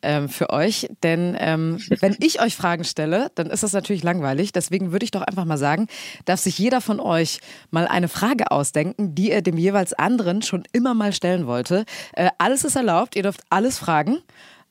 ähm, 0.04 0.28
für 0.28 0.50
euch. 0.50 0.88
Denn 1.02 1.36
ähm, 1.38 1.78
wenn 2.00 2.16
ich 2.20 2.40
euch 2.40 2.54
Fragen 2.54 2.84
stelle, 2.84 3.30
dann 3.34 3.48
ist 3.48 3.62
das 3.62 3.72
natürlich 3.72 4.02
langweilig. 4.02 4.52
Deswegen 4.52 4.92
würde 4.92 5.04
ich 5.04 5.10
doch 5.10 5.22
einfach 5.22 5.44
mal 5.44 5.58
sagen, 5.58 5.88
darf 6.24 6.40
sich 6.40 6.58
jeder 6.58 6.80
von 6.80 7.00
euch 7.00 7.40
mal 7.70 7.88
eine 7.88 8.08
Frage 8.08 8.50
ausdenken, 8.50 9.14
die 9.14 9.30
er 9.30 9.42
dem 9.42 9.58
jeweils 9.58 9.92
anderen 9.94 10.42
schon 10.42 10.64
immer 10.72 10.94
mal 10.94 11.12
stellen 11.12 11.46
wollte. 11.46 11.84
Äh, 12.12 12.30
alles 12.38 12.64
ist 12.64 12.76
erlaubt, 12.76 13.16
ihr 13.16 13.22
dürft 13.22 13.42
alles 13.50 13.78
fragen. 13.78 14.18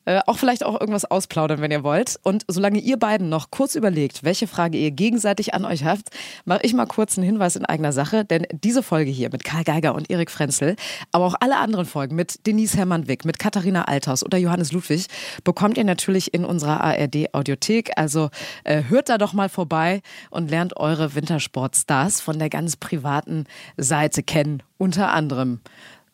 Äh, 0.06 0.20
auch 0.26 0.38
vielleicht 0.38 0.64
auch 0.64 0.78
irgendwas 0.80 1.04
ausplaudern, 1.04 1.60
wenn 1.60 1.70
ihr 1.70 1.82
wollt. 1.82 2.18
Und 2.22 2.44
solange 2.48 2.78
ihr 2.78 2.98
beiden 2.98 3.28
noch 3.28 3.50
kurz 3.50 3.74
überlegt, 3.74 4.22
welche 4.22 4.46
Frage 4.46 4.78
ihr 4.78 4.90
gegenseitig 4.90 5.54
an 5.54 5.64
euch 5.64 5.84
habt, 5.84 6.10
mache 6.44 6.60
ich 6.62 6.74
mal 6.74 6.86
kurz 6.86 7.16
einen 7.16 7.26
Hinweis 7.26 7.56
in 7.56 7.64
eigener 7.64 7.92
Sache. 7.92 8.24
Denn 8.24 8.46
diese 8.52 8.82
Folge 8.82 9.10
hier 9.10 9.30
mit 9.30 9.44
Karl 9.44 9.64
Geiger 9.64 9.94
und 9.94 10.10
Erik 10.10 10.30
Frenzel, 10.30 10.76
aber 11.12 11.24
auch 11.24 11.34
alle 11.40 11.56
anderen 11.56 11.86
Folgen 11.86 12.16
mit 12.16 12.46
Denise 12.46 12.76
Hermann-Wick, 12.76 13.24
mit 13.24 13.38
Katharina 13.38 13.84
Althaus 13.84 14.24
oder 14.24 14.38
Johannes 14.38 14.72
Ludwig, 14.72 15.06
bekommt 15.42 15.78
ihr 15.78 15.84
natürlich 15.84 16.34
in 16.34 16.44
unserer 16.44 16.82
ARD-Audiothek. 16.82 17.92
Also 17.96 18.30
äh, 18.64 18.82
hört 18.88 19.08
da 19.08 19.18
doch 19.18 19.32
mal 19.32 19.48
vorbei 19.48 20.02
und 20.30 20.50
lernt 20.50 20.76
eure 20.76 21.14
Wintersportstars 21.14 22.20
von 22.20 22.38
der 22.38 22.50
ganz 22.50 22.76
privaten 22.76 23.46
Seite 23.76 24.22
kennen. 24.22 24.62
Unter 24.76 25.12
anderem. 25.12 25.60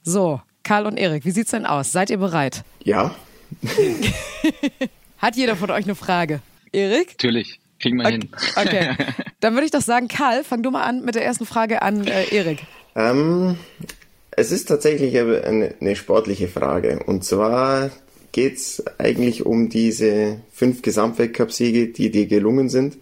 So, 0.03 0.41
Karl 0.63 0.87
und 0.87 0.97
Erik, 0.97 1.25
wie 1.25 1.31
sieht's 1.31 1.51
denn 1.51 1.67
aus? 1.67 1.93
Seid 1.93 2.11
ihr 2.11 2.19
bereit? 2.19 2.63
Ja, 2.85 3.15
Hat 5.19 5.37
jeder 5.37 5.57
von 5.57 5.71
euch 5.71 5.85
eine 5.85 5.95
Frage? 5.95 6.41
Erik? 6.73 7.09
Natürlich. 7.11 7.61
Kriegen 7.79 7.97
wir 7.97 8.05
okay. 8.05 8.13
hin. 8.13 8.29
Okay. 8.57 8.97
Dann 9.41 9.55
würde 9.55 9.65
ich 9.65 9.71
doch 9.71 9.81
sagen, 9.81 10.09
Karl, 10.09 10.45
fang 10.45 10.63
du 10.63 10.71
mal 10.71 10.83
an 10.83 11.05
mit 11.05 11.15
der 11.15 11.25
ersten 11.25 11.47
Frage 11.47 11.83
an 11.83 12.07
äh, 12.07 12.25
Erik. 12.35 12.61
Ähm, 12.95 13.57
es 14.33 14.53
ist 14.53 14.67
tatsächlich 14.67 15.19
eine, 15.19 15.75
eine 15.81 15.97
sportliche 15.97 16.49
Frage. 16.49 17.01
Und 17.05 17.25
zwar 17.25 17.91
geht 18.33 18.57
es 18.57 18.85
eigentlich 18.99 19.47
um 19.47 19.69
diese 19.69 20.41
fünf 20.53 20.83
Gesamtweltcup-Siege, 20.83 21.89
die 21.89 22.11
dir 22.11 22.27
gelungen 22.27 22.69
sind. 22.69 22.99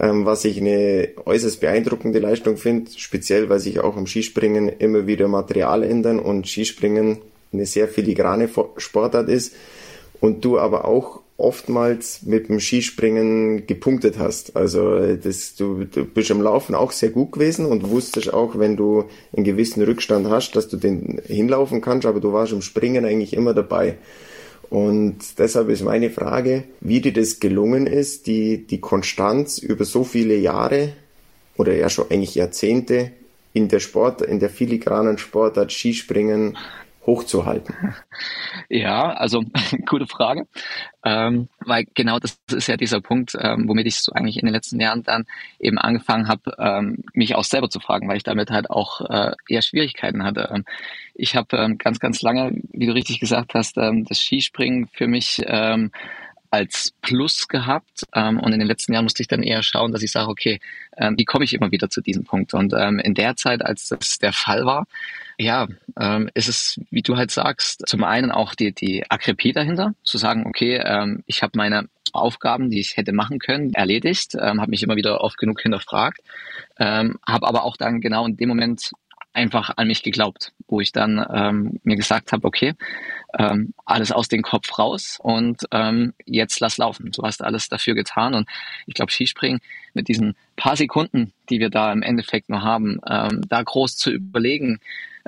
Ähm, 0.00 0.26
was 0.26 0.44
ich 0.44 0.58
eine 0.60 1.08
äußerst 1.24 1.60
beeindruckende 1.60 2.18
Leistung 2.20 2.56
finde, 2.56 2.90
speziell 2.96 3.48
weil 3.48 3.58
sich 3.58 3.80
auch 3.80 3.96
im 3.96 4.06
Skispringen 4.06 4.68
immer 4.68 5.06
wieder 5.06 5.26
Material 5.26 5.82
ändern 5.82 6.20
und 6.20 6.46
Skispringen 6.46 7.18
eine 7.52 7.66
sehr 7.66 7.88
filigrane 7.88 8.48
Sportart 8.76 9.28
ist 9.28 9.54
und 10.20 10.44
du 10.44 10.58
aber 10.58 10.84
auch 10.84 11.20
oftmals 11.38 12.22
mit 12.22 12.48
dem 12.48 12.58
Skispringen 12.58 13.66
gepunktet 13.66 14.18
hast. 14.18 14.56
Also 14.56 15.16
das, 15.16 15.54
du, 15.54 15.84
du 15.84 16.04
bist 16.04 16.30
im 16.30 16.42
Laufen 16.42 16.74
auch 16.74 16.90
sehr 16.90 17.10
gut 17.10 17.32
gewesen 17.32 17.64
und 17.64 17.88
wusstest 17.88 18.34
auch, 18.34 18.58
wenn 18.58 18.76
du 18.76 19.04
einen 19.34 19.44
gewissen 19.44 19.82
Rückstand 19.82 20.28
hast, 20.28 20.56
dass 20.56 20.68
du 20.68 20.76
den 20.76 21.20
hinlaufen 21.24 21.80
kannst, 21.80 22.06
aber 22.06 22.18
du 22.18 22.32
warst 22.32 22.52
im 22.52 22.60
Springen 22.60 23.04
eigentlich 23.04 23.34
immer 23.34 23.54
dabei. 23.54 23.96
Und 24.68 25.18
deshalb 25.38 25.68
ist 25.70 25.82
meine 25.82 26.10
Frage, 26.10 26.64
wie 26.80 27.00
dir 27.00 27.12
das 27.12 27.38
gelungen 27.40 27.86
ist, 27.86 28.26
die, 28.26 28.66
die 28.66 28.80
Konstanz 28.80 29.58
über 29.58 29.84
so 29.84 30.04
viele 30.04 30.36
Jahre 30.36 30.92
oder 31.56 31.74
ja 31.74 31.88
schon 31.88 32.10
eigentlich 32.10 32.34
Jahrzehnte 32.34 33.12
in 33.52 33.68
der 33.68 33.80
Sport, 33.80 34.22
in 34.22 34.40
der 34.40 34.50
filigranen 34.50 35.18
Sportart 35.18 35.72
Skispringen 35.72 36.58
hochzuhalten? 37.08 37.74
Ja, 38.68 39.10
also 39.14 39.42
gute 39.86 40.06
Frage, 40.06 40.46
ähm, 41.02 41.48
weil 41.60 41.86
genau 41.94 42.18
das 42.18 42.38
ist 42.52 42.68
ja 42.68 42.76
dieser 42.76 43.00
Punkt, 43.00 43.32
ähm, 43.40 43.66
womit 43.66 43.86
ich 43.86 44.00
so 44.00 44.12
eigentlich 44.12 44.36
in 44.36 44.46
den 44.46 44.52
letzten 44.52 44.78
Jahren 44.78 45.02
dann 45.02 45.24
eben 45.58 45.78
angefangen 45.78 46.28
habe, 46.28 46.54
ähm, 46.58 47.02
mich 47.14 47.34
auch 47.34 47.44
selber 47.44 47.70
zu 47.70 47.80
fragen, 47.80 48.08
weil 48.08 48.18
ich 48.18 48.24
damit 48.24 48.50
halt 48.50 48.70
auch 48.70 49.00
äh, 49.00 49.32
eher 49.48 49.62
Schwierigkeiten 49.62 50.22
hatte. 50.22 50.50
Ähm, 50.52 50.64
ich 51.14 51.34
habe 51.34 51.56
ähm, 51.56 51.78
ganz, 51.78 51.98
ganz 51.98 52.20
lange, 52.20 52.60
wie 52.72 52.86
du 52.86 52.92
richtig 52.92 53.20
gesagt 53.20 53.54
hast, 53.54 53.78
ähm, 53.78 54.04
das 54.04 54.20
Skispringen 54.20 54.88
für 54.92 55.08
mich 55.08 55.42
als 56.50 56.92
Plus 57.02 57.48
gehabt 57.48 58.04
ähm, 58.14 58.40
und 58.40 58.52
in 58.52 58.58
den 58.58 58.68
letzten 58.68 58.92
Jahren 58.92 59.04
musste 59.04 59.22
ich 59.22 59.28
dann 59.28 59.42
eher 59.42 59.62
schauen, 59.62 59.92
dass 59.92 60.02
ich 60.02 60.12
sage, 60.12 60.28
okay, 60.28 60.60
ähm, 60.96 61.14
wie 61.18 61.24
komme 61.24 61.44
ich 61.44 61.54
immer 61.54 61.70
wieder 61.70 61.90
zu 61.90 62.00
diesem 62.00 62.24
Punkt? 62.24 62.54
Und 62.54 62.72
ähm, 62.72 62.98
in 62.98 63.14
der 63.14 63.36
Zeit, 63.36 63.64
als 63.64 63.88
das 63.88 64.18
der 64.18 64.32
Fall 64.32 64.64
war, 64.64 64.86
ja, 65.38 65.68
ähm, 65.98 66.30
ist 66.34 66.48
es, 66.48 66.80
wie 66.90 67.02
du 67.02 67.16
halt 67.16 67.30
sagst, 67.30 67.86
zum 67.86 68.02
einen 68.02 68.30
auch 68.30 68.54
die, 68.54 68.72
die 68.72 69.08
Akrepie 69.10 69.52
dahinter, 69.52 69.94
zu 70.02 70.18
sagen, 70.18 70.44
okay, 70.46 70.80
ähm, 70.84 71.22
ich 71.26 71.42
habe 71.42 71.52
meine 71.56 71.88
Aufgaben, 72.12 72.70
die 72.70 72.80
ich 72.80 72.96
hätte 72.96 73.12
machen 73.12 73.38
können, 73.38 73.74
erledigt, 73.74 74.34
ähm, 74.34 74.60
habe 74.60 74.70
mich 74.70 74.82
immer 74.82 74.96
wieder 74.96 75.20
oft 75.20 75.38
genug 75.38 75.60
hinterfragt, 75.60 76.20
ähm, 76.78 77.18
habe 77.26 77.46
aber 77.46 77.64
auch 77.64 77.76
dann 77.76 78.00
genau 78.00 78.26
in 78.26 78.36
dem 78.36 78.48
Moment 78.48 78.90
einfach 79.32 79.70
an 79.76 79.86
mich 79.86 80.02
geglaubt, 80.02 80.52
wo 80.66 80.80
ich 80.80 80.92
dann 80.92 81.24
ähm, 81.32 81.80
mir 81.84 81.96
gesagt 81.96 82.32
habe, 82.32 82.46
okay, 82.46 82.74
ähm, 83.36 83.74
alles 83.84 84.12
aus 84.12 84.28
dem 84.28 84.42
Kopf 84.42 84.78
raus 84.78 85.18
und 85.20 85.62
ähm, 85.70 86.14
jetzt 86.24 86.60
lass 86.60 86.78
laufen. 86.78 87.10
Du 87.12 87.22
hast 87.22 87.42
alles 87.42 87.68
dafür 87.68 87.94
getan 87.94 88.34
und 88.34 88.48
ich 88.86 88.94
glaube, 88.94 89.12
Skispringen 89.12 89.60
mit 89.94 90.08
diesen 90.08 90.34
paar 90.56 90.76
Sekunden, 90.76 91.32
die 91.50 91.60
wir 91.60 91.70
da 91.70 91.92
im 91.92 92.02
Endeffekt 92.02 92.48
nur 92.48 92.62
haben, 92.62 93.00
ähm, 93.08 93.42
da 93.48 93.62
groß 93.62 93.96
zu 93.96 94.10
überlegen, 94.10 94.80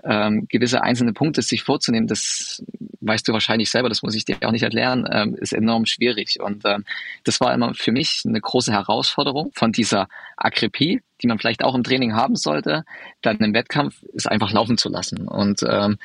ähm, 0.04 0.46
gewisse 0.48 0.82
einzelne 0.82 1.12
Punkte 1.12 1.42
sich 1.42 1.62
vorzunehmen, 1.62 2.06
das 2.06 2.62
weißt 3.00 3.26
du 3.26 3.32
wahrscheinlich 3.32 3.70
selber, 3.70 3.88
das 3.88 4.02
muss 4.02 4.14
ich 4.14 4.24
dir 4.24 4.36
auch 4.42 4.52
nicht 4.52 4.62
erklären, 4.62 5.06
ähm, 5.10 5.34
ist 5.34 5.52
enorm 5.52 5.86
schwierig. 5.86 6.40
Und 6.40 6.64
ähm, 6.64 6.84
das 7.24 7.40
war 7.40 7.52
immer 7.52 7.74
für 7.74 7.92
mich 7.92 8.22
eine 8.26 8.40
große 8.40 8.72
Herausforderung 8.72 9.50
von 9.54 9.72
dieser 9.72 10.08
Akribie, 10.36 11.00
die 11.22 11.26
man 11.26 11.38
vielleicht 11.38 11.64
auch 11.64 11.74
im 11.74 11.82
Training 11.82 12.14
haben 12.14 12.36
sollte, 12.36 12.84
dann 13.22 13.38
im 13.38 13.54
Wettkampf 13.54 14.02
ist 14.12 14.28
einfach 14.28 14.52
laufen 14.52 14.78
zu 14.78 14.88
lassen. 14.88 15.28
Und 15.28 15.62
ähm, 15.68 15.98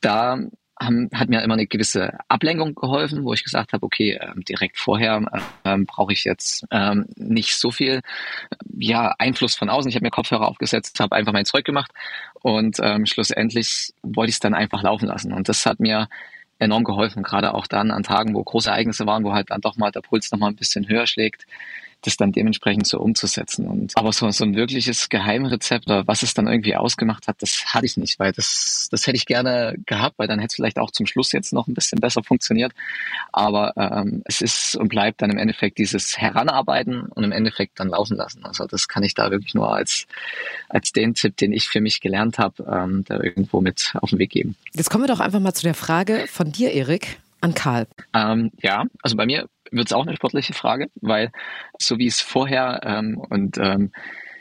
da 0.00 0.38
haben, 0.78 1.08
hat 1.14 1.28
mir 1.28 1.42
immer 1.42 1.54
eine 1.54 1.66
gewisse 1.66 2.18
Ablenkung 2.28 2.74
geholfen, 2.74 3.24
wo 3.24 3.32
ich 3.32 3.44
gesagt 3.44 3.72
habe, 3.72 3.84
okay, 3.84 4.18
ähm, 4.20 4.44
direkt 4.44 4.78
vorher 4.78 5.24
ähm, 5.64 5.86
brauche 5.86 6.12
ich 6.12 6.24
jetzt 6.24 6.66
ähm, 6.70 7.06
nicht 7.16 7.56
so 7.56 7.70
viel 7.70 8.02
ja, 8.78 9.14
Einfluss 9.18 9.56
von 9.56 9.70
außen. 9.70 9.88
Ich 9.88 9.94
habe 9.94 10.04
mir 10.04 10.10
Kopfhörer 10.10 10.48
aufgesetzt, 10.48 11.00
habe 11.00 11.16
einfach 11.16 11.32
mein 11.32 11.46
Zeug 11.46 11.64
gemacht 11.64 11.90
und 12.42 12.78
ähm, 12.82 13.06
schlussendlich 13.06 13.92
wollte 14.02 14.30
ich 14.30 14.36
es 14.36 14.40
dann 14.40 14.54
einfach 14.54 14.82
laufen 14.82 15.06
lassen. 15.06 15.32
Und 15.32 15.48
das 15.48 15.64
hat 15.66 15.80
mir 15.80 16.08
enorm 16.58 16.84
geholfen, 16.84 17.22
gerade 17.22 17.54
auch 17.54 17.66
dann 17.66 17.90
an 17.90 18.02
Tagen, 18.02 18.34
wo 18.34 18.42
große 18.42 18.70
Ereignisse 18.70 19.06
waren, 19.06 19.24
wo 19.24 19.32
halt 19.32 19.50
dann 19.50 19.60
doch 19.60 19.76
mal 19.76 19.90
der 19.90 20.00
Puls 20.00 20.30
noch 20.32 20.38
mal 20.38 20.48
ein 20.48 20.56
bisschen 20.56 20.88
höher 20.88 21.06
schlägt, 21.06 21.46
das 22.06 22.16
dann 22.16 22.32
dementsprechend 22.32 22.86
so 22.86 22.98
umzusetzen. 22.98 23.66
Und 23.66 23.96
aber 23.96 24.12
so, 24.12 24.30
so 24.30 24.44
ein 24.44 24.54
wirkliches 24.54 25.08
Geheimrezept 25.08 25.86
oder 25.86 26.06
was 26.06 26.22
es 26.22 26.34
dann 26.34 26.46
irgendwie 26.46 26.76
ausgemacht 26.76 27.28
hat, 27.28 27.42
das 27.42 27.64
hatte 27.66 27.86
ich 27.86 27.96
nicht, 27.96 28.18
weil 28.18 28.32
das, 28.32 28.88
das 28.90 29.06
hätte 29.06 29.16
ich 29.16 29.26
gerne 29.26 29.76
gehabt, 29.86 30.18
weil 30.18 30.28
dann 30.28 30.38
hätte 30.38 30.52
es 30.52 30.54
vielleicht 30.54 30.78
auch 30.78 30.90
zum 30.90 31.06
Schluss 31.06 31.32
jetzt 31.32 31.52
noch 31.52 31.66
ein 31.66 31.74
bisschen 31.74 32.00
besser 32.00 32.22
funktioniert. 32.22 32.72
Aber 33.32 33.72
ähm, 33.76 34.22
es 34.24 34.40
ist 34.40 34.76
und 34.76 34.88
bleibt 34.88 35.22
dann 35.22 35.30
im 35.30 35.38
Endeffekt 35.38 35.78
dieses 35.78 36.16
Heranarbeiten 36.16 37.02
und 37.02 37.24
im 37.24 37.32
Endeffekt 37.32 37.80
dann 37.80 37.88
laufen 37.88 38.16
lassen. 38.16 38.44
Also 38.44 38.66
das 38.66 38.88
kann 38.88 39.02
ich 39.02 39.14
da 39.14 39.30
wirklich 39.30 39.54
nur 39.54 39.72
als, 39.72 40.06
als 40.68 40.92
den 40.92 41.14
Tipp, 41.14 41.36
den 41.36 41.52
ich 41.52 41.68
für 41.68 41.80
mich 41.80 42.00
gelernt 42.00 42.38
habe, 42.38 42.64
ähm, 42.70 43.04
da 43.06 43.20
irgendwo 43.20 43.60
mit 43.60 43.92
auf 44.00 44.10
den 44.10 44.18
Weg 44.18 44.30
geben. 44.30 44.56
Jetzt 44.74 44.90
kommen 44.90 45.04
wir 45.04 45.08
doch 45.08 45.20
einfach 45.20 45.40
mal 45.40 45.54
zu 45.54 45.64
der 45.64 45.74
Frage 45.74 46.26
von 46.28 46.52
dir, 46.52 46.72
Erik, 46.72 47.18
an 47.40 47.54
Karl. 47.54 47.86
Ähm, 48.14 48.50
ja, 48.62 48.84
also 49.02 49.16
bei 49.16 49.26
mir 49.26 49.46
wird 49.70 49.86
es 49.86 49.92
auch 49.92 50.06
eine 50.06 50.16
sportliche 50.16 50.54
Frage, 50.54 50.88
weil 51.00 51.30
so 51.78 51.98
wie 51.98 52.06
es 52.06 52.20
vorher 52.20 52.80
ähm, 52.84 53.18
und 53.18 53.58
ähm, 53.58 53.92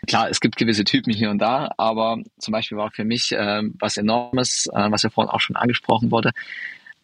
klar, 0.08 0.30
es 0.30 0.40
gibt 0.40 0.58
gewisse 0.58 0.84
Typen 0.84 1.14
hier 1.14 1.30
und 1.30 1.40
da, 1.40 1.72
aber 1.78 2.18
zum 2.38 2.52
Beispiel 2.52 2.78
war 2.78 2.92
für 2.92 3.06
mich 3.06 3.34
ähm, 3.38 3.76
was 3.80 3.98
Enormes, 3.98 4.68
äh, 4.74 4.92
was 4.92 5.04
ja 5.04 5.10
vorhin 5.10 5.32
auch 5.32 5.40
schon 5.40 5.56
angesprochen 5.56 6.12
wurde, 6.12 6.32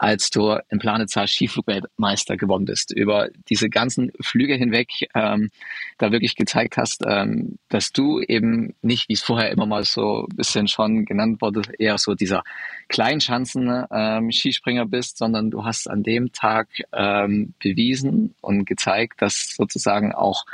als 0.02 0.32
du 0.32 0.58
im 0.70 0.80
Planetzahl 0.80 1.28
Skiflugweltmeister 1.28 2.36
geworden 2.36 2.66
bist, 2.66 2.92
über 2.92 3.30
diese 3.50 3.70
ganzen 3.70 4.12
Flüge 4.20 4.56
hinweg 4.56 4.90
ähm, 5.14 5.52
da 6.00 6.12
wirklich 6.12 6.36
gezeigt 6.36 6.76
hast, 6.78 7.04
ähm, 7.08 7.60
dass 7.70 7.92
du 7.92 8.20
eben 8.20 8.74
nicht, 8.82 9.10
wie 9.10 9.14
es 9.14 9.22
vorher 9.22 9.52
immer 9.52 9.68
mal 9.68 9.84
so 9.84 10.26
ein 10.28 10.36
bisschen 10.36 10.68
schon 10.68 11.06
genannt 11.06 11.40
wurde, 11.40 11.62
eher 11.78 12.00
so 12.00 12.16
dieser 12.16 12.42
Kleinschanzen 12.90 13.86
ähm, 13.92 14.32
Skispringer 14.32 14.88
bist, 14.88 15.20
sondern 15.20 15.52
du 15.52 15.66
hast 15.66 15.88
an 15.88 16.02
dem 16.02 16.32
Tag 16.32 16.70
ähm, 16.94 17.54
bewiesen 17.60 18.34
und 18.42 18.66
gezeigt, 18.66 19.22
dass 19.22 19.54
sozusagen 19.56 20.14
auch 20.14 20.46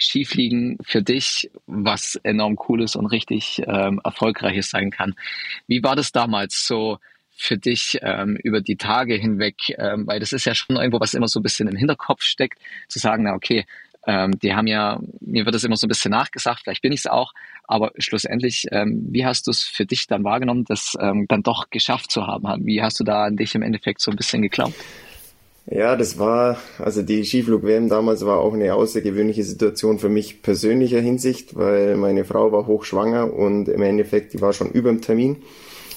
Skifliegen 0.00 0.78
für 0.82 1.00
dich 1.00 1.48
was 1.66 2.16
enorm 2.24 2.56
cooles 2.56 2.96
und 2.96 3.06
richtig 3.06 3.62
ähm, 3.68 4.00
erfolgreiches 4.02 4.68
sein 4.70 4.90
kann. 4.90 5.14
Wie 5.68 5.84
war 5.84 5.94
das 5.94 6.10
damals 6.10 6.66
so? 6.66 6.98
Für 7.36 7.58
dich 7.58 7.98
ähm, 8.02 8.36
über 8.42 8.60
die 8.60 8.76
Tage 8.76 9.14
hinweg? 9.14 9.56
Ähm, 9.78 10.06
weil 10.06 10.20
das 10.20 10.32
ist 10.32 10.44
ja 10.46 10.54
schon 10.54 10.76
irgendwo, 10.76 11.00
was 11.00 11.14
immer 11.14 11.28
so 11.28 11.40
ein 11.40 11.42
bisschen 11.42 11.68
im 11.68 11.76
Hinterkopf 11.76 12.22
steckt, 12.22 12.58
zu 12.88 12.98
sagen, 12.98 13.24
na 13.24 13.34
okay, 13.34 13.64
ähm, 14.06 14.38
die 14.38 14.54
haben 14.54 14.66
ja, 14.66 15.00
mir 15.20 15.44
wird 15.44 15.54
das 15.54 15.64
immer 15.64 15.76
so 15.76 15.86
ein 15.86 15.88
bisschen 15.88 16.12
nachgesagt, 16.12 16.60
vielleicht 16.62 16.82
bin 16.82 16.92
ich 16.92 17.00
es 17.00 17.06
auch, 17.06 17.32
aber 17.64 17.92
schlussendlich, 17.98 18.66
ähm, 18.70 19.06
wie 19.10 19.26
hast 19.26 19.46
du 19.46 19.50
es 19.50 19.62
für 19.62 19.84
dich 19.84 20.06
dann 20.06 20.22
wahrgenommen, 20.22 20.64
das 20.64 20.96
ähm, 21.00 21.26
dann 21.28 21.42
doch 21.42 21.70
geschafft 21.70 22.12
zu 22.12 22.26
haben? 22.26 22.44
Wie 22.64 22.82
hast 22.82 23.00
du 23.00 23.04
da 23.04 23.24
an 23.24 23.36
dich 23.36 23.54
im 23.54 23.62
Endeffekt 23.62 24.00
so 24.00 24.10
ein 24.12 24.16
bisschen 24.16 24.42
geglaubt? 24.42 24.74
Ja, 25.68 25.96
das 25.96 26.16
war, 26.20 26.58
also 26.78 27.02
die 27.02 27.24
Skiflug-WM 27.24 27.88
damals 27.88 28.24
war 28.24 28.38
auch 28.38 28.54
eine 28.54 28.72
außergewöhnliche 28.74 29.42
Situation 29.42 29.98
für 29.98 30.08
mich 30.08 30.40
persönlicher 30.40 31.00
Hinsicht, 31.00 31.56
weil 31.56 31.96
meine 31.96 32.24
Frau 32.24 32.52
war 32.52 32.68
hochschwanger 32.68 33.34
und 33.34 33.68
im 33.68 33.82
Endeffekt, 33.82 34.32
die 34.32 34.40
war 34.40 34.52
schon 34.52 34.70
über 34.70 34.90
dem 34.90 35.00
Termin. 35.02 35.42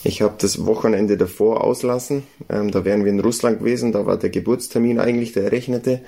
Ich 0.04 0.22
habe 0.22 0.36
das 0.38 0.66
Wochenende 0.66 1.18
davor 1.18 1.64
auslassen. 1.64 2.24
Ähm, 2.50 2.72
da 2.72 2.86
wären 2.86 3.04
wir 3.04 3.12
in 3.12 3.20
Russland 3.20 3.60
gewesen. 3.60 3.92
Da 3.92 4.06
war 4.06 4.18
der 4.18 4.30
Geburtstermin 4.30 5.00
eigentlich 5.00 5.34
der 5.34 5.44
errechnete. 5.44 6.02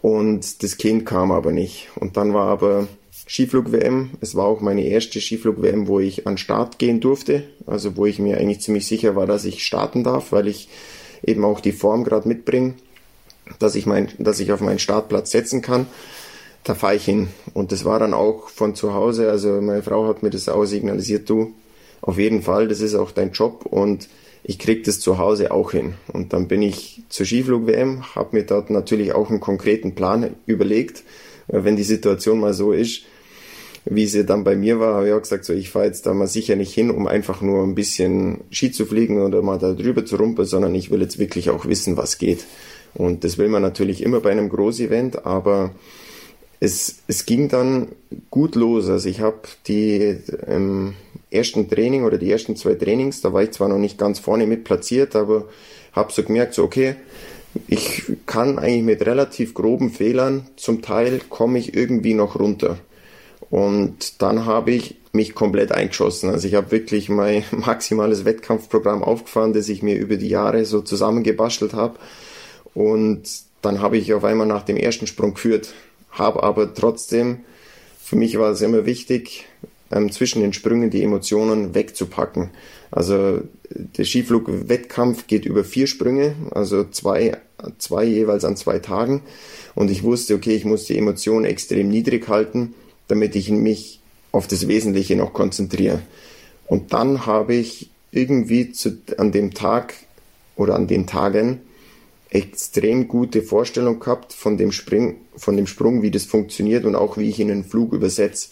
Und 0.00 0.62
das 0.62 0.76
Kind 0.78 1.06
kam 1.06 1.32
aber 1.32 1.50
nicht. 1.50 1.88
Und 1.96 2.16
dann 2.16 2.32
war 2.32 2.46
aber 2.46 2.86
Skiflug-WM. 3.28 4.10
Es 4.20 4.34
war 4.34 4.46
auch 4.46 4.60
meine 4.60 4.86
erste 4.86 5.20
Skiflug-WM, 5.20 5.88
wo 5.88 5.98
ich 6.00 6.26
an 6.26 6.38
Start 6.38 6.78
gehen 6.78 7.00
durfte. 7.00 7.42
Also 7.66 7.96
wo 7.96 8.06
ich 8.06 8.18
mir 8.18 8.38
eigentlich 8.38 8.60
ziemlich 8.60 8.86
sicher 8.86 9.16
war, 9.16 9.26
dass 9.26 9.44
ich 9.44 9.64
starten 9.64 10.04
darf, 10.04 10.30
weil 10.30 10.46
ich 10.46 10.68
eben 11.24 11.44
auch 11.44 11.60
die 11.60 11.72
Form 11.72 12.04
gerade 12.04 12.28
mitbringe, 12.28 12.74
dass 13.58 13.74
ich 13.74 13.86
dass 14.18 14.40
ich 14.40 14.52
auf 14.52 14.60
meinen 14.60 14.78
Startplatz 14.78 15.32
setzen 15.32 15.62
kann. 15.62 15.86
Da 16.62 16.74
fahre 16.74 16.94
ich 16.94 17.04
hin. 17.04 17.28
Und 17.54 17.72
das 17.72 17.84
war 17.84 17.98
dann 17.98 18.14
auch 18.14 18.48
von 18.48 18.74
zu 18.74 18.94
Hause. 18.94 19.30
Also 19.30 19.60
meine 19.60 19.82
Frau 19.82 20.06
hat 20.06 20.22
mir 20.22 20.30
das 20.30 20.48
auch 20.48 20.64
signalisiert, 20.64 21.28
du, 21.28 21.54
auf 22.02 22.18
jeden 22.18 22.42
Fall, 22.42 22.68
das 22.68 22.80
ist 22.80 22.94
auch 22.94 23.10
dein 23.10 23.32
Job 23.32 23.66
und 23.66 24.08
ich 24.42 24.58
krieg 24.58 24.84
das 24.84 25.00
zu 25.00 25.18
Hause 25.18 25.52
auch 25.52 25.72
hin. 25.72 25.94
Und 26.12 26.32
dann 26.32 26.48
bin 26.48 26.62
ich 26.62 27.02
zur 27.08 27.26
Skiflug-WM, 27.26 28.14
habe 28.14 28.36
mir 28.36 28.44
dort 28.44 28.70
natürlich 28.70 29.12
auch 29.12 29.30
einen 29.30 29.40
konkreten 29.40 29.94
Plan 29.94 30.34
überlegt. 30.46 31.04
Wenn 31.46 31.76
die 31.76 31.82
Situation 31.82 32.40
mal 32.40 32.54
so 32.54 32.72
ist, 32.72 33.02
wie 33.84 34.06
sie 34.06 34.24
dann 34.24 34.44
bei 34.44 34.56
mir 34.56 34.78
war, 34.78 34.94
habe 34.94 35.08
ich 35.08 35.12
auch 35.12 35.22
gesagt, 35.22 35.44
so 35.44 35.52
ich 35.52 35.70
fahre 35.70 35.86
jetzt 35.86 36.06
da 36.06 36.14
mal 36.14 36.26
sicher 36.26 36.56
nicht 36.56 36.72
hin, 36.72 36.90
um 36.90 37.06
einfach 37.06 37.40
nur 37.40 37.62
ein 37.62 37.74
bisschen 37.74 38.38
Ski 38.50 38.70
zu 38.70 38.86
fliegen 38.86 39.22
oder 39.22 39.42
mal 39.42 39.58
da 39.58 39.72
drüber 39.72 40.04
zu 40.04 40.16
rumpeln, 40.16 40.46
sondern 40.46 40.74
ich 40.74 40.90
will 40.90 41.00
jetzt 41.00 41.18
wirklich 41.18 41.50
auch 41.50 41.66
wissen, 41.66 41.96
was 41.96 42.18
geht. 42.18 42.44
Und 42.94 43.24
das 43.24 43.38
will 43.38 43.48
man 43.48 43.62
natürlich 43.62 44.02
immer 44.02 44.20
bei 44.20 44.30
einem 44.30 44.48
Großevent, 44.48 45.24
aber 45.24 45.70
es, 46.60 46.98
es 47.06 47.24
ging 47.24 47.48
dann 47.48 47.88
gut 48.30 48.54
los. 48.54 48.88
Also 48.88 49.08
ich 49.08 49.20
habe 49.20 49.40
die 49.66 50.18
ähm, 50.46 50.94
ersten 51.30 51.68
Training 51.68 52.04
oder 52.04 52.18
die 52.18 52.30
ersten 52.30 52.56
zwei 52.56 52.74
Trainings, 52.74 53.20
da 53.20 53.32
war 53.32 53.42
ich 53.42 53.52
zwar 53.52 53.68
noch 53.68 53.78
nicht 53.78 53.98
ganz 53.98 54.18
vorne 54.18 54.46
mit 54.46 54.64
platziert, 54.64 55.14
aber 55.16 55.48
habe 55.92 56.12
so 56.12 56.22
gemerkt, 56.22 56.54
so 56.54 56.64
okay, 56.64 56.96
ich 57.66 58.04
kann 58.26 58.58
eigentlich 58.58 58.82
mit 58.82 59.06
relativ 59.06 59.54
groben 59.54 59.90
Fehlern, 59.90 60.46
zum 60.56 60.82
Teil 60.82 61.20
komme 61.28 61.58
ich 61.58 61.74
irgendwie 61.74 62.14
noch 62.14 62.38
runter. 62.38 62.78
Und 63.50 64.22
dann 64.22 64.46
habe 64.46 64.70
ich 64.70 64.96
mich 65.12 65.34
komplett 65.34 65.72
eingeschossen. 65.72 66.30
Also 66.30 66.46
ich 66.46 66.54
habe 66.54 66.70
wirklich 66.70 67.08
mein 67.08 67.44
maximales 67.50 68.24
Wettkampfprogramm 68.24 69.02
aufgefahren, 69.02 69.52
das 69.52 69.68
ich 69.68 69.82
mir 69.82 69.96
über 69.96 70.16
die 70.16 70.28
Jahre 70.28 70.64
so 70.64 70.80
zusammengebastelt 70.80 71.74
habe. 71.74 71.98
Und 72.74 73.22
dann 73.62 73.80
habe 73.80 73.98
ich 73.98 74.14
auf 74.14 74.24
einmal 74.24 74.46
nach 74.46 74.62
dem 74.62 74.76
ersten 74.76 75.08
Sprung 75.08 75.34
geführt, 75.34 75.74
habe 76.12 76.42
aber 76.42 76.72
trotzdem, 76.72 77.40
für 78.00 78.16
mich 78.16 78.38
war 78.38 78.52
es 78.52 78.62
immer 78.62 78.86
wichtig, 78.86 79.46
ähm, 79.90 80.10
zwischen 80.12 80.40
den 80.40 80.52
Sprüngen 80.52 80.90
die 80.90 81.02
Emotionen 81.02 81.74
wegzupacken. 81.74 82.50
Also 82.90 83.42
der 83.70 84.04
Skiflug-Wettkampf 84.04 85.26
geht 85.26 85.44
über 85.44 85.64
vier 85.64 85.86
Sprünge, 85.86 86.34
also 86.50 86.84
zwei, 86.84 87.36
zwei 87.78 88.04
jeweils 88.04 88.44
an 88.44 88.56
zwei 88.56 88.78
Tagen. 88.78 89.22
Und 89.74 89.90
ich 89.90 90.02
wusste, 90.02 90.34
okay, 90.34 90.54
ich 90.54 90.64
muss 90.64 90.84
die 90.84 90.98
Emotionen 90.98 91.44
extrem 91.44 91.88
niedrig 91.88 92.28
halten, 92.28 92.74
damit 93.08 93.36
ich 93.36 93.50
mich 93.50 94.00
auf 94.32 94.46
das 94.46 94.68
Wesentliche 94.68 95.16
noch 95.16 95.32
konzentriere. 95.32 96.02
Und 96.66 96.92
dann 96.92 97.26
habe 97.26 97.54
ich 97.54 97.90
irgendwie 98.12 98.72
zu, 98.72 98.98
an 99.18 99.32
dem 99.32 99.54
Tag 99.54 99.94
oder 100.56 100.74
an 100.74 100.86
den 100.86 101.06
Tagen 101.06 101.60
extrem 102.28 103.08
gute 103.08 103.42
Vorstellung 103.42 103.98
gehabt 103.98 104.32
von 104.32 104.56
dem, 104.56 104.70
Spring, 104.70 105.16
von 105.36 105.56
dem 105.56 105.66
Sprung, 105.66 106.02
wie 106.02 106.12
das 106.12 106.24
funktioniert 106.24 106.84
und 106.84 106.94
auch 106.94 107.18
wie 107.18 107.28
ich 107.28 107.40
in 107.40 107.50
einen 107.50 107.64
Flug 107.64 107.92
übersetze. 107.92 108.50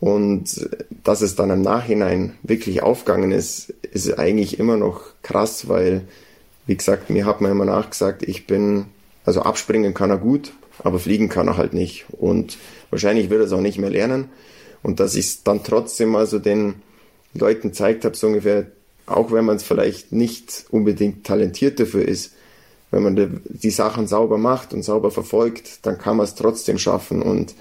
Und 0.00 0.68
dass 1.04 1.20
es 1.20 1.36
dann 1.36 1.50
im 1.50 1.62
Nachhinein 1.62 2.34
wirklich 2.42 2.82
aufgegangen 2.82 3.32
ist, 3.32 3.70
ist 3.92 4.18
eigentlich 4.18 4.58
immer 4.58 4.76
noch 4.76 5.02
krass, 5.22 5.68
weil, 5.68 6.02
wie 6.66 6.76
gesagt, 6.76 7.10
mir 7.10 7.26
hat 7.26 7.40
man 7.40 7.52
immer 7.52 7.64
nachgesagt, 7.64 8.22
ich 8.22 8.46
bin, 8.46 8.86
also 9.24 9.42
abspringen 9.42 9.94
kann 9.94 10.10
er 10.10 10.18
gut, 10.18 10.52
aber 10.82 10.98
fliegen 10.98 11.28
kann 11.28 11.48
er 11.48 11.56
halt 11.56 11.74
nicht. 11.74 12.06
Und 12.10 12.58
wahrscheinlich 12.90 13.30
wird 13.30 13.40
er 13.40 13.46
es 13.46 13.52
auch 13.52 13.60
nicht 13.60 13.78
mehr 13.78 13.90
lernen. 13.90 14.28
Und 14.82 15.00
dass 15.00 15.14
ich 15.14 15.26
es 15.26 15.42
dann 15.42 15.62
trotzdem 15.62 16.14
also 16.16 16.38
den 16.38 16.74
Leuten 17.32 17.72
zeigt 17.72 18.04
habe, 18.04 18.16
so 18.16 18.26
ungefähr, 18.26 18.66
auch 19.06 19.32
wenn 19.32 19.44
man 19.44 19.56
es 19.56 19.62
vielleicht 19.62 20.12
nicht 20.12 20.66
unbedingt 20.70 21.24
talentiert 21.24 21.80
dafür 21.80 22.06
ist, 22.06 22.32
wenn 22.90 23.02
man 23.02 23.42
die 23.44 23.70
Sachen 23.70 24.06
sauber 24.06 24.38
macht 24.38 24.72
und 24.72 24.84
sauber 24.84 25.10
verfolgt, 25.10 25.84
dann 25.86 25.98
kann 25.98 26.16
man 26.16 26.24
es 26.24 26.36
trotzdem 26.36 26.78
schaffen. 26.78 27.22
Und 27.22 27.54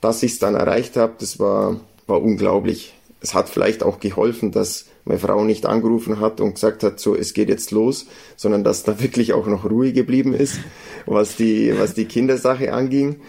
dass 0.00 0.22
ich 0.22 0.32
es 0.32 0.38
dann 0.38 0.54
erreicht 0.54 0.96
habe, 0.96 1.14
das 1.18 1.38
war, 1.38 1.80
war 2.06 2.22
unglaublich. 2.22 2.94
Es 3.20 3.34
hat 3.34 3.48
vielleicht 3.48 3.82
auch 3.82 3.98
geholfen, 3.98 4.52
dass 4.52 4.86
meine 5.04 5.20
Frau 5.20 5.44
nicht 5.44 5.66
angerufen 5.66 6.20
hat 6.20 6.40
und 6.40 6.54
gesagt 6.54 6.82
hat, 6.82 7.00
so, 7.00 7.14
es 7.14 7.32
geht 7.32 7.48
jetzt 7.48 7.70
los, 7.70 8.06
sondern 8.36 8.64
dass 8.64 8.82
da 8.82 9.00
wirklich 9.02 9.32
auch 9.32 9.46
noch 9.46 9.64
Ruhe 9.64 9.92
geblieben 9.92 10.34
ist, 10.34 10.58
was 11.06 11.36
die, 11.36 11.72
was 11.78 11.94
die 11.94 12.06
Kindersache 12.06 12.72
anging. 12.72 13.20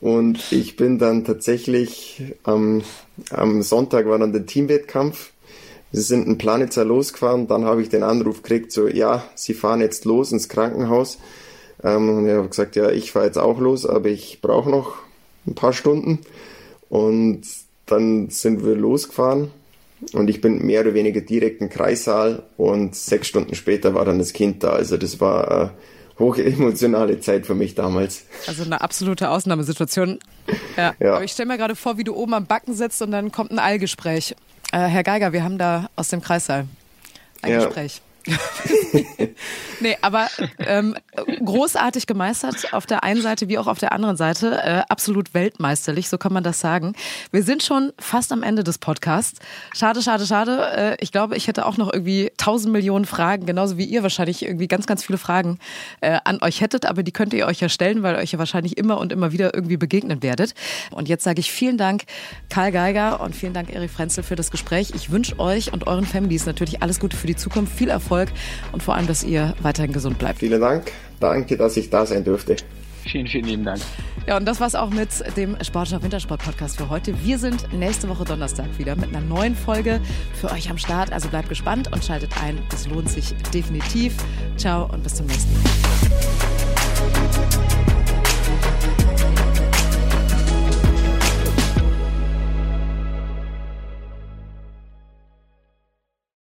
Und 0.00 0.52
ich 0.52 0.76
bin 0.76 0.98
dann 0.98 1.24
tatsächlich 1.24 2.34
am, 2.42 2.82
am 3.30 3.62
Sonntag 3.62 4.06
war 4.06 4.18
dann 4.18 4.32
der 4.32 4.46
Teamwettkampf. 4.46 5.32
Wir 5.92 6.02
sind 6.02 6.26
in 6.26 6.38
Planitzer 6.38 6.84
losgefahren, 6.84 7.46
dann 7.46 7.64
habe 7.64 7.80
ich 7.80 7.88
den 7.88 8.02
Anruf 8.02 8.42
gekriegt, 8.42 8.72
so, 8.72 8.88
ja, 8.88 9.24
Sie 9.34 9.54
fahren 9.54 9.80
jetzt 9.80 10.04
los 10.04 10.32
ins 10.32 10.48
Krankenhaus. 10.48 11.18
Ähm, 11.82 12.08
und 12.08 12.26
ich 12.26 12.34
habe 12.34 12.48
gesagt, 12.48 12.76
ja, 12.76 12.90
ich 12.90 13.12
fahre 13.12 13.26
jetzt 13.26 13.38
auch 13.38 13.60
los, 13.60 13.86
aber 13.86 14.08
ich 14.08 14.40
brauche 14.42 14.68
noch 14.68 15.03
ein 15.46 15.54
paar 15.54 15.72
Stunden. 15.72 16.20
Und 16.88 17.42
dann 17.86 18.30
sind 18.30 18.64
wir 18.64 18.74
losgefahren 18.74 19.50
und 20.12 20.28
ich 20.28 20.40
bin 20.40 20.64
mehr 20.64 20.82
oder 20.82 20.94
weniger 20.94 21.20
direkt 21.20 21.60
im 21.60 21.70
Kreissaal 21.70 22.42
und 22.56 22.94
sechs 22.94 23.28
Stunden 23.28 23.54
später 23.54 23.94
war 23.94 24.04
dann 24.04 24.18
das 24.18 24.32
Kind 24.32 24.62
da. 24.62 24.70
Also 24.70 24.96
das 24.96 25.20
war 25.20 25.50
eine 25.50 25.70
hochemotionale 26.18 27.20
Zeit 27.20 27.46
für 27.46 27.54
mich 27.54 27.74
damals. 27.74 28.24
Also 28.46 28.64
eine 28.64 28.80
absolute 28.80 29.30
Ausnahmesituation. 29.30 30.18
Ja. 30.76 30.92
ja. 30.98 31.14
Aber 31.14 31.24
ich 31.24 31.32
stelle 31.32 31.46
mir 31.46 31.56
gerade 31.56 31.74
vor, 31.74 31.96
wie 31.96 32.04
du 32.04 32.14
oben 32.14 32.34
am 32.34 32.46
Backen 32.46 32.74
sitzt 32.74 33.00
und 33.00 33.12
dann 33.12 33.32
kommt 33.32 33.50
ein 33.50 33.58
Eilgespräch. 33.58 34.34
Äh, 34.72 34.78
Herr 34.78 35.02
Geiger, 35.02 35.32
wir 35.32 35.42
haben 35.42 35.56
da 35.56 35.88
aus 35.96 36.08
dem 36.08 36.20
Kreissaal 36.20 36.66
ein 37.40 37.52
ja. 37.52 37.64
Gespräch. 37.64 38.02
nee, 39.80 39.96
aber 40.00 40.28
ähm, 40.58 40.96
großartig 41.44 42.06
gemeistert 42.06 42.72
auf 42.72 42.86
der 42.86 43.04
einen 43.04 43.20
Seite 43.20 43.48
wie 43.48 43.58
auch 43.58 43.66
auf 43.66 43.78
der 43.78 43.92
anderen 43.92 44.16
Seite. 44.16 44.62
Äh, 44.62 44.82
absolut 44.88 45.34
weltmeisterlich, 45.34 46.08
so 46.08 46.16
kann 46.16 46.32
man 46.32 46.42
das 46.42 46.60
sagen. 46.60 46.94
Wir 47.32 47.42
sind 47.42 47.62
schon 47.62 47.92
fast 47.98 48.32
am 48.32 48.42
Ende 48.42 48.64
des 48.64 48.78
Podcasts. 48.78 49.40
Schade, 49.74 50.00
schade, 50.00 50.26
schade. 50.26 50.72
Äh, 50.76 50.96
ich 51.00 51.12
glaube, 51.12 51.36
ich 51.36 51.48
hätte 51.48 51.66
auch 51.66 51.76
noch 51.76 51.92
irgendwie 51.92 52.32
tausend 52.38 52.72
Millionen 52.72 53.04
Fragen, 53.04 53.44
genauso 53.44 53.76
wie 53.76 53.84
ihr 53.84 54.02
wahrscheinlich 54.02 54.42
irgendwie 54.44 54.68
ganz, 54.68 54.86
ganz 54.86 55.04
viele 55.04 55.18
Fragen 55.18 55.58
äh, 56.00 56.18
an 56.24 56.38
euch 56.40 56.62
hättet, 56.62 56.86
aber 56.86 57.02
die 57.02 57.12
könnt 57.12 57.34
ihr 57.34 57.46
euch 57.46 57.60
ja 57.60 57.68
stellen, 57.68 58.02
weil 58.02 58.16
euch 58.16 58.32
ja 58.32 58.38
wahrscheinlich 58.38 58.78
immer 58.78 58.98
und 58.98 59.12
immer 59.12 59.32
wieder 59.32 59.54
irgendwie 59.54 59.76
begegnen 59.76 60.22
werdet. 60.22 60.54
Und 60.90 61.08
jetzt 61.08 61.24
sage 61.24 61.40
ich 61.40 61.52
vielen 61.52 61.76
Dank, 61.76 62.04
Karl 62.48 62.72
Geiger 62.72 63.20
und 63.20 63.36
vielen 63.36 63.52
Dank, 63.52 63.74
Erik 63.74 63.90
Frenzel, 63.90 64.24
für 64.24 64.36
das 64.36 64.50
Gespräch. 64.50 64.92
Ich 64.94 65.10
wünsche 65.10 65.38
euch 65.38 65.72
und 65.72 65.86
euren 65.86 66.06
Families 66.06 66.46
natürlich 66.46 66.82
alles 66.82 67.00
Gute 67.00 67.16
für 67.16 67.26
die 67.26 67.36
Zukunft, 67.36 67.76
viel 67.76 67.90
Erfolg 67.90 68.13
Erfolg 68.14 68.30
und 68.72 68.82
vor 68.82 68.94
allem, 68.94 69.06
dass 69.06 69.22
ihr 69.22 69.54
weiterhin 69.62 69.92
gesund 69.92 70.18
bleibt. 70.18 70.38
Vielen 70.38 70.60
Dank. 70.60 70.90
Danke, 71.20 71.56
dass 71.56 71.76
ich 71.76 71.90
da 71.90 72.06
sein 72.06 72.24
durfte. 72.24 72.56
Vielen, 73.04 73.26
vielen 73.26 73.44
lieben 73.44 73.64
Dank. 73.64 73.80
Ja, 74.26 74.38
und 74.38 74.46
das 74.46 74.60
war's 74.60 74.74
auch 74.74 74.88
mit 74.88 75.08
dem 75.36 75.56
Sportschau 75.62 76.02
Wintersport 76.02 76.42
Podcast 76.42 76.78
für 76.78 76.88
heute. 76.88 77.14
Wir 77.22 77.38
sind 77.38 77.70
nächste 77.72 78.08
Woche 78.08 78.24
Donnerstag 78.24 78.66
wieder 78.78 78.96
mit 78.96 79.14
einer 79.14 79.20
neuen 79.20 79.54
Folge 79.54 80.00
für 80.40 80.50
euch 80.50 80.70
am 80.70 80.78
Start. 80.78 81.12
Also 81.12 81.28
bleibt 81.28 81.50
gespannt 81.50 81.92
und 81.92 82.02
schaltet 82.02 82.30
ein. 82.42 82.58
Es 82.72 82.88
lohnt 82.88 83.10
sich 83.10 83.34
definitiv. 83.52 84.14
Ciao 84.56 84.90
und 84.90 85.02
bis 85.02 85.16
zum 85.16 85.26
nächsten 85.26 85.52
Mal. 85.52 85.64